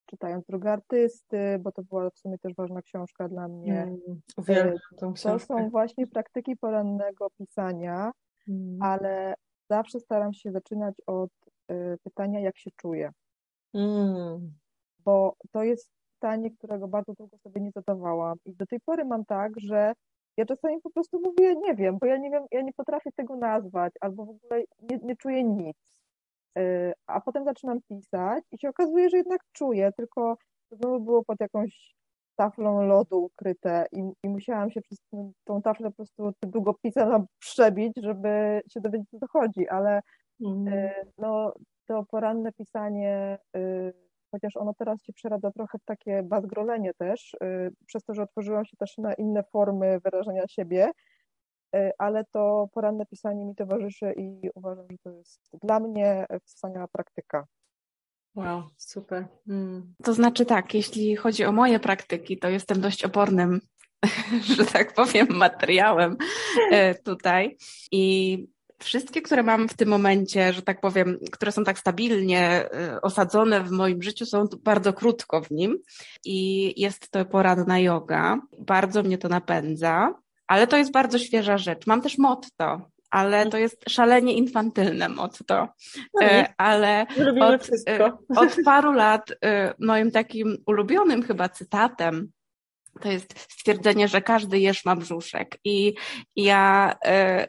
czytając 0.05 0.45
drogę 0.45 0.71
artysty, 0.71 1.59
bo 1.59 1.71
to 1.71 1.83
była 1.83 2.09
w 2.09 2.17
sumie 2.17 2.37
też 2.37 2.53
ważna 2.53 2.81
książka 2.81 3.29
dla 3.29 3.47
mnie. 3.47 3.81
Mm, 3.81 3.99
uwielbiam 4.37 4.77
tą 4.97 5.13
książkę. 5.13 5.47
To 5.47 5.59
są 5.59 5.69
właśnie 5.69 6.07
praktyki 6.07 6.55
porannego 6.57 7.27
pisania, 7.37 8.11
mm. 8.47 8.81
ale 8.81 9.35
zawsze 9.69 9.99
staram 9.99 10.33
się 10.33 10.51
zaczynać 10.51 10.95
od 11.05 11.31
y, 11.71 11.97
pytania, 12.03 12.39
jak 12.39 12.57
się 12.57 12.71
czuję. 12.75 13.11
Mm. 13.73 14.53
Bo 14.99 15.35
to 15.51 15.63
jest 15.63 15.91
pytanie, 16.13 16.51
którego 16.51 16.87
bardzo 16.87 17.13
długo 17.13 17.37
sobie 17.37 17.61
nie 17.61 17.71
zadawałam. 17.71 18.37
I 18.45 18.55
do 18.55 18.65
tej 18.65 18.79
pory 18.79 19.05
mam 19.05 19.25
tak, 19.25 19.59
że 19.59 19.93
ja 20.37 20.45
czasami 20.45 20.81
po 20.81 20.89
prostu 20.89 21.19
mówię, 21.23 21.55
nie 21.55 21.75
wiem, 21.75 21.97
bo 22.01 22.05
ja 22.05 22.17
nie 22.17 22.31
wiem, 22.31 22.43
ja 22.51 22.61
nie 22.61 22.73
potrafię 22.73 23.11
tego 23.15 23.35
nazwać, 23.35 23.93
albo 24.01 24.25
w 24.25 24.29
ogóle 24.29 24.63
nie, 24.81 24.99
nie 25.03 25.15
czuję 25.15 25.43
nic. 25.43 25.77
Y, 26.57 26.93
a 27.07 27.21
potem 27.21 27.45
zaczynam 27.45 27.79
pisać 27.89 28.43
i 28.51 28.57
się 28.57 28.69
okazuje, 28.69 29.09
że 29.09 29.17
jednak 29.17 29.41
czuję, 29.51 29.91
tylko 29.97 30.37
to 30.69 30.75
znowu 30.75 30.99
było 30.99 31.23
pod 31.23 31.39
jakąś 31.39 31.95
taflą 32.35 32.81
lodu 32.81 33.23
ukryte 33.23 33.85
i, 33.91 34.11
i 34.23 34.29
musiałam 34.29 34.71
się 34.71 34.81
przez 34.81 34.97
tą 35.45 35.61
taflę 35.61 35.89
po 35.89 35.95
prostu 35.95 36.31
tym 36.39 36.51
długopisem 36.51 37.25
przebić, 37.39 37.93
żeby 37.97 38.61
się 38.69 38.81
dowiedzieć, 38.81 39.09
co 39.09 39.19
to 39.19 39.27
chodzi, 39.27 39.67
ale 39.69 40.01
mm. 40.45 40.89
no, 41.17 41.53
to 41.85 42.03
poranne 42.03 42.51
pisanie 42.51 43.37
y, 43.57 44.04
chociaż 44.35 44.57
ono 44.57 44.73
teraz 44.73 45.03
się 45.03 45.13
przeradza 45.13 45.51
trochę 45.51 45.77
w 45.79 45.85
takie 45.85 46.23
bazgrolenie 46.23 46.93
też, 46.93 47.33
y, 47.33 47.71
przez 47.85 48.03
to, 48.03 48.13
że 48.13 48.21
otworzyłam 48.21 48.65
się 48.65 48.77
też 48.77 48.97
na 48.97 49.13
inne 49.13 49.43
formy 49.43 49.99
wyrażania 49.99 50.47
siebie, 50.47 50.91
y, 51.75 51.91
ale 51.97 52.25
to 52.25 52.69
poranne 52.73 53.05
pisanie 53.05 53.45
mi 53.45 53.55
towarzyszy 53.55 54.13
i 54.17 54.49
uważam, 54.55 54.85
że 54.91 54.97
to 54.97 55.09
jest 55.09 55.49
dla 55.63 55.79
mnie 55.79 56.25
wspaniała 56.43 56.87
praktyka. 56.87 57.45
Wow, 58.35 58.63
super. 58.77 59.27
Hmm. 59.47 59.93
To 60.03 60.13
znaczy 60.13 60.45
tak, 60.45 60.73
jeśli 60.73 61.15
chodzi 61.15 61.45
o 61.45 61.51
moje 61.51 61.79
praktyki, 61.79 62.37
to 62.37 62.49
jestem 62.49 62.81
dość 62.81 63.05
opornym, 63.05 63.61
że 64.57 64.65
tak 64.65 64.93
powiem, 64.93 65.27
materiałem 65.29 66.17
y, 66.73 66.95
tutaj. 67.03 67.57
I 67.91 68.54
Wszystkie, 68.79 69.21
które 69.21 69.43
mam 69.43 69.69
w 69.69 69.73
tym 69.73 69.89
momencie, 69.89 70.53
że 70.53 70.61
tak 70.61 70.81
powiem, 70.81 71.19
które 71.31 71.51
są 71.51 71.63
tak 71.63 71.79
stabilnie 71.79 72.69
y, 72.95 73.01
osadzone 73.01 73.63
w 73.63 73.71
moim 73.71 74.03
życiu, 74.03 74.25
są 74.25 74.45
bardzo 74.63 74.93
krótko 74.93 75.41
w 75.41 75.51
nim 75.51 75.77
i 76.25 76.73
jest 76.81 77.11
to 77.11 77.25
poranna 77.25 77.79
yoga. 77.79 78.39
Bardzo 78.59 79.03
mnie 79.03 79.17
to 79.17 79.29
napędza, 79.29 80.13
ale 80.47 80.67
to 80.67 80.77
jest 80.77 80.91
bardzo 80.91 81.19
świeża 81.19 81.57
rzecz. 81.57 81.87
Mam 81.87 82.01
też 82.01 82.17
motto, 82.17 82.89
ale 83.09 83.49
to 83.49 83.57
jest 83.57 83.83
szalenie 83.89 84.33
infantylne 84.33 85.09
motto. 85.09 85.67
No 86.13 86.27
y, 86.27 86.45
ale 86.57 87.05
od, 87.41 87.69
y, 87.69 88.03
od 88.35 88.55
paru 88.65 88.91
lat 88.91 89.33
moim 89.79 90.11
takim 90.11 90.57
ulubionym 90.65 91.23
chyba 91.23 91.49
cytatem 91.49 92.31
to 93.01 93.11
jest 93.11 93.39
stwierdzenie, 93.39 94.07
że 94.07 94.21
każdy 94.21 94.59
jeż 94.59 94.85
ma 94.85 94.95
brzuszek. 94.95 95.59
I 95.63 95.93
ja 96.35 96.95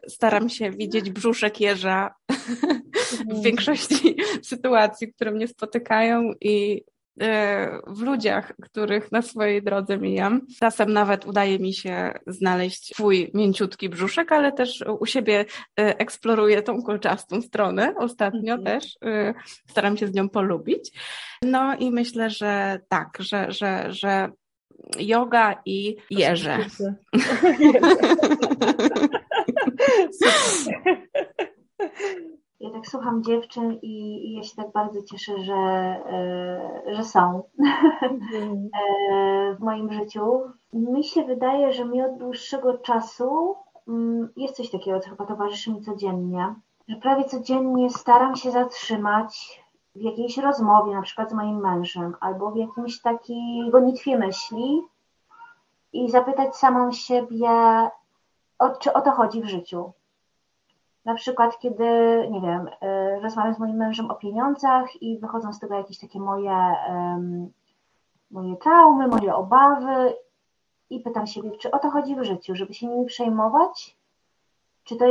y, 0.05 0.11
staram 0.11 0.49
się 0.49 0.70
widzieć 0.70 1.11
brzuszek 1.11 1.61
jeża 1.61 2.14
w 3.11 3.20
mhm. 3.20 3.42
większości 3.42 4.16
sytuacji, 4.42 5.12
które 5.12 5.30
mnie 5.30 5.49
spotykają 5.49 6.32
i 6.40 6.84
e, 7.20 7.80
w 7.86 8.01
ludziach, 8.01 8.53
których 8.62 9.12
na 9.12 9.22
swojej 9.22 9.62
drodze 9.62 9.99
mijam. 9.99 10.40
Czasem 10.61 10.92
nawet 10.92 11.26
udaje 11.26 11.59
mi 11.59 11.74
się 11.74 12.12
znaleźć 12.26 12.94
swój 12.94 13.30
mięciutki 13.34 13.88
brzuszek, 13.88 14.32
ale 14.32 14.53
też 14.53 14.84
u 15.01 15.07
siebie 15.07 15.44
e, 15.80 15.99
eksploruję 15.99 16.62
tą 16.62 16.82
kolczastą 16.82 17.42
stronę. 17.42 17.94
Ostatnio 17.99 18.55
mm 18.55 18.61
-hmm. 18.61 18.64
też 18.64 18.97
staram 19.66 19.97
się 19.97 20.07
z 20.07 20.14
nią 20.14 20.28
polubić. 20.28 20.92
No 21.42 21.76
i 21.76 21.90
myślę, 21.90 22.30
że 22.30 22.80
tak, 22.88 23.18
że, 23.20 23.53
że, 23.53 23.86
że 23.92 24.30
yoga 24.99 25.55
i 25.66 25.97
jeże. 26.11 26.59
Ja 32.61 32.70
tak 32.70 32.87
słucham 32.87 33.22
dziewczyn 33.22 33.79
i, 33.83 34.27
i, 34.29 34.33
ja 34.35 34.43
się 34.43 34.57
tak 34.57 34.72
bardzo 34.72 35.03
cieszę, 35.03 35.33
że, 35.39 35.55
e, 35.55 36.95
że 36.95 37.05
są 37.05 37.43
e, 38.33 39.55
w 39.55 39.61
moim 39.61 39.93
życiu. 39.93 40.41
Mi 40.72 41.05
się 41.05 41.24
wydaje, 41.24 41.72
że 41.72 41.85
mi 41.85 42.03
od 42.03 42.18
dłuższego 42.18 42.79
czasu 42.79 43.57
mm, 43.89 44.29
jest 44.37 44.57
coś 44.57 44.70
takiego, 44.70 45.01
co 45.01 45.11
chyba 45.11 45.27
towarzyszy 45.27 45.72
mi 45.72 45.81
codziennie, 45.81 46.55
że 46.89 46.97
prawie 46.97 47.24
codziennie 47.24 47.91
staram 47.91 48.37
się 48.37 48.51
zatrzymać 48.51 49.62
w 49.97 50.03
jakiejś 50.03 50.38
rozmowie, 50.38 50.94
na 50.94 51.03
przykład 51.03 51.30
z 51.30 51.34
moim 51.34 51.61
mężem, 51.61 52.16
albo 52.20 52.51
w 52.51 52.57
jakimś 52.57 53.01
takiej 53.01 53.70
gonitwie 53.70 54.18
myśli 54.18 54.82
i 55.92 56.11
zapytać 56.11 56.57
samą 56.57 56.92
siebie, 56.92 57.51
o, 58.59 58.70
czy 58.70 58.92
o 58.92 59.01
to 59.01 59.11
chodzi 59.11 59.42
w 59.42 59.49
życiu. 59.49 59.92
Na 61.05 61.14
przykład, 61.14 61.59
kiedy, 61.59 61.84
nie 62.30 62.40
wiem, 62.40 62.68
y, 62.68 63.20
rozmawiam 63.20 63.55
z 63.55 63.59
moim 63.59 63.76
mężem 63.76 64.11
o 64.11 64.14
pieniądzach 64.14 65.03
i 65.03 65.18
wychodzą 65.18 65.53
z 65.53 65.59
tego 65.59 65.74
jakieś 65.74 65.99
takie 65.99 66.20
moje, 66.20 66.74
moje 68.30 68.57
traumy, 68.57 69.09
moje 69.09 69.34
obawy 69.34 70.14
i 70.90 71.01
pytam 71.01 71.26
siebie, 71.26 71.51
czy 71.51 71.70
o 71.70 71.78
to 71.78 71.90
chodzi 71.90 72.16
w 72.16 72.24
życiu, 72.24 72.55
żeby 72.57 72.74
się 72.74 72.86
nimi 72.86 73.07
przejmować? 73.07 73.97
Czy 74.84 74.97
to, 74.97 75.05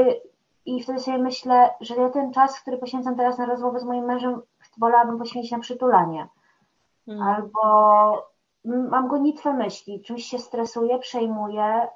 I 0.66 0.84
wtedy 0.84 1.00
sobie 1.00 1.18
myślę, 1.18 1.70
że 1.82 1.96
ja 1.96 2.10
ten 2.10 2.34
czas, 2.34 2.60
który 2.60 2.78
poświęcam 2.78 3.16
teraz 3.16 3.38
na 3.38 3.46
rozmowę 3.46 3.80
z 3.80 3.84
moim 3.84 4.06
mężem, 4.06 4.42
wolałabym 4.80 5.18
poświęcić 5.18 5.52
na 5.52 5.60
przytulanie. 5.60 6.28
Hmm. 7.06 7.28
Albo 7.28 8.36
mam 8.66 9.08
gonitwę 9.08 9.54
myśli, 9.54 10.02
czymś 10.02 10.26
się 10.26 10.40
stresuję, 10.40 11.00
przejmuję 11.00 11.88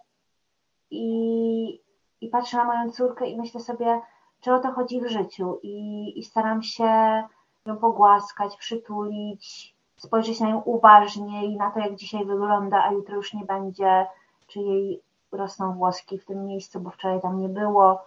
i, 0.91 1.81
i 2.21 2.27
patrzę 2.27 2.57
na 2.57 2.65
moją 2.65 2.91
córkę 2.91 3.27
i 3.27 3.37
myślę 3.37 3.61
sobie, 3.61 4.01
czy 4.41 4.53
o 4.53 4.59
to 4.59 4.71
chodzi 4.71 5.01
w 5.01 5.07
życiu 5.07 5.59
i, 5.63 6.19
i 6.19 6.23
staram 6.23 6.63
się 6.63 7.23
ją 7.65 7.77
pogłaskać, 7.77 8.57
przytulić, 8.57 9.75
spojrzeć 9.97 10.39
na 10.39 10.49
nią 10.49 10.61
uważniej, 10.61 11.57
na 11.57 11.71
to, 11.71 11.79
jak 11.79 11.95
dzisiaj 11.95 12.25
wygląda, 12.25 12.83
a 12.83 12.91
jutro 12.91 13.15
już 13.15 13.33
nie 13.33 13.45
będzie, 13.45 14.07
czy 14.47 14.59
jej 14.59 15.01
rosną 15.31 15.73
włoski 15.73 16.17
w 16.17 16.25
tym 16.25 16.45
miejscu, 16.45 16.79
bo 16.79 16.89
wczoraj 16.89 17.21
tam 17.21 17.39
nie 17.39 17.49
było. 17.49 18.03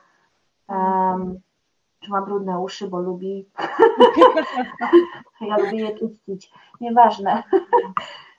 Um, 0.68 1.40
czy 2.02 2.10
ma 2.10 2.22
brudne 2.22 2.60
uszy, 2.60 2.88
bo 2.88 3.00
lubi. 3.00 3.48
ja 5.40 5.56
lubię 5.56 5.78
je 5.78 5.98
czyścić. 5.98 6.52
Nieważne. 6.80 7.42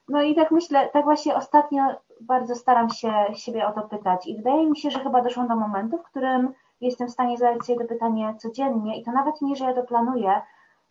no 0.09 0.21
i 0.21 0.35
tak 0.35 0.51
myślę, 0.51 0.89
tak 0.93 1.03
właśnie 1.03 1.35
ostatnio 1.35 1.83
bardzo 2.21 2.55
staram 2.55 2.89
się 2.89 3.13
siebie 3.33 3.67
o 3.67 3.71
to 3.71 3.81
pytać 3.81 4.27
i 4.27 4.37
wydaje 4.37 4.69
mi 4.69 4.77
się, 4.77 4.91
że 4.91 4.99
chyba 4.99 5.21
doszłam 5.21 5.47
do 5.47 5.55
momentu, 5.55 5.97
w 5.97 6.03
którym 6.03 6.53
jestem 6.81 7.07
w 7.07 7.11
stanie 7.11 7.37
zadać 7.37 7.65
sobie 7.65 7.79
to 7.79 7.85
pytanie 7.85 8.35
codziennie 8.37 8.99
i 8.99 9.03
to 9.03 9.11
nawet 9.11 9.41
nie, 9.41 9.55
że 9.55 9.65
ja 9.65 9.73
to 9.73 9.83
planuję, 9.83 10.41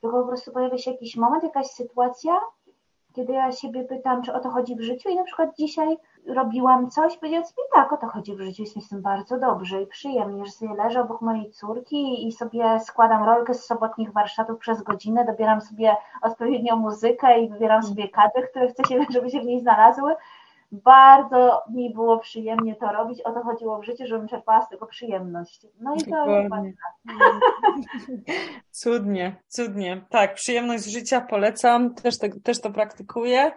tylko 0.00 0.22
po 0.22 0.28
prostu 0.28 0.52
pojawia 0.52 0.78
się 0.78 0.90
jakiś 0.90 1.16
moment, 1.16 1.44
jakaś 1.44 1.66
sytuacja, 1.66 2.40
kiedy 3.12 3.32
ja 3.32 3.52
siebie 3.52 3.84
pytam, 3.84 4.22
czy 4.22 4.34
o 4.34 4.40
to 4.40 4.50
chodzi 4.50 4.76
w 4.76 4.80
życiu 4.80 5.08
i 5.08 5.16
na 5.16 5.24
przykład 5.24 5.56
dzisiaj 5.58 5.96
robiłam 6.26 6.90
coś, 6.90 7.16
powiedziałam 7.16 7.46
sobie 7.46 7.62
tak, 7.74 7.92
o 7.92 7.96
to 7.96 8.06
chodzi 8.06 8.36
w 8.36 8.40
życiu, 8.40 8.62
jest 8.62 8.76
mi 8.76 8.82
z 8.82 8.88
tym 8.88 9.02
bardzo 9.02 9.38
dobrze 9.38 9.82
i 9.82 9.86
przyjemnie, 9.86 10.44
że 10.44 10.50
sobie 10.50 10.74
leżę 10.74 11.00
obok 11.00 11.20
mojej 11.20 11.50
córki 11.50 12.26
i 12.28 12.32
sobie 12.32 12.80
składam 12.80 13.24
rolkę 13.24 13.54
z 13.54 13.66
sobotnich 13.66 14.12
warsztatów 14.12 14.58
przez 14.58 14.82
godzinę, 14.82 15.24
dobieram 15.24 15.60
sobie 15.60 15.96
odpowiednią 16.22 16.76
muzykę 16.76 17.40
i 17.40 17.48
wybieram 17.48 17.82
sobie 17.82 18.08
kadry, 18.08 18.48
które 18.50 18.68
chcę 18.68 18.84
się, 18.84 19.06
żeby 19.10 19.30
się 19.30 19.40
w 19.40 19.44
niej 19.44 19.60
znalazły 19.60 20.14
bardzo 20.72 21.62
mi 21.70 21.94
było 21.94 22.18
przyjemnie 22.18 22.76
to 22.76 22.92
robić. 22.92 23.20
O 23.20 23.32
to 23.32 23.42
chodziło 23.42 23.80
w 23.80 23.84
życiu, 23.84 24.06
żebym 24.06 24.28
czerpała 24.28 24.62
z 24.62 24.68
tego 24.68 24.86
przyjemność. 24.86 25.66
No 25.80 25.94
i 25.94 25.98
to 25.98 26.42
Dokładnie. 26.42 26.72
Cudnie, 28.70 29.36
cudnie. 29.48 30.04
Tak, 30.10 30.34
przyjemność 30.34 30.84
życia 30.84 31.20
polecam, 31.20 31.94
też, 31.94 32.18
te, 32.18 32.28
też 32.28 32.60
to 32.60 32.70
praktykuję. 32.70 33.52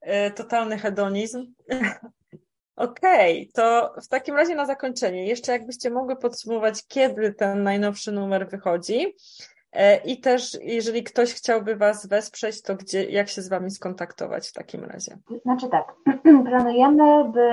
E, 0.00 0.30
totalny 0.30 0.78
hedonizm. 0.78 1.46
Okej, 2.76 3.42
okay, 3.42 3.52
to 3.54 3.94
w 4.02 4.08
takim 4.08 4.36
razie 4.36 4.54
na 4.54 4.66
zakończenie, 4.66 5.26
jeszcze 5.26 5.52
jakbyście 5.52 5.90
mogły 5.90 6.16
podsumować, 6.16 6.86
kiedy 6.88 7.34
ten 7.34 7.62
najnowszy 7.62 8.12
numer 8.12 8.48
wychodzi 8.48 9.14
I 10.04 10.20
też, 10.20 10.58
jeżeli 10.62 11.02
ktoś 11.02 11.34
chciałby 11.34 11.76
Was 11.76 12.06
wesprzeć, 12.06 12.62
to 12.62 12.74
gdzie, 12.74 13.04
jak 13.04 13.28
się 13.28 13.42
z 13.42 13.48
Wami 13.48 13.70
skontaktować 13.70 14.48
w 14.48 14.52
takim 14.52 14.84
razie? 14.84 15.18
Znaczy 15.42 15.68
tak, 15.68 15.94
planujemy, 16.48 17.24
by 17.24 17.50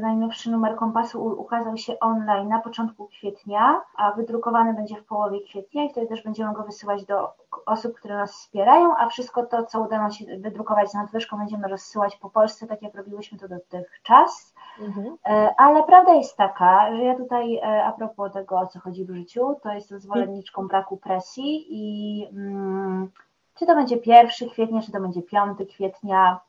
najnowszy 0.00 0.50
numer 0.50 0.76
kompasu 0.76 1.24
ukazał 1.24 1.76
się 1.76 2.00
online 2.00 2.48
na 2.48 2.60
początku 2.60 3.06
kwietnia, 3.06 3.80
a 3.96 4.12
wydrukowany 4.12 4.74
będzie 4.74 4.96
w 4.96 5.04
połowie 5.04 5.40
kwietnia 5.40 5.84
i 5.84 5.90
wtedy 5.90 6.06
też 6.06 6.22
będziemy 6.22 6.54
go 6.54 6.62
wysyłać 6.62 7.04
do 7.04 7.32
osób, 7.66 7.94
które 7.94 8.16
nas 8.16 8.32
wspierają, 8.32 8.96
a 8.96 9.08
wszystko 9.08 9.46
to, 9.46 9.64
co 9.64 9.80
uda 9.80 9.98
nam 9.98 10.10
się 10.10 10.24
wydrukować 10.38 10.90
z 10.90 10.94
nadwyżką, 10.94 11.38
będziemy 11.38 11.68
rozsyłać 11.68 12.16
po 12.16 12.30
Polsce, 12.30 12.66
tak 12.66 12.82
jak 12.82 12.94
robiłyśmy 12.94 13.38
to 13.38 13.48
dotychczas. 13.48 14.54
Mhm. 14.80 15.16
E, 15.26 15.54
ale 15.58 15.82
prawda 15.82 16.14
jest 16.14 16.36
taka, 16.36 16.96
że 16.96 17.02
ja 17.02 17.16
tutaj 17.16 17.56
e, 17.56 17.84
a 17.84 17.92
propos 17.92 18.32
tego, 18.32 18.58
o 18.58 18.66
co 18.66 18.80
chodzi 18.80 19.04
w 19.04 19.14
życiu, 19.14 19.56
to 19.62 19.72
jestem 19.72 20.00
zwolenniczką 20.00 20.68
braku 20.68 20.96
presji 20.96 21.55
i 21.56 22.28
mm, 22.32 23.10
czy 23.54 23.66
to 23.66 23.74
będzie 23.74 23.96
1 24.06 24.50
kwietnia, 24.50 24.82
czy 24.82 24.92
to 24.92 25.00
będzie 25.00 25.22
5 25.22 25.58
kwietnia, 25.74 26.40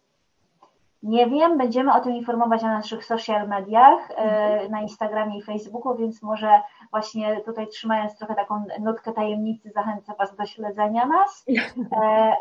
nie 1.03 1.27
wiem, 1.27 1.57
będziemy 1.57 1.93
o 1.93 1.99
tym 1.99 2.11
informować 2.11 2.61
na 2.61 2.73
naszych 2.73 3.05
social 3.05 3.47
mediach, 3.47 4.11
e, 4.11 4.15
mhm. 4.15 4.71
na 4.71 4.81
Instagramie 4.81 5.37
i 5.37 5.43
Facebooku, 5.43 5.95
więc 5.95 6.21
może 6.21 6.61
właśnie 6.91 7.41
tutaj 7.41 7.67
trzymając 7.67 8.17
trochę 8.17 8.35
taką 8.35 8.65
nutkę 8.79 9.13
tajemnicy, 9.13 9.71
zachęcę 9.71 10.13
Was 10.19 10.35
do 10.35 10.45
śledzenia 10.45 11.05
nas. 11.05 11.45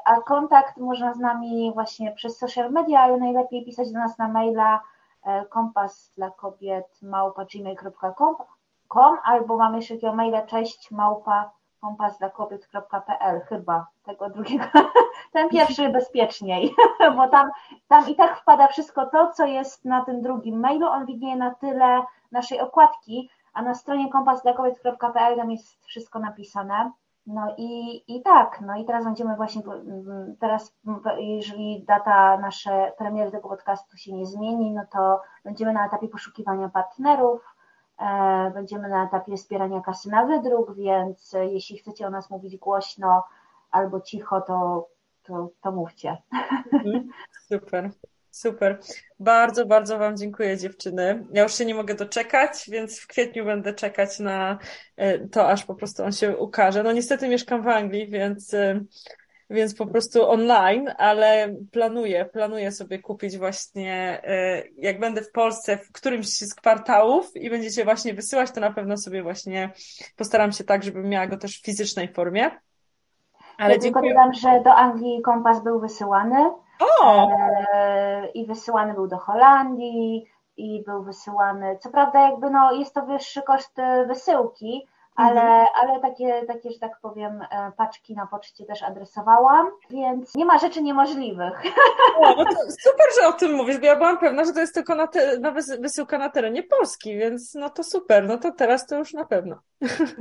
A 0.05 0.21
kontakt 0.21 0.77
można 0.77 1.15
z 1.15 1.19
nami 1.19 1.73
właśnie 1.75 2.13
przez 2.13 2.39
social 2.39 2.73
media, 2.73 3.01
ale 3.01 3.17
najlepiej 3.17 3.65
pisać 3.65 3.93
do 3.93 3.99
nas 3.99 4.19
na 4.19 4.29
maila 4.29 4.81
E, 5.27 5.45
kompas 5.45 6.13
dla 6.17 6.31
kobiet 6.31 7.03
małpa 7.03 7.47
albo 9.25 9.57
mamy 9.57 9.77
jeszcze 9.77 9.95
takiego 9.95 10.15
maila 10.15 10.43
cześć 10.43 10.91
małpa 10.91 11.51
kompas 11.87 12.19
dla 12.19 12.31
kobiet.pl 12.31 13.41
chyba 13.41 13.87
tego 14.05 14.31
drugiego, 14.31 14.65
ten 15.33 15.49
pierwszy 15.49 15.89
bezpieczniej, 15.89 16.75
bo 17.17 17.29
tam, 17.29 17.51
tam 17.89 18.09
i 18.09 18.17
tak 18.17 18.39
wpada 18.39 18.69
wszystko 18.69 19.07
to, 19.07 19.33
co 19.33 19.47
jest 19.47 19.85
na 19.85 20.05
tym 20.05 20.23
drugim 20.23 20.61
mailu, 20.61 20.87
on 20.87 21.07
widnieje 21.07 21.37
na 21.37 21.55
tyle 21.55 22.03
naszej 22.33 22.61
okładki, 22.61 23.31
a 23.55 23.63
na 23.63 23.75
stronie 23.75 24.11
kompas 24.11 24.43
dla 24.43 24.53
kobiet.pl 24.53 25.37
tam 25.37 25.51
jest 25.51 25.85
wszystko 25.85 26.19
napisane. 26.19 26.93
No 27.27 27.55
i, 27.57 28.03
i 28.17 28.23
tak, 28.23 28.61
no 28.61 28.77
i 28.77 28.85
teraz 28.85 29.05
będziemy 29.05 29.37
właśnie, 29.37 29.63
teraz 30.41 30.77
jeżeli 31.19 31.85
data 31.85 32.39
nasze 32.39 32.93
premiery 32.99 33.31
tego 33.31 33.49
podcastu 33.49 33.97
się 33.97 34.13
nie 34.13 34.27
zmieni, 34.27 34.71
no 34.71 34.83
to 34.93 35.21
będziemy 35.45 35.73
na 35.73 35.87
etapie 35.87 36.09
poszukiwania 36.09 36.69
partnerów, 36.69 37.56
będziemy 38.55 38.89
na 38.89 39.07
etapie 39.07 39.37
wspierania 39.37 39.81
kasy 39.81 40.11
na 40.11 40.27
wydruk, 40.27 40.75
więc 40.77 41.37
jeśli 41.51 41.79
chcecie 41.79 42.07
o 42.07 42.11
nas 42.11 42.31
mówić 42.31 42.57
głośno 42.57 43.25
albo 43.71 44.01
cicho, 44.01 44.41
to, 44.41 44.89
to, 45.23 45.51
to 45.63 45.73
mówcie. 45.73 46.17
Mhm. 46.73 47.09
Super. 47.49 47.91
Super. 48.37 48.79
Bardzo, 49.21 49.67
bardzo 49.67 49.99
Wam 49.99 50.17
dziękuję, 50.17 50.57
dziewczyny. 50.57 51.27
Ja 51.33 51.43
już 51.43 51.55
się 51.55 51.65
nie 51.65 51.75
mogę 51.75 51.95
doczekać, 51.95 52.71
więc 52.71 53.01
w 53.01 53.07
kwietniu 53.07 53.45
będę 53.45 53.75
czekać 53.75 54.19
na 54.19 54.59
e, 54.97 55.29
to, 55.29 55.49
aż 55.49 55.65
po 55.65 55.75
prostu 55.75 56.05
on 56.05 56.13
się 56.13 56.37
ukaże. 56.37 56.83
No 56.83 56.93
niestety 56.93 57.29
mieszkam 57.29 57.63
w 57.63 57.69
Anglii, 57.69 58.09
więc, 58.09 58.55
e, 58.55 58.81
więc 59.51 59.75
po 59.75 59.87
prostu 59.87 60.31
online, 60.31 60.91
ale 60.99 61.55
planuję, 61.73 62.25
planuję 62.25 62.73
sobie 62.73 62.99
kupić 62.99 63.39
właśnie, 63.39 64.21
e, 64.25 64.63
jak 64.79 65.01
będę 65.01 65.23
w 65.23 65.33
Polsce 65.33 65.77
w 65.77 65.93
którymś 65.93 66.27
z 66.27 66.55
kwartałów 66.55 67.37
i 67.37 67.51
będziecie 67.51 67.85
właśnie 67.85 68.15
wysyłać, 68.15 68.51
to 68.51 68.61
na 68.61 68.73
pewno 68.73 68.97
sobie 68.97 69.23
właśnie 69.23 69.71
postaram 70.17 70.53
się 70.53 70.65
tak, 70.65 70.83
żebym 70.83 71.09
miała 71.09 71.27
go 71.27 71.37
też 71.37 71.61
w 71.61 71.65
fizycznej 71.65 72.13
formie. 72.13 72.51
Ale 73.59 73.75
ja 73.75 73.81
dziękuję. 73.81 74.15
dodam, 74.15 74.35
że 74.35 74.61
do 74.65 74.75
Anglii 74.75 75.23
kompas 75.23 75.65
był 75.65 75.81
wysyłany 75.81 76.51
o! 76.81 77.31
E, 77.75 78.29
I 78.29 78.47
wysyłany 78.47 78.95
był 78.95 79.09
do 79.09 79.19
Holandii, 79.19 80.27
i 80.57 80.83
był 80.87 81.03
wysyłany. 81.03 81.79
Co 81.79 81.91
prawda, 81.91 82.31
jakby 82.31 82.51
no, 82.51 82.73
jest 82.73 82.95
to 82.95 83.07
wyższy 83.07 83.43
koszt 83.43 83.79
e, 83.79 84.07
wysyłki, 84.07 84.87
ale, 85.17 85.43
mhm. 85.43 85.67
ale 85.81 86.01
takie, 86.01 86.47
takie, 86.47 86.71
że 86.71 86.79
tak 86.79 87.01
powiem, 87.03 87.43
e, 87.51 87.73
paczki 87.77 88.15
na 88.15 88.27
poczcie 88.27 88.65
też 88.65 88.83
adresowałam, 88.83 89.67
więc 89.91 90.35
nie 90.35 90.45
ma 90.45 90.59
rzeczy 90.59 90.83
niemożliwych. 90.83 91.63
O, 92.17 92.35
no 92.37 92.45
super, 92.69 93.07
że 93.21 93.29
o 93.29 93.33
tym 93.33 93.55
mówisz, 93.55 93.79
bo 93.79 93.87
ja 93.87 93.97
byłam 93.97 94.19
pewna, 94.19 94.45
że 94.45 94.53
to 94.53 94.61
jest 94.61 94.75
tylko 94.75 94.95
na, 94.95 95.07
te, 95.07 95.39
na 95.39 95.51
wysyłka 95.81 96.19
na 96.19 96.31
terenie 96.31 96.63
Polski, 96.63 97.19
więc 97.19 97.55
no 97.55 97.71
to 97.71 97.85
super, 97.85 98.29
no 98.29 98.39
to 98.39 98.53
teraz 98.53 98.87
to 98.87 98.99
już 98.99 99.15
na 99.15 99.25
pewno. 99.25 99.57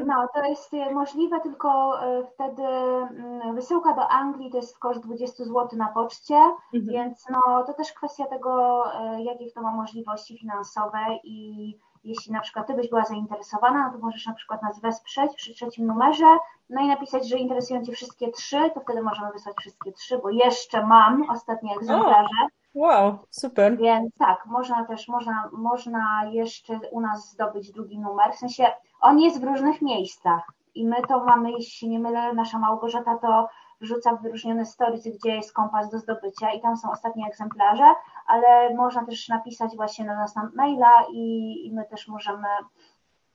No, 0.05 0.27
to 0.33 0.43
jest 0.43 0.71
możliwe, 0.93 1.39
tylko 1.39 2.01
e, 2.01 2.23
wtedy 2.33 2.63
mm, 2.63 3.55
wysyłka 3.55 3.93
do 3.93 4.07
Anglii 4.07 4.51
to 4.51 4.57
jest 4.57 4.79
koszt 4.79 5.01
20 5.01 5.43
zł 5.43 5.67
na 5.73 5.87
poczcie, 5.87 6.35
mhm. 6.73 6.85
więc 6.85 7.25
no 7.29 7.63
to 7.67 7.73
też 7.73 7.93
kwestia 7.93 8.25
tego, 8.25 8.83
e, 8.93 9.23
jakich 9.23 9.53
to 9.53 9.61
ma 9.61 9.71
możliwości 9.71 10.39
finansowe 10.39 10.99
i 11.23 11.79
jeśli 12.05 12.33
na 12.33 12.41
przykład 12.41 12.67
Ty 12.67 12.73
byś 12.73 12.89
była 12.89 13.05
zainteresowana, 13.05 13.87
no 13.87 13.93
to 13.93 14.05
możesz 14.05 14.25
na 14.25 14.33
przykład 14.33 14.61
nas 14.61 14.79
wesprzeć 14.79 15.35
przy 15.35 15.53
trzecim 15.53 15.87
numerze, 15.87 16.37
no 16.69 16.81
i 16.81 16.87
napisać, 16.87 17.27
że 17.27 17.37
interesują 17.37 17.85
Cię 17.85 17.91
wszystkie 17.91 18.31
trzy, 18.31 18.71
to 18.73 18.79
wtedy 18.79 19.01
możemy 19.01 19.31
wysłać 19.31 19.55
wszystkie 19.57 19.91
trzy, 19.91 20.17
bo 20.17 20.29
jeszcze 20.29 20.85
mam 20.85 21.29
ostatnie 21.29 21.75
egzemplarze. 21.75 22.47
wow, 22.73 23.17
super. 23.29 23.77
Więc 23.77 24.15
tak, 24.17 24.45
można 24.45 24.85
też, 24.85 25.07
można, 25.07 25.49
można 25.51 26.25
jeszcze 26.31 26.79
u 26.91 27.01
nas 27.01 27.31
zdobyć 27.31 27.71
drugi 27.71 27.99
numer, 27.99 28.33
w 28.33 28.37
sensie 28.37 28.65
on 29.01 29.19
jest 29.19 29.41
w 29.41 29.43
różnych 29.43 29.81
miejscach 29.81 30.51
i 30.75 30.87
my 30.87 30.95
to 31.07 31.23
mamy, 31.23 31.51
jeśli 31.51 31.71
się 31.71 31.87
nie 31.87 31.99
mylę, 31.99 32.33
nasza 32.33 32.59
Małgorzata 32.59 33.17
to 33.17 33.49
wrzuca 33.81 34.15
w 34.15 34.21
wyróżnione 34.21 34.65
stories, 34.65 35.07
gdzie 35.07 35.35
jest 35.35 35.53
kompas 35.53 35.89
do 35.89 35.99
zdobycia 35.99 36.51
i 36.51 36.61
tam 36.61 36.77
są 36.77 36.91
ostatnie 36.91 37.27
egzemplarze, 37.27 37.93
ale 38.27 38.75
można 38.75 39.05
też 39.05 39.29
napisać 39.29 39.75
właśnie 39.75 40.05
na 40.05 40.15
nas 40.15 40.35
na 40.35 40.49
maila 40.55 41.05
i, 41.11 41.67
i 41.67 41.73
my 41.73 41.85
też 41.85 42.07
możemy 42.07 42.47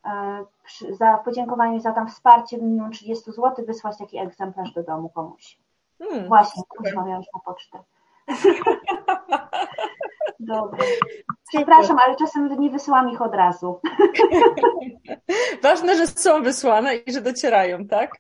e, 0.05 0.45
za 0.91 1.18
podziękowanie 1.18 1.80
za 1.80 1.93
tam 1.93 2.09
wsparcie 2.09 2.59
w 2.59 2.62
minimum 2.62 2.91
30 2.91 3.32
zł 3.32 3.66
wysłać 3.66 3.99
taki 3.99 4.18
egzemplarz 4.18 4.72
do 4.72 4.82
domu 4.82 5.09
komuś. 5.09 5.59
Hmm, 5.99 6.28
właśnie, 6.28 6.62
miałeś 7.07 7.26
na 7.34 7.41
pocztę. 7.45 7.78
Dobra. 10.41 10.78
Przepraszam, 11.49 11.99
ale 11.99 12.16
czasem 12.16 12.61
nie 12.61 12.70
wysyłam 12.70 13.11
ich 13.11 13.22
od 13.22 13.34
razu. 13.34 13.80
Ważne, 15.62 15.97
że 15.97 16.07
są 16.07 16.43
wysłane 16.43 16.97
i 16.97 17.12
że 17.12 17.20
docierają, 17.20 17.86
tak? 17.86 18.11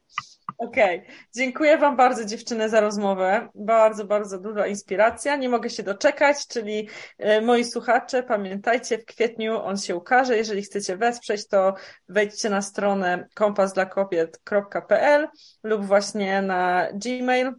Okej. 0.60 0.98
Okay. 0.98 1.14
Dziękuję 1.34 1.78
Wam 1.78 1.96
bardzo, 1.96 2.24
dziewczyny, 2.24 2.68
za 2.68 2.80
rozmowę. 2.80 3.48
Bardzo, 3.54 4.04
bardzo 4.04 4.38
duża 4.38 4.66
inspiracja. 4.66 5.36
Nie 5.36 5.48
mogę 5.48 5.70
się 5.70 5.82
doczekać, 5.82 6.46
czyli 6.46 6.88
e, 7.18 7.40
moi 7.40 7.64
słuchacze, 7.64 8.22
pamiętajcie, 8.22 8.98
w 8.98 9.04
kwietniu 9.04 9.62
on 9.62 9.76
się 9.76 9.96
ukaże. 9.96 10.36
Jeżeli 10.36 10.62
chcecie 10.62 10.96
wesprzeć, 10.96 11.48
to 11.48 11.74
wejdźcie 12.08 12.50
na 12.50 12.62
stronę 12.62 13.28
kompasdlakobiet.pl 13.34 15.28
lub 15.62 15.84
właśnie 15.84 16.42
na 16.42 16.88
Gmail. 16.92 17.52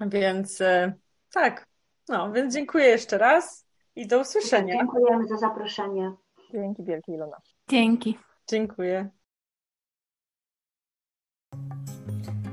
Więc 0.00 0.60
e, 0.60 0.92
tak, 1.32 1.66
no, 2.08 2.32
więc 2.32 2.54
dziękuję 2.54 2.84
jeszcze 2.84 3.18
raz 3.18 3.66
i 3.96 4.06
do 4.06 4.20
usłyszenia. 4.20 4.74
Dziękujemy 4.74 5.26
za 5.26 5.36
zaproszenie. 5.36 6.12
Dzięki 6.52 6.84
wielkie, 6.84 7.12
Ilona. 7.12 7.36
Dzięki. 7.68 8.18
Dziękuję. 8.48 9.08